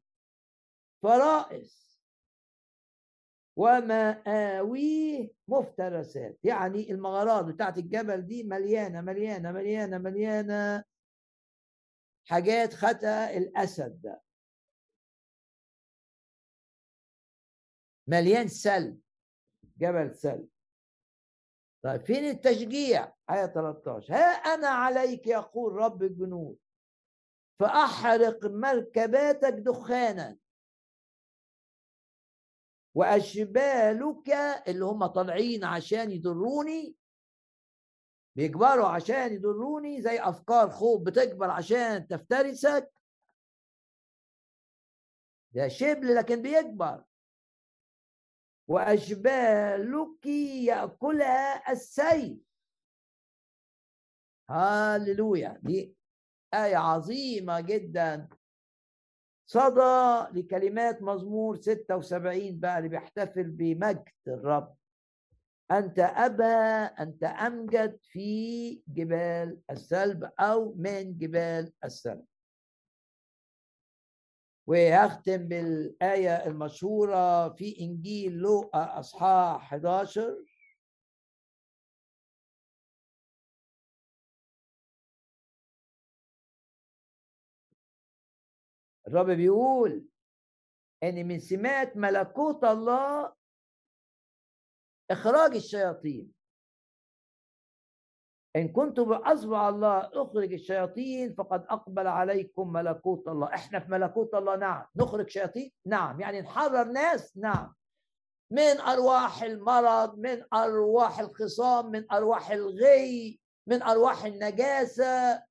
فرائس. 1.02 1.84
ومآويه 3.56 5.30
مفترسات. 5.48 6.38
يعني 6.44 6.90
المغارات 6.90 7.44
بتاعت 7.44 7.78
الجبل 7.78 8.26
دي 8.26 8.42
مليانة 8.44 9.00
مليانة 9.00 9.52
مليانة 9.52 9.98
مليانة 9.98 10.84
حاجات 12.28 12.74
خطأ 12.74 13.30
الأسد 13.30 14.00
ده. 14.02 14.22
مليان 18.06 18.48
سلب 18.48 19.00
جبل 19.78 20.14
سلب. 20.14 20.48
طيب 21.82 22.00
فين 22.06 22.24
التشجيع؟ 22.24 23.12
آية 23.30 23.46
13 23.46 24.14
ها 24.14 24.16
أنا 24.26 24.68
عليك 24.68 25.26
يقول 25.26 25.72
رب 25.72 26.02
الجنود 26.02 26.58
فأحرق 27.60 28.46
مركباتك 28.46 29.52
دخانا. 29.52 30.38
وأشبالك 32.94 34.28
اللي 34.68 34.84
هم 34.84 35.06
طالعين 35.06 35.64
عشان 35.64 36.10
يضروني 36.10 36.96
بيكبروا 38.36 38.86
عشان 38.88 39.32
يضروني 39.32 40.02
زي 40.02 40.20
أفكار 40.20 40.70
خوف 40.70 41.02
بتكبر 41.02 41.50
عشان 41.50 42.06
تفترسك. 42.08 42.92
ده 45.52 45.68
شبل 45.68 46.14
لكن 46.14 46.42
بيكبر. 46.42 47.04
وأشبالك 48.68 50.26
يأكلها 50.66 51.72
السيف 51.72 52.38
هاللويا 54.50 55.58
دي 55.62 55.96
آية 56.54 56.76
عظيمة 56.76 57.60
جدا. 57.60 58.28
صدى 59.46 60.26
لكلمات 60.40 61.02
مزمور 61.02 61.56
76 61.56 62.60
بقى 62.60 62.78
اللي 62.78 62.88
بيحتفل 62.88 63.50
بمجد 63.50 64.08
الرب. 64.28 64.74
أنت 65.70 65.98
أبا 65.98 66.84
أنت 66.84 67.24
أمجد 67.24 67.98
في 68.02 68.82
جبال 68.88 69.60
السلب 69.70 70.30
أو 70.40 70.74
من 70.74 71.18
جبال 71.18 71.72
السلب 71.84 72.24
وهختم 74.66 75.36
بالآية 75.48 76.46
المشهورة 76.46 77.48
في 77.48 77.80
إنجيل 77.80 78.32
لوقا 78.32 78.98
أصحاح 78.98 79.62
11 79.62 80.44
الرب 89.08 89.30
بيقول 89.30 90.04
إن 91.02 91.28
من 91.28 91.38
سمات 91.38 91.96
ملكوت 91.96 92.64
الله 92.64 93.32
إخراج 95.10 95.54
الشياطين. 95.56 96.43
إن 98.56 98.68
كنتم 98.68 99.04
باصبع 99.04 99.68
الله 99.68 99.98
اخرج 99.98 100.52
الشياطين 100.52 101.34
فقد 101.34 101.66
أقبل 101.68 102.06
عليكم 102.06 102.72
ملكوت 102.72 103.28
الله. 103.28 103.54
إحنا 103.54 103.80
في 103.80 103.90
ملكوت 103.90 104.34
الله 104.34 104.56
نعم. 104.56 104.86
نخرج 104.96 105.28
شياطين؟ 105.28 105.72
نعم. 105.86 106.20
يعني 106.20 106.40
نحرر 106.40 106.84
ناس؟ 106.84 107.36
نعم. 107.36 107.74
من 108.50 108.80
أرواح 108.80 109.42
المرض 109.42 110.18
من 110.18 110.44
أرواح 110.54 111.20
الخصام 111.20 111.90
من 111.90 112.12
أرواح 112.12 112.50
الغي 112.50 113.40
من 113.66 113.82
أرواح 113.82 114.24
النجاسة. 114.24 115.42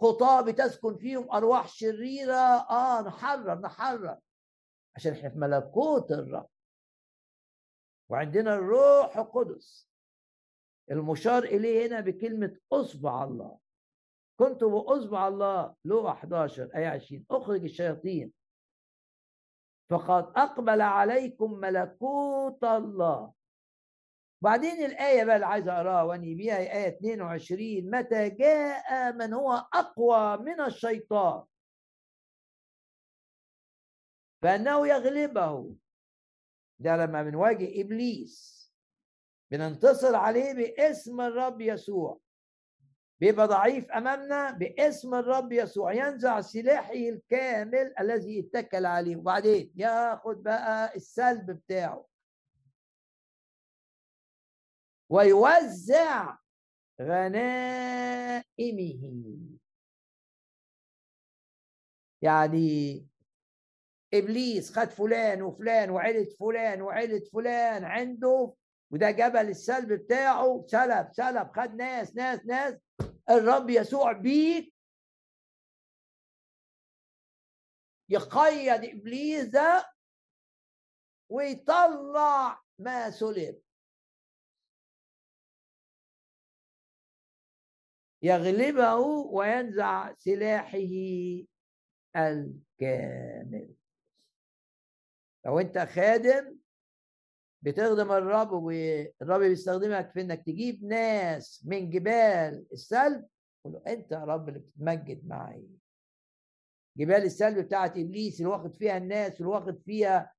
خطاة 0.00 0.40
بتسكن 0.40 0.96
فيهم 0.96 1.32
أرواح 1.32 1.68
شريرة. 1.68 2.70
آه 2.70 3.02
نحرر 3.02 3.58
نحرر. 3.58 4.18
عشان 4.96 5.12
إحنا 5.12 5.30
في 5.30 5.38
ملكوت 5.38 6.12
الرب. 6.12 6.48
وعندنا 8.10 8.54
الروح 8.54 9.18
القدس. 9.18 9.91
المشار 10.92 11.42
إليه 11.42 11.86
هنا 11.86 12.00
بكلمة 12.00 12.56
أصبع 12.72 13.24
الله. 13.24 13.58
كنت 14.38 14.64
بأصبع 14.64 15.28
الله 15.28 15.74
لو 15.84 16.08
11 16.08 16.70
آية 16.76 16.86
20 16.88 17.26
أخرج 17.30 17.62
الشياطين. 17.64 18.32
فقد 19.90 20.32
أقبل 20.36 20.80
عليكم 20.80 21.52
ملكوت 21.52 22.64
الله. 22.64 23.32
وبعدين 24.42 24.84
الآية 24.84 25.24
بقى 25.24 25.34
اللي 25.34 25.46
عايز 25.46 25.68
أقراها 25.68 26.02
وأني 26.02 26.34
بيها 26.34 26.58
آية 26.58 26.88
22 26.88 27.90
متى 27.90 28.30
جاء 28.30 29.12
من 29.12 29.32
هو 29.34 29.52
أقوى 29.52 30.36
من 30.36 30.60
الشيطان؟ 30.60 31.44
فأنه 34.42 34.88
يغلبه. 34.88 35.76
ده 36.78 36.96
لما 36.96 37.22
بنواجه 37.22 37.80
إبليس. 37.80 38.61
بننتصر 39.52 40.14
عليه 40.16 40.52
باسم 40.52 41.20
الرب 41.20 41.60
يسوع. 41.60 42.20
بيبقى 43.20 43.48
ضعيف 43.48 43.90
أمامنا 43.90 44.50
باسم 44.50 45.14
الرب 45.14 45.52
يسوع. 45.52 45.92
ينزع 45.92 46.40
سلاحه 46.40 46.92
الكامل 46.92 47.94
الذي 48.00 48.40
اتكل 48.40 48.86
عليه. 48.86 49.16
وبعدين 49.16 49.72
ياخد 49.76 50.42
بقى 50.42 50.96
السلب 50.96 51.50
بتاعه. 51.50 52.06
ويوزع 55.10 56.38
غنائمه. 57.02 58.42
يعني 62.22 63.06
إبليس 64.14 64.78
خد 64.78 64.88
فلان 64.90 65.42
وفلان 65.42 65.90
وعيلة 65.90 66.30
فلان 66.40 66.82
وعيلة 66.82 67.24
فلان 67.32 67.84
عنده 67.84 68.54
وده 68.92 69.10
جبل 69.10 69.48
السلب 69.48 69.92
بتاعه 69.92 70.64
سلب 70.66 71.12
سلب 71.12 71.52
خد 71.56 71.74
ناس 71.74 72.16
ناس 72.16 72.46
ناس. 72.46 72.74
الرب 73.30 73.70
يسوع 73.70 74.12
بيك. 74.12 74.74
يقيد 78.08 78.84
إبليس 78.84 79.44
ده 79.44 79.92
ويطلع 81.28 82.62
ما 82.78 83.10
سلب. 83.10 83.62
يغلبه 88.22 88.96
وينزع 89.32 90.14
سلاحه 90.14 90.78
الكامل. 92.16 93.74
لو 95.46 95.60
أنت 95.60 95.78
خادم 95.78 96.61
بتخدم 97.62 98.12
الرب 98.12 98.52
والرب 98.52 99.40
بيستخدمك 99.40 100.10
في 100.10 100.20
إنك 100.20 100.42
تجيب 100.46 100.84
ناس 100.84 101.62
من 101.66 101.90
جبال 101.90 102.66
السلب. 102.72 103.28
قول 103.64 103.82
أنت 103.86 104.12
يا 104.12 104.18
رب 104.24 104.48
اللي 104.48 104.60
بتتمجد 104.60 105.26
معي. 105.26 105.68
جبال 106.96 107.22
السلب 107.22 107.58
بتاعت 107.58 107.90
إبليس 107.98 108.40
اللي 108.40 108.50
واخد 108.50 108.74
فيها 108.74 108.96
الناس 108.96 109.32
اللي 109.40 109.48
واخد 109.48 109.78
فيها 109.78 110.34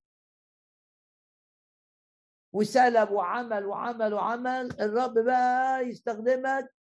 وسلب 2.53 3.11
وعمل 3.11 3.65
وعمل 3.65 4.13
وعمل. 4.13 4.82
الرب 4.82 5.13
بقى 5.26 5.82
يستخدمك 5.88 6.74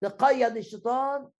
تقيد 0.00 0.56
الشيطان 0.56 1.30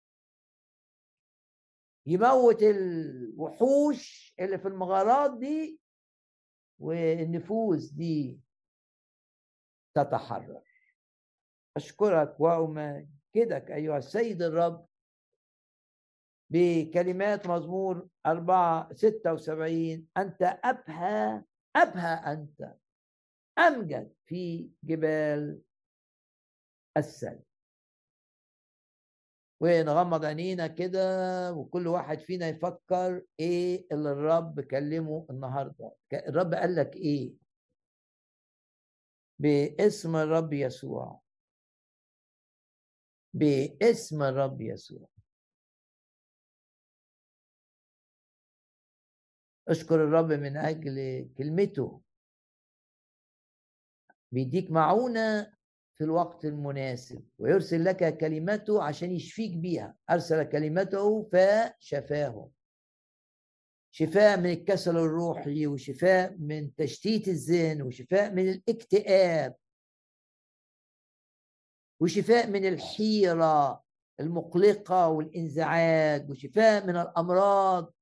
يموت 2.06 2.62
الوحوش 2.62 4.34
اللي 4.40 4.58
في 4.58 4.68
المغارات 4.68 5.38
دي 5.38 5.80
والنفوس 6.84 7.90
دي 7.90 8.40
تتحرر. 9.94 10.62
أشكرك 11.76 12.40
وأمجدك 12.40 13.70
أيها 13.70 13.98
السيد 13.98 14.42
الرب 14.42 14.86
بكلمات 16.50 17.46
مزمور 17.46 18.08
أربعة 18.26 18.94
ستة 18.94 19.32
وسبعين. 19.32 20.08
أنت 20.16 20.42
أبهى 20.64 21.44
أبهى 21.76 22.32
أنت 22.32 22.74
أمجد 23.58 24.14
في 24.26 24.70
جبال 24.84 25.60
السلم 26.96 27.42
ونغمض 29.60 30.24
عينينا 30.24 30.66
كده 30.66 31.00
وكل 31.52 31.86
واحد 31.86 32.18
فينا 32.18 32.48
يفكر 32.48 33.22
إيه 33.40 33.86
اللي 33.92 34.12
الرب 34.12 34.60
كلمه 34.60 35.26
النهارده. 35.30 35.92
الرب 36.12 36.54
قال 36.54 36.76
لك 36.76 36.96
إيه؟ 36.96 37.32
باسم 39.38 40.16
الرب 40.16 40.52
يسوع. 40.52 41.20
باسم 43.34 44.22
الرب 44.22 44.60
يسوع. 44.60 45.08
اشكر 49.68 49.94
الرب 49.94 50.32
من 50.32 50.56
أجل 50.56 51.28
كلمته. 51.38 52.02
بيديك 54.32 54.70
معونة 54.70 55.56
في 55.94 56.04
الوقت 56.04 56.44
المناسب 56.44 57.24
ويرسل 57.38 57.84
لك 57.84 58.18
كلمته 58.18 58.82
عشان 58.82 59.12
يشفيك 59.12 59.56
بيها. 59.56 59.96
أرسل 60.10 60.42
كلمته 60.42 61.28
فشفاهم 61.32 62.50
شفاء 63.90 64.40
من 64.40 64.50
الكسل 64.50 64.96
الروحي 64.96 65.66
وشفاء 65.66 66.36
من 66.38 66.74
تشتيت 66.74 67.28
الذهن 67.28 67.82
وشفاء 67.82 68.32
من 68.32 68.48
الاكتئاب. 68.48 69.54
وشفاء 72.00 72.50
من 72.50 72.68
الحيرة 72.68 73.84
المقلقة 74.20 75.08
والإنزعاج 75.08 76.30
وشفاء 76.30 76.86
من 76.86 76.96
الأمراض 76.96 77.94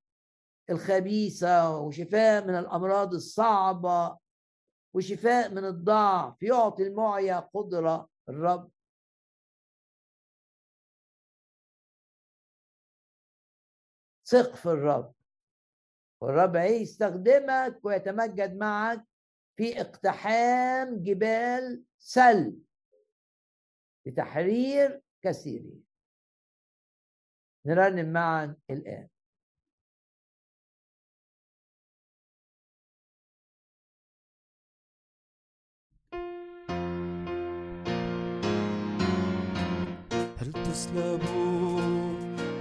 الخبيثة 0.71 1.79
وشفاء 1.79 2.47
من 2.47 2.55
الأمراض 2.55 3.15
الصعبة. 3.15 4.22
وشفاء 4.95 5.51
من 5.51 5.65
الضعف 5.65 6.43
يعطي 6.43 6.83
المعيا 6.83 7.39
قدرة 7.39 8.11
الرب. 8.29 8.73
ثق 14.27 14.55
في 14.55 14.67
الرب. 14.67 15.15
والرب 16.21 16.57
يستخدمك 16.57 17.85
ويتمجد 17.85 18.57
معك 18.57 19.07
في 19.57 19.81
اقتحام 19.81 21.03
جبال 21.03 21.85
سل 21.99 22.59
لتحرير 24.07 25.03
كثيرين. 25.23 25.85
نرنم 27.67 28.13
معا 28.13 28.57
الآن. 28.71 29.09
هل 40.73 40.77
تسلبوا 40.79 41.81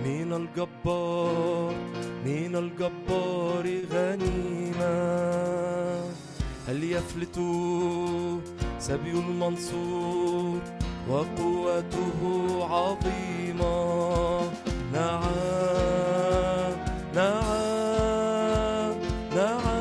من 0.06 0.34
الجبار 0.34 1.74
من 2.26 2.56
الجبار 2.56 3.66
غنيمة. 3.92 4.96
هل 6.68 6.84
يفلت 6.84 7.36
سبي 8.80 9.12
المنصور 9.12 10.60
وقوته 11.10 12.20
عظيمة؟ 12.72 14.42
نعم 14.94 15.32
نعم 17.16 18.96
نعم. 19.36 19.72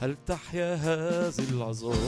هل 0.00 0.16
تحيا 0.26 0.74
هذه 0.74 1.48
العظام 1.50 2.03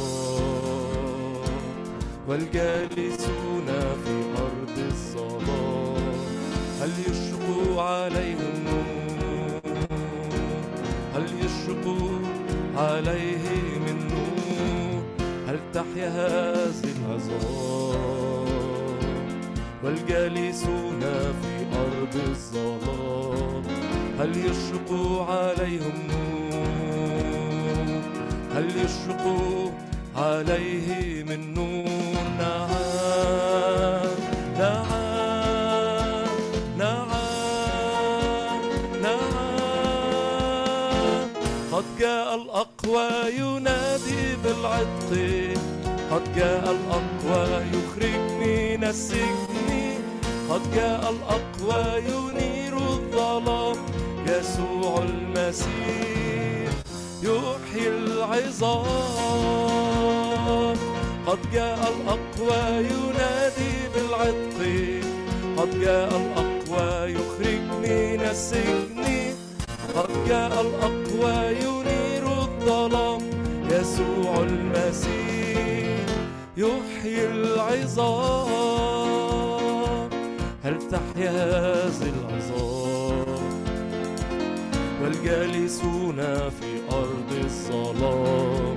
والجالسون 2.29 3.67
في 4.05 4.15
أرض 4.39 4.79
الظلام 4.79 6.15
هل 6.81 6.91
يشرق 7.01 7.79
عليهم 7.79 8.65
نور؟ 8.65 9.61
هل 11.15 11.25
يشرق 11.45 11.85
عليه 12.77 13.79
من 13.79 13.97
هل 15.49 15.59
تحيا 15.75 16.09
هذه 16.09 16.93
العظام 17.01 18.47
والجالسون 19.85 21.01
في 21.43 21.67
أرض 21.77 22.15
الظلام 22.29 23.63
هل 24.21 24.37
يشرق 24.37 24.91
عليهم 25.31 26.07
نور؟ 26.11 26.27
هل 28.55 28.67
يشرق 28.85 29.25
عليه 30.17 31.25
من 31.25 31.55
جاء 46.37 46.65
الأقوى 46.77 47.45
يخرج 47.73 48.21
من 48.41 48.85
السجن 48.85 49.71
قد 50.51 50.63
جاء 50.75 51.03
الأقوى 51.11 51.85
ينير 52.03 52.75
الظلام. 52.77 53.77
يسوع 54.27 54.93
المسيح 55.03 56.71
يحيي 57.23 57.89
العظام. 57.89 58.87
قد 61.27 61.39
جاء 61.53 61.81
الأقوى 61.95 62.63
ينادي 62.93 63.75
بالعتق. 63.95 64.59
قد 65.57 65.71
جاء 65.81 66.11
الأقوى 66.17 67.13
يخرج 67.13 67.65
من 67.83 68.21
السجن 68.31 69.05
قد 69.97 70.11
جاء 70.29 70.55
الأقوى 70.61 71.37
ينير 71.65 72.25
الظلام. 72.29 73.23
يسوع 73.71 74.33
المسيح 74.39 75.46
يحيي 76.57 77.27
العظام. 77.31 78.47
هل 80.65 80.79
تحيا 80.89 81.31
هذه 81.31 82.13
العظام؟ 82.21 83.27
والجالسون 85.03 86.17
في 86.51 86.81
أرض 86.93 87.33
الظلام. 87.45 88.77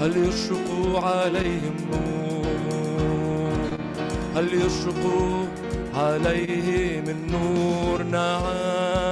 هل 0.00 0.16
يشرق 0.28 0.68
عليهم 1.04 1.76
نور؟ 1.92 2.40
هل 4.36 4.46
يشرق 4.54 5.04
عليه 5.94 7.00
من 7.00 7.16
نور 7.32 8.02
نعم. 8.02 9.09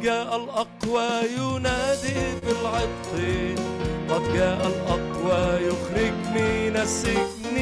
قد 0.00 0.06
جاء 0.06 0.36
الأقوى 0.36 1.10
ينادي 1.38 2.20
بالعتق 2.46 3.12
قد 4.10 4.22
جاء 4.34 4.60
الأقوى 4.66 5.42
يخرج 5.66 6.16
من 6.34 6.76
السجن. 6.76 7.56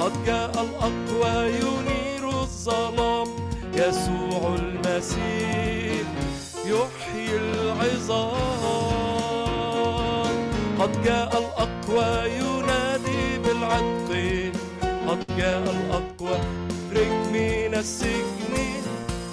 قد 0.00 0.24
جاء 0.26 0.50
الأقوى 0.50 1.34
ينير 1.50 2.28
الظلام. 2.28 3.28
يسوع 3.74 4.54
المسيح 4.58 6.06
يحيي 6.66 7.36
العظام. 7.36 8.32
قد 10.80 11.02
جاء 11.04 11.30
الأقوى 11.38 12.30
ينادي 12.30 13.38
بالعتق 13.38 14.10
قد 15.08 15.20
جاء 15.38 15.62
الأقوى 15.62 16.38
يخرج 16.70 17.12
من 17.32 17.74
السجن. 17.74 18.81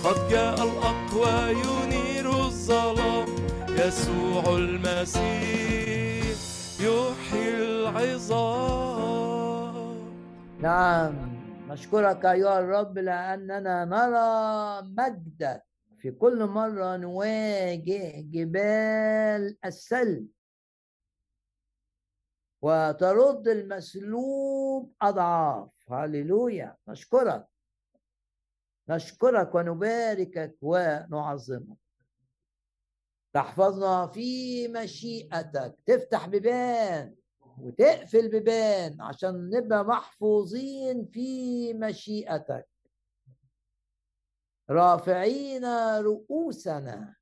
قد 0.03 0.29
جاء 0.31 0.53
الأقوى 0.53 1.51
ينير 1.51 2.29
الظلام 2.29 3.27
يسوع 3.69 4.43
المسيح 4.57 6.37
يحيي 6.79 7.55
العظام. 7.57 8.79
نعم 10.61 11.15
نشكرك 11.69 12.25
أيها 12.25 12.59
الرب 12.59 12.97
لأننا 12.97 13.85
نرى 13.85 14.81
مجدك 14.97 15.63
في 15.97 16.11
كل 16.11 16.45
مرة 16.45 16.97
نواجه 16.97 18.21
جبال 18.21 19.57
السلب 19.65 20.27
وترد 22.61 23.47
المسلوب 23.47 24.93
أضعاف. 25.01 25.91
هللويا. 25.91 26.75
نشكرك. 26.87 27.47
نشكرك 28.89 29.55
ونباركك 29.55 30.57
ونعظمك. 30.61 31.77
تحفظنا 33.33 34.07
في 34.07 34.67
مشيئتك. 34.67 35.75
تفتح 35.85 36.27
بيبان 36.27 37.15
وتقفل 37.57 38.29
بيبان 38.29 39.01
عشان 39.01 39.49
نبقى 39.49 39.83
محفوظين 39.83 41.05
في 41.05 41.73
مشيئتك. 41.73 42.67
رافعين 44.69 45.65
رؤوسنا. 45.99 47.15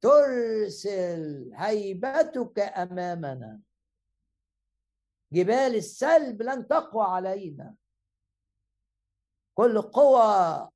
ترسل 0.00 1.50
هيبتك 1.54 2.58
أمامنا. 2.58 3.60
جبال 5.32 5.74
السلب 5.74 6.42
لن 6.42 6.68
تقوى 6.68 7.04
علينا. 7.04 7.74
كل 9.54 9.82
قوى 9.82 10.68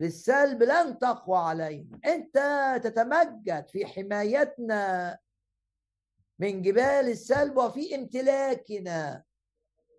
للسلب 0.00 0.62
لن 0.62 0.98
تقوى 0.98 1.38
علينا. 1.38 2.00
أنت 2.04 2.38
تتمجد 2.84 3.68
في 3.68 3.86
حمايتنا 3.86 5.18
من 6.38 6.62
جبال 6.62 7.08
السلب 7.08 7.56
وفي 7.56 7.94
امتلاكنا 7.94 9.24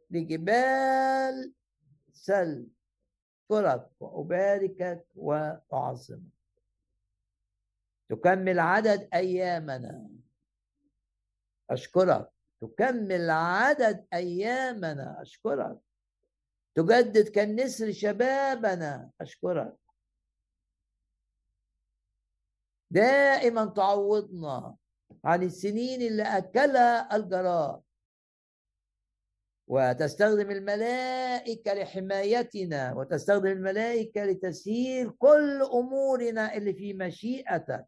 لجبال 0.09 1.53
سلب. 2.13 2.69
أشكرك 3.49 3.89
وأباركك 3.99 5.07
وأعظمك. 5.15 6.37
تكمل 8.09 8.59
عدد 8.59 9.09
أيامنا. 9.13 10.09
أشكرك. 11.69 12.29
تكمل 12.61 13.29
عدد 13.29 14.07
أيامنا. 14.13 15.21
أشكرك. 15.21 15.86
تجدد 16.77 17.27
كالنسر 17.27 17.91
شبابنا. 17.91 19.11
أشكرك. 19.21 19.73
دائما 22.91 23.65
تعوضنا 23.65 24.75
عن 25.25 25.43
السنين 25.43 26.01
اللي 26.01 26.23
أكلها 26.23 27.15
الجراد 27.15 27.81
وتستخدم 29.67 30.51
الملائكة 30.51 31.73
لحمايتنا 31.73 32.93
وتستخدم 32.93 33.47
الملائكة 33.47 34.23
لتسهيل 34.25 35.09
كل 35.09 35.61
أمورنا 35.61 36.55
اللي 36.57 36.73
في 36.73 36.93
مشيئتك. 36.93 37.85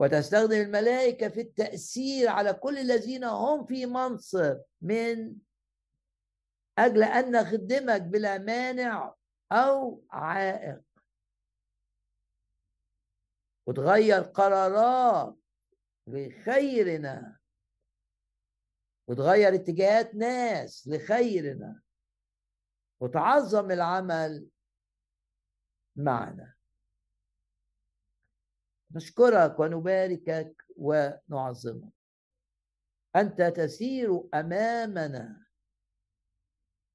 وتستخدم 0.00 0.60
الملائكة 0.60 1.28
في 1.28 1.40
التأثير 1.40 2.28
على 2.28 2.52
كل 2.52 2.78
الذين 2.78 3.24
هم 3.24 3.66
في 3.66 3.86
منصب 3.86 4.60
من 4.80 5.36
أجل 6.78 7.02
أن 7.02 7.32
نخدمك 7.32 8.02
بلا 8.02 8.38
مانع 8.38 9.14
أو 9.52 10.04
عائق. 10.10 10.80
وتغير 13.66 14.20
قرارات 14.22 15.36
لخيرنا. 16.06 17.38
وتغير 19.08 19.54
اتجاهات 19.54 20.14
ناس 20.14 20.88
لخيرنا. 20.88 21.82
وتعظم 23.00 23.70
العمل 23.70 24.48
معنا. 25.96 26.59
نشكرك 28.94 29.60
ونباركك 29.60 30.64
ونعظمك. 30.76 31.92
أنت 33.16 33.42
تسير 33.42 34.22
أمامنا. 34.34 35.46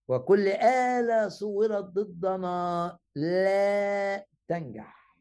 وكل 0.08 0.48
آلة 0.48 1.28
صورت 1.30 1.84
ضدنا 1.84 3.00
لا 3.16 4.28
تنجح. 4.48 5.16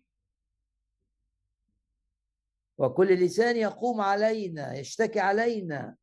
وكل 2.79 3.15
لسان 3.15 3.57
يقوم 3.57 4.01
علينا 4.01 4.75
يشتكي 4.75 5.21
علينا. 5.21 5.97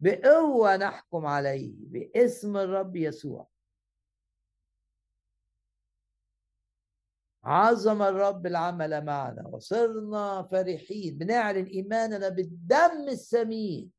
بقوة 0.00 0.76
نحكم 0.76 1.26
عليه 1.26 1.74
باسم 1.78 2.56
الرب 2.56 2.96
يسوع. 2.96 3.48
عظم 7.46 8.02
الرب 8.02 8.46
العمل 8.46 9.04
معنا 9.04 9.46
وصرنا 9.46 10.42
فرحين 10.42 11.18
بنعلن 11.18 11.64
إيماننا 11.64 12.28
بالدم 12.28 13.08
الثمين 13.08 13.92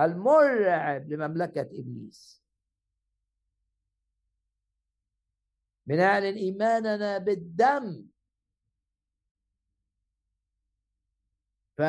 المرعب 0.00 1.08
لمملكة 1.08 1.60
إبليس. 1.60 2.42
بنعلن 5.86 6.36
إيماننا 6.36 7.18
بالدم. 7.18 8.06
ف 11.76 11.82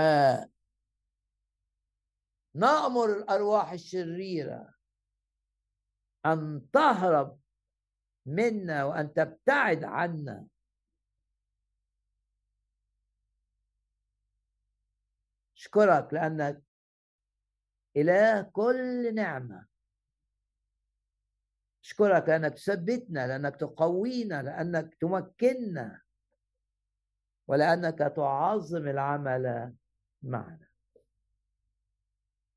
نأمر 2.55 3.17
الأرواح 3.17 3.71
الشريرة 3.71 4.73
أن 6.25 6.67
تهرب 6.73 7.36
منا 8.27 8.83
وأن 8.83 9.13
تبتعد 9.13 9.83
عنا. 9.83 10.47
أشكرك 15.57 16.13
لأنك 16.13 16.63
إله 17.97 18.41
كل 18.41 19.15
نعمة. 19.15 19.65
أشكرك 21.83 22.29
لأنك 22.29 22.53
تثبتنا 22.53 23.27
لأنك 23.27 23.55
تقوينا 23.55 24.43
لأنك 24.43 24.95
تمكننا 24.95 26.01
ولأنك 27.47 27.97
تعظم 27.97 28.87
العمل 28.87 29.73
معنا. 30.23 30.67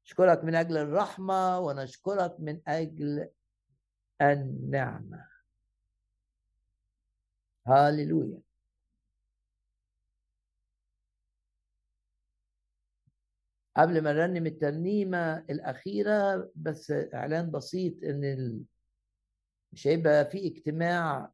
نشكرك 0.05 0.45
من 0.45 0.55
أجل 0.55 0.77
الرحمة 0.77 1.59
ونشكرك 1.59 2.41
من 2.41 2.61
أجل 2.69 3.31
النعمة. 4.23 5.30
هاليلويا. 7.71 8.41
قبل 13.77 14.03
ما 14.05 14.13
نرنم 14.13 14.47
الترنيمة 14.47 15.39
الأخيرة 15.39 16.51
بس 16.57 16.91
إعلان 16.91 17.51
بسيط 17.51 18.05
إن 18.05 18.25
ال... 18.25 18.63
مش 19.73 19.87
هيبقى 19.87 20.31
في 20.31 20.47
اجتماع 20.47 21.33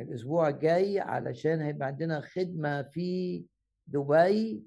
الأسبوع 0.00 0.48
الجاي 0.48 1.00
علشان 1.00 1.60
هيبقى 1.60 1.86
عندنا 1.86 2.20
خدمة 2.20 2.82
في 2.82 3.44
دبي 3.86 4.62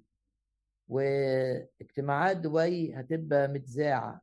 واجتماعات 0.88 2.38
دبي 2.38 2.95
هتبقى 2.95 3.48
متذاعة 3.48 4.22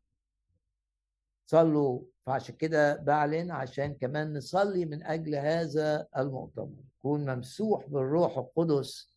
صلوا. 1.47 2.12
فعشان 2.27 2.55
كده 2.55 2.97
بعلن 2.97 3.51
عشان 3.51 3.95
كمان 3.95 4.37
نصلي 4.37 4.85
من 4.85 5.03
أجل 5.03 5.35
هذا 5.35 6.07
المؤتمر. 6.17 6.85
يكون 6.99 7.35
ممسوح 7.35 7.87
بالروح 7.87 8.39
القدس. 8.39 9.13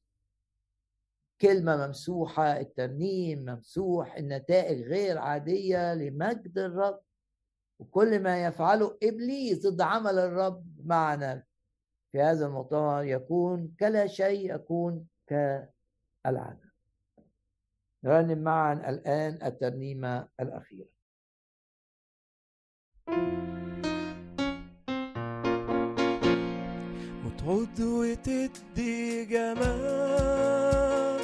كلمة 1.42 1.88
ممسوحة 1.88 2.60
الترنيم 2.60 3.40
ممسوح 3.40 4.16
النتائج 4.16 4.82
غير 4.82 5.18
عادية 5.18 5.94
لمجد 5.94 6.58
الرب. 6.58 7.02
وكل 7.80 8.20
ما 8.20 8.46
يفعله 8.46 8.98
إبليس 9.04 9.68
ضد 9.68 9.82
عمل 9.82 10.20
الرب 10.20 10.66
معنا 10.86 11.44
في 12.12 12.22
هذا 12.22 12.46
المؤتمر 12.46 13.04
يكون 13.04 13.76
كلا 13.80 14.08
شيء 14.08 14.56
يكون 14.56 15.08
كالعادة. 15.28 16.72
نرنم 18.04 18.40
معا 18.40 18.74
الآن 18.74 19.40
الترنيمة 19.44 20.28
الأخيرة. 20.40 20.95
وتعود 27.26 27.80
وتدي 27.82 29.26
جمال. 29.26 31.22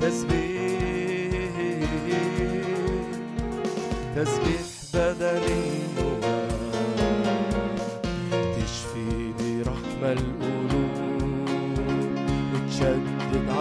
تسبيح 0.00 1.54
تسبيح. 4.16 4.47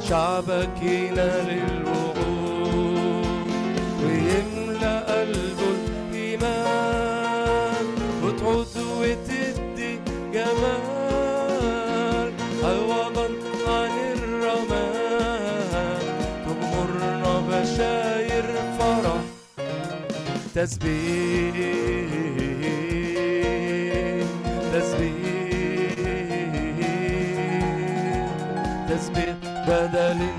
شعبك 0.10 0.78
ينال 0.82 1.50
الوعود 1.50 3.48
ويملى 4.04 4.96
قلبه 5.08 5.76
الإيمان 6.10 7.86
وتعود 8.24 8.76
وتدي 8.78 9.92
جمال. 10.34 12.30
عوضا 12.64 13.28
عن 13.68 13.94
الرماد 14.18 16.06
تغمرنا 16.46 17.34
بشاير 17.50 18.46
فرح. 18.80 19.24
تسبيح 20.56 21.56
تسبيح 29.90 30.14
تسبيح 30.14 30.39